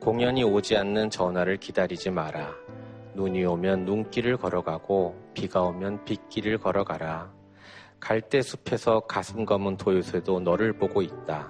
공연이 0.00 0.42
오지 0.42 0.76
않는 0.76 1.10
전화를 1.10 1.56
기다리지 1.58 2.10
마라. 2.10 2.52
눈이 3.14 3.44
오면 3.44 3.84
눈길을 3.84 4.36
걸어가고 4.36 5.14
비가 5.34 5.62
오면 5.62 6.04
빗길을 6.04 6.58
걸어가라. 6.58 7.32
갈대 8.00 8.42
숲에서 8.42 9.00
가슴 9.00 9.44
검은 9.44 9.76
도요새도 9.76 10.40
너를 10.40 10.72
보고 10.74 11.00
있다. 11.00 11.48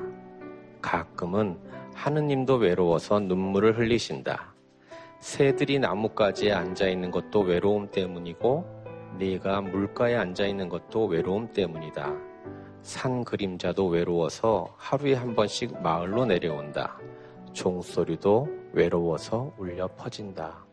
가끔은 0.81 1.59
하느님도 1.95 2.57
외로워서 2.57 3.19
눈물을 3.19 3.79
흘리신다. 3.79 4.55
새들이 5.21 5.79
나뭇가지에 5.79 6.53
앉아 6.53 6.89
있는 6.89 7.11
것도 7.11 7.41
외로움 7.41 7.91
때문이고 7.91 8.65
네가 9.19 9.63
물가에 9.63 10.17
앉아 10.17 10.47
있는 10.47 10.69
것도 10.69 11.07
외로움 11.07 11.51
때문이다. 11.53 12.13
산 12.83 13.25
그림자도 13.25 13.87
외로워서 13.87 14.75
하루에 14.77 15.15
한 15.15 15.35
번씩 15.35 15.81
마을로 15.81 16.27
내려온다. 16.27 16.99
종소리도 17.55 18.49
외로워서 18.73 19.55
울려 19.57 19.89
퍼진다. 19.97 20.64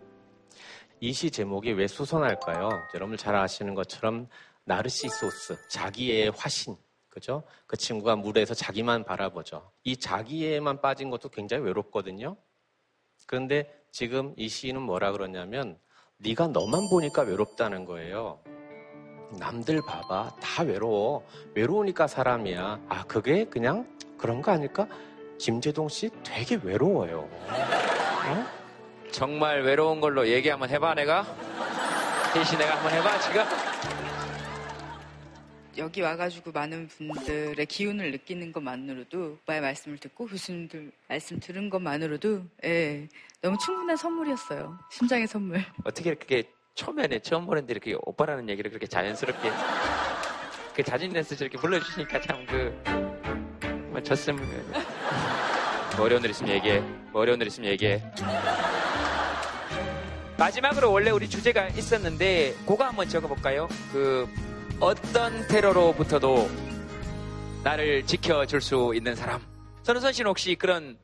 이 1.03 1.13
시 1.13 1.31
제목이 1.31 1.71
왜 1.73 1.87
수선할까요? 1.87 2.69
여러분 2.93 3.17
잘 3.17 3.35
아시는 3.35 3.73
것처럼 3.73 4.27
나르시소스, 4.65 5.57
자기의 5.67 6.31
화신, 6.37 6.75
그죠? 7.09 7.43
그 7.65 7.75
친구가 7.75 8.15
물에서 8.17 8.53
자기만 8.53 9.03
바라보죠. 9.03 9.71
이 9.83 9.97
자기에만 9.97 10.79
빠진 10.79 11.09
것도 11.09 11.29
굉장히 11.29 11.63
외롭거든요. 11.63 12.37
그런데 13.25 13.83
지금 13.91 14.33
이 14.37 14.47
시인은 14.47 14.81
뭐라 14.81 15.11
그러냐면 15.11 15.79
네가 16.17 16.47
너만 16.47 16.87
보니까 16.89 17.23
외롭다는 17.23 17.85
거예요. 17.85 18.39
남들 19.39 19.81
봐봐 19.87 20.35
다 20.41 20.63
외로워 20.63 21.25
외로우니까 21.55 22.05
사람이야 22.05 22.81
아 22.89 23.03
그게 23.05 23.45
그냥 23.45 23.87
그런 24.17 24.41
거 24.41 24.51
아닐까 24.51 24.85
김재동 25.39 25.87
씨 25.87 26.09
되게 26.21 26.59
외로워요 26.61 27.19
어? 27.21 28.60
정말 29.11 29.61
외로운 29.63 29.99
걸로 30.01 30.27
얘기 30.27 30.49
한번 30.49 30.69
해봐 30.69 30.95
내가. 30.95 31.23
혜씨 32.35 32.57
내가 32.57 32.75
한번 32.75 32.93
해봐 32.93 33.19
지금. 33.19 33.43
여기 35.77 36.01
와가지고 36.01 36.51
많은 36.51 36.87
분들의 36.87 37.65
기운을 37.65 38.11
느끼는 38.11 38.51
것만으로도 38.51 39.37
오빠의 39.43 39.61
말씀을 39.61 39.97
듣고 39.97 40.27
교수님들 40.27 40.91
말씀 41.07 41.39
들은 41.39 41.69
것만으로도 41.69 42.43
예, 42.65 43.07
너무 43.41 43.57
충분한 43.57 43.95
선물이었어요. 43.97 44.77
심장의 44.91 45.27
선물. 45.27 45.63
어떻게 45.83 46.13
그렇게 46.13 46.43
초면에 46.75 47.19
처음 47.19 47.45
보는데 47.45 47.71
이렇게 47.71 47.95
오빠라는 48.05 48.49
얘기를 48.49 48.69
그렇게 48.69 48.85
자연스럽게 48.87 49.51
그 50.75 50.83
자진 50.83 51.11
댄스 51.11 51.35
저렇게 51.35 51.57
불러주시니까 51.57 52.21
참그 52.21 52.83
좋습니다. 54.03 54.79
뭐 55.95 56.05
어려운 56.05 56.23
일 56.23 56.31
있으면 56.31 56.55
얘기해. 56.55 56.79
뭐 57.11 57.21
어려운 57.21 57.39
일 57.41 57.47
있으면 57.47 57.69
얘기해. 57.71 58.01
마지막으로 60.41 60.91
원래 60.91 61.11
우리 61.11 61.29
주제가 61.29 61.67
있었는데 61.67 62.55
그거 62.65 62.83
한번 62.83 63.07
적어볼까요? 63.07 63.67
그 63.91 64.27
어떤 64.79 65.47
테러로부터도 65.47 66.49
나를 67.63 68.07
지켜줄 68.07 68.59
수 68.59 68.91
있는 68.95 69.15
사람. 69.15 69.39
선우선 69.83 70.13
씨는 70.13 70.29
혹시 70.29 70.55
그런 70.55 70.97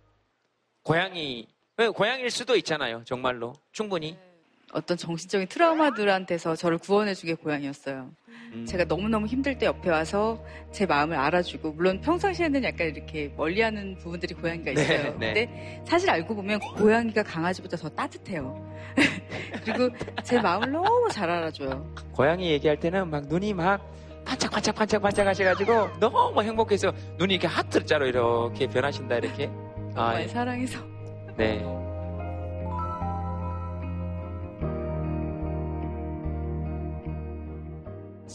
고양이 0.82 1.48
왜 1.78 1.88
고양이일 1.88 2.32
수도 2.32 2.56
있잖아요. 2.56 3.04
정말로 3.06 3.54
충분히. 3.72 4.18
어떤 4.74 4.98
정신적인 4.98 5.48
트라우마들한테서 5.48 6.56
저를 6.56 6.78
구원해준 6.78 7.28
게 7.28 7.34
고양이였어요. 7.36 8.12
음. 8.54 8.66
제가 8.66 8.84
너무너무 8.84 9.26
힘들 9.26 9.58
때 9.58 9.66
옆에 9.66 9.90
와서 9.90 10.44
제 10.72 10.86
마음을 10.86 11.16
알아주고, 11.16 11.72
물론 11.72 12.02
평상시에는 12.02 12.64
약간 12.64 12.88
이렇게 12.88 13.32
멀리 13.38 13.62
하는 13.62 13.96
부분들이 13.98 14.34
고양이가 14.34 14.74
네, 14.74 14.82
있어요. 14.82 15.18
네. 15.18 15.34
근데 15.34 15.84
사실 15.86 16.10
알고 16.10 16.36
보면 16.36 16.60
고양이가 16.60 17.24
강아지보다 17.24 17.78
더 17.78 17.90
따뜻해요. 17.90 18.68
그리고 19.64 19.90
제 20.24 20.40
마음을 20.42 20.72
너무 20.72 21.08
잘 21.12 21.30
알아줘요. 21.30 21.94
고양이 22.12 22.52
얘기할 22.52 22.80
때는 22.80 23.10
막 23.10 23.26
눈이 23.28 23.54
막 23.54 23.82
반짝반짝 24.26 24.76
반짝반짝 24.76 25.28
하셔가지고 25.28 26.00
너무 26.00 26.44
행복해서 26.44 26.92
눈이 27.18 27.36
이렇게 27.36 27.48
하트자로 27.48 28.06
이렇게 28.08 28.68
변하신다 28.68 29.16
이렇게. 29.16 29.50
아, 29.96 30.12
많이 30.12 30.24
예. 30.24 30.28
사랑해서. 30.28 30.80
네. 31.38 31.87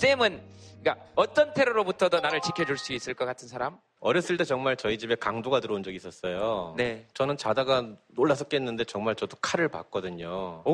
쌤은 0.03 0.41
그러니까 0.83 1.07
어떤 1.15 1.55
테러로부터도 1.55 2.19
나를 2.19 2.41
지켜줄 2.41 2.77
수 2.77 2.93
있을 2.93 3.15
것 3.15 3.25
같은 3.25 3.47
사람? 3.47 3.79
어렸을 4.01 4.37
때 4.37 4.43
정말 4.43 4.77
저희 4.77 4.99
집에 4.99 5.15
강도가 5.15 5.61
들어온 5.61 5.85
적이 5.85 5.95
있었어요. 5.95 6.75
네. 6.77 7.07
저는 7.15 7.37
자다가 7.37 7.87
놀라서 8.09 8.45
깼는데 8.45 8.83
정말 8.83 9.15
저도 9.15 9.37
칼을 9.41 9.69
봤거든요. 9.69 10.65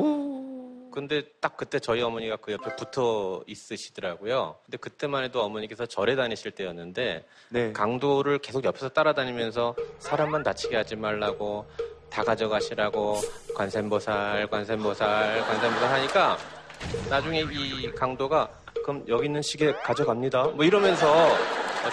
근데 0.91 1.21
딱 1.39 1.57
그때 1.57 1.77
저희 1.77 2.01
어머니가 2.01 2.37
그 2.37 2.51
옆에 2.51 2.75
붙어 2.75 3.43
있으시더라고요. 3.45 4.55
근데 4.65 4.77
그때만 4.77 5.23
해도 5.23 5.43
어머니께서 5.43 5.85
절에 5.85 6.15
다니실 6.15 6.49
때였는데 6.49 7.27
네. 7.49 7.73
강도를 7.73 8.39
계속 8.39 8.63
옆에서 8.63 8.89
따라다니면서 8.89 9.75
사람만 9.99 10.41
다치게 10.41 10.75
하지 10.75 10.95
말라고 10.95 11.67
다 12.09 12.23
가져가시라고 12.23 13.17
관세음보살, 13.55 14.47
관세음보살, 14.47 15.41
관세음보살 15.41 15.93
하니까 15.93 16.37
나중에 17.11 17.41
이 17.41 17.91
강도가 17.91 18.49
그럼 18.89 19.05
여기 19.07 19.27
있는 19.27 19.43
시계 19.43 19.71
가져갑니다. 19.71 20.47
뭐 20.47 20.65
이러면서 20.65 21.29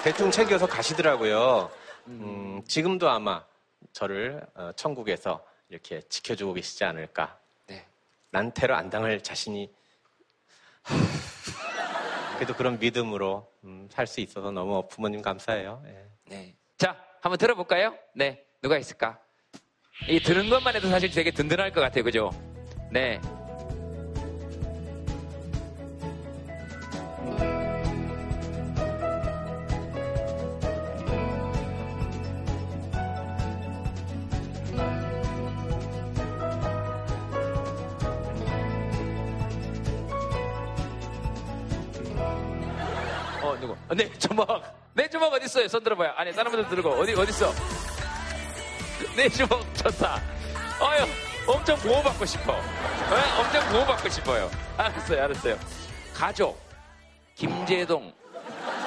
대충 0.02 0.30
챙겨서 0.30 0.66
가시더라고요. 0.66 1.70
음, 2.06 2.62
지금도 2.66 3.10
아마 3.10 3.44
저를 3.92 4.40
어, 4.54 4.70
천국에서 4.76 5.44
이렇게 5.68 6.00
지켜주고 6.08 6.54
계시지 6.54 6.84
않을까. 6.84 7.38
난 8.30 8.50
테러 8.54 8.76
안 8.76 8.88
당할 8.88 9.22
자신이 9.22 9.70
그래도 12.36 12.54
그런 12.54 12.78
믿음으로 12.78 13.46
음, 13.64 13.88
살수 13.90 14.22
있어서 14.22 14.50
너무 14.50 14.88
부모님 14.88 15.20
감사해요. 15.20 15.82
예. 15.86 16.06
네. 16.24 16.54
자, 16.78 16.96
한번 17.20 17.36
들어볼까요? 17.36 17.94
네. 18.14 18.42
누가 18.62 18.78
있을까? 18.78 19.18
이 20.08 20.18
들은 20.18 20.48
것만 20.48 20.74
해도 20.76 20.88
사실 20.88 21.10
되게 21.10 21.30
든든할 21.30 21.72
것 21.72 21.82
같아요. 21.82 22.04
그죠? 22.04 22.30
네. 22.90 23.20
내 43.96 44.12
주먹. 44.18 44.46
내 44.94 45.08
주먹 45.08 45.32
어딨어요? 45.32 45.68
손 45.68 45.82
들어봐요. 45.82 46.12
아니, 46.16 46.32
다른 46.32 46.50
분들 46.50 46.68
들고. 46.70 46.90
어디, 46.90 47.14
어딨어? 47.14 47.52
내 49.16 49.28
주먹 49.28 49.62
좋다. 49.74 50.20
어휴, 50.80 51.50
엄청 51.52 51.76
보호받고 51.78 52.24
싶어. 52.26 52.52
에? 52.54 53.40
엄청 53.40 53.68
보호받고 53.72 54.08
싶어요. 54.08 54.50
알았어요, 54.76 55.24
알았어요. 55.24 55.58
가족. 56.14 56.58
김재동. 57.34 58.12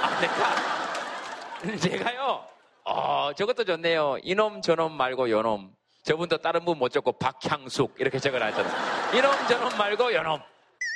아, 0.02 0.20
내가. 0.22 1.78
제가요. 1.80 2.46
어, 2.86 3.32
저것도 3.36 3.66
좋네요. 3.66 4.18
이놈, 4.24 4.62
저놈 4.62 4.94
말고 4.94 5.30
요놈. 5.30 5.72
저분도 6.04 6.38
다른 6.38 6.66
분 6.66 6.78
못 6.78 6.90
적고 6.92 7.14
박향숙. 7.14 7.96
이렇게 8.00 8.20
적어놨잖아. 8.20 9.16
이놈, 9.16 9.32
저놈 9.48 9.78
말고 9.78 10.14
요놈. 10.14 10.40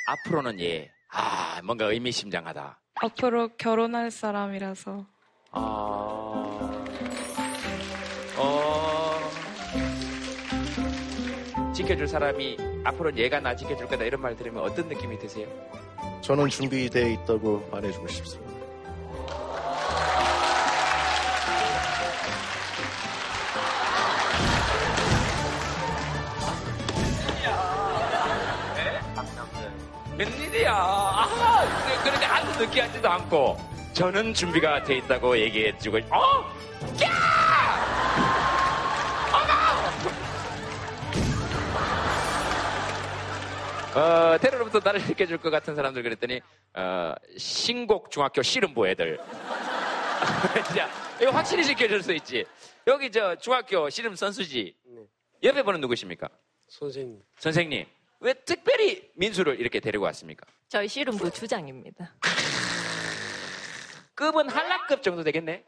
앞으로는 0.06 0.60
예. 0.60 0.90
아, 1.12 1.60
뭔가 1.62 1.86
의미심장하다. 1.86 2.80
앞으로 3.04 3.50
결혼할 3.58 4.10
사람이라서 4.10 5.04
아, 5.50 5.60
어, 8.38 9.30
지켜줄 11.74 12.08
사람이 12.08 12.56
앞으로는 12.84 13.18
얘가 13.18 13.40
나 13.40 13.54
지켜줄 13.54 13.88
거다 13.88 14.04
이런 14.04 14.22
말 14.22 14.34
들으면 14.34 14.62
어떤 14.62 14.88
느낌이 14.88 15.18
드세요? 15.18 15.46
저는 16.22 16.48
준비되어 16.48 17.10
있다고 17.10 17.68
말해주고 17.70 18.08
싶습니다. 18.08 18.43
웬일이야. 30.18 30.72
아, 30.72 31.98
그런데 32.02 32.26
아주 32.26 32.58
느끼하지도 32.64 33.08
않고 33.08 33.56
저는 33.92 34.34
준비가 34.34 34.82
돼 34.82 34.98
있다고 34.98 35.38
얘기해주고, 35.38 35.98
어? 36.10 36.44
야! 37.02 37.10
어머! 43.94 44.00
어, 44.00 44.38
테러로부터 44.38 44.80
나를 44.84 45.00
지켜줄 45.04 45.38
것 45.38 45.50
같은 45.50 45.74
사람들 45.74 46.02
그랬더니, 46.02 46.40
어, 46.74 47.14
신곡 47.36 48.10
중학교 48.10 48.42
씨름부 48.42 48.86
애들. 48.88 49.18
자, 50.76 50.88
이거 51.20 51.30
확실히 51.30 51.64
지켜줄 51.64 52.02
수 52.02 52.12
있지. 52.14 52.44
여기 52.86 53.10
저 53.10 53.34
중학교 53.36 53.88
씨름 53.90 54.14
선수지. 54.16 54.76
옆에 55.42 55.62
분은 55.62 55.80
누구십니까? 55.80 56.28
선생님. 56.68 57.20
선생님. 57.38 57.86
왜 58.24 58.32
특별히 58.32 59.10
민수를 59.16 59.60
이렇게 59.60 59.80
데리고 59.80 60.04
왔습니까? 60.06 60.46
저희 60.68 60.88
씨름부 60.88 61.30
주장입니다. 61.30 62.14
급은 64.14 64.48
한라급 64.48 65.02
정도 65.02 65.22
되겠네? 65.22 65.62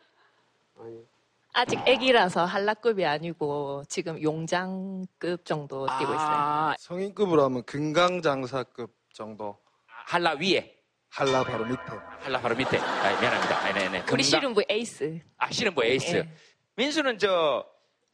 아직 1.52 1.78
애기라서 1.86 2.46
한라급이 2.46 3.04
아니고 3.04 3.84
지금 3.90 4.22
용장급 4.22 5.44
정도 5.44 5.86
뛰고 5.98 6.14
있어요. 6.14 6.74
성인급으로 6.78 7.44
하면 7.44 7.62
금강장사급 7.64 8.90
정도. 9.12 9.58
한라 9.86 10.32
위에? 10.40 10.74
한라 11.10 11.44
바로 11.44 11.66
밑에. 11.66 11.82
한라 12.20 12.40
바로 12.40 12.56
밑에. 12.56 12.78
아, 12.78 13.20
미안합니다. 13.20 13.58
아, 13.58 13.72
네 13.74 13.88
네. 13.90 14.04
우리 14.10 14.22
씨름부 14.22 14.62
에이스. 14.66 15.20
아, 15.36 15.50
씨름부 15.50 15.84
에이스. 15.84 16.16
예. 16.16 16.32
민수는 16.76 17.18
저, 17.18 17.66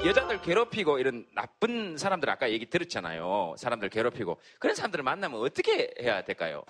여자들 0.04 0.40
괴롭히고 0.42 0.98
이런 0.98 1.24
나쁜 1.32 1.96
사람들 1.96 2.28
아까 2.28 2.50
얘기 2.50 2.68
들었잖아요. 2.68 3.54
사람들 3.56 3.88
괴롭히고. 3.88 4.40
그런 4.58 4.74
사람들을 4.74 5.04
만나면 5.04 5.40
어떻게 5.40 5.94
해야 6.00 6.22
될까요? 6.22 6.64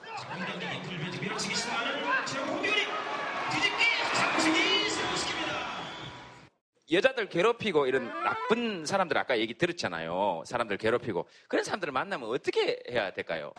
여자들 6.90 7.30
괴롭히고 7.30 7.86
이런 7.86 8.12
나쁜 8.22 8.84
사람들 8.84 9.16
아까 9.16 9.38
얘기 9.38 9.54
들었잖아요. 9.54 10.42
사람들 10.44 10.76
괴롭히고. 10.76 11.26
그런 11.48 11.64
사람들을 11.64 11.90
만나면 11.90 12.28
어떻게 12.28 12.82
해야 12.90 13.10
될까요? 13.12 13.54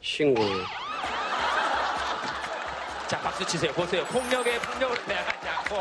신고요. 0.00 0.64
자, 3.06 3.18
박수 3.20 3.44
치세요. 3.44 3.72
보세요. 3.72 4.04
폭력에 4.04 4.58
폭력을 4.60 5.04
대항하지 5.04 5.48
않고. 5.48 5.76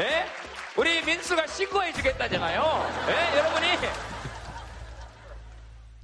예? 0.00 0.24
우리 0.76 1.02
민수가 1.02 1.46
신고해 1.46 1.92
주겠다잖아요. 1.92 2.62
예? 3.08 3.38
여러분이. 3.38 3.66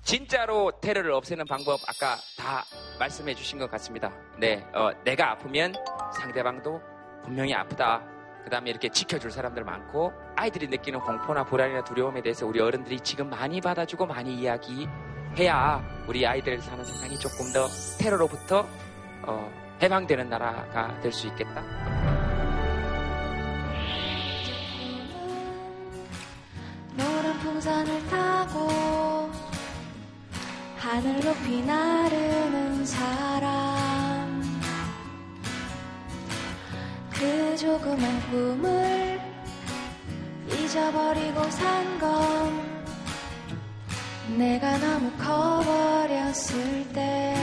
진짜로 0.02 0.72
테러를 0.80 1.12
없애는 1.12 1.44
방법 1.46 1.80
아까 1.86 2.16
다 2.36 2.64
말씀해 2.98 3.34
주신 3.34 3.58
것 3.58 3.70
같습니다. 3.70 4.10
네, 4.38 4.66
어, 4.74 4.90
내가 5.04 5.32
아프면 5.32 5.74
상대방도 6.18 6.80
분명히 7.22 7.54
아프다. 7.54 8.02
그 8.42 8.50
다음에 8.50 8.70
이렇게 8.70 8.88
지켜줄 8.88 9.30
사람들 9.30 9.64
많고 9.64 10.12
아이들이 10.34 10.66
느끼는 10.68 11.00
공포나 11.00 11.44
불안이나 11.44 11.84
두려움에 11.84 12.22
대해서 12.22 12.46
우리 12.46 12.58
어른들이 12.60 13.00
지금 13.00 13.28
많이 13.28 13.60
받아주고 13.60 14.06
많이 14.06 14.34
이야기 14.34 14.88
해야 15.36 15.82
우리 16.06 16.26
아이들 16.26 16.60
사는 16.60 16.84
세상이 16.84 17.18
조금 17.18 17.52
더 17.52 17.68
테러로부터 17.98 18.66
어, 19.22 19.50
해방되는 19.82 20.28
나라가 20.28 20.98
될 21.00 21.12
수 21.12 21.26
있겠다. 21.28 21.62
노란 26.96 27.38
풍선을 27.40 28.06
타고 28.08 29.30
하늘 30.78 31.20
높이 31.20 31.62
나르는 31.62 32.84
사람 32.84 34.42
그 37.12 37.56
조그만 37.56 38.20
꿈을 38.30 39.20
잊어버리고 40.50 41.42
산건 41.50 42.67
내가 44.36 44.76
너무 44.78 45.10
커버렸을 45.12 46.86
때. 46.92 47.34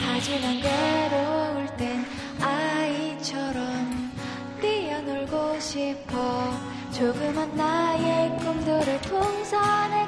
하지만 0.00 0.60
괴로울 0.60 1.66
땐 1.76 2.04
아이처럼 2.40 4.12
뛰어놀고 4.60 5.60
싶어. 5.60 6.74
조그만 6.92 7.54
나의 7.56 8.36
꿈들을 8.38 9.00
풍선에 9.02 10.03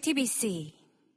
TBC. 0.00 0.77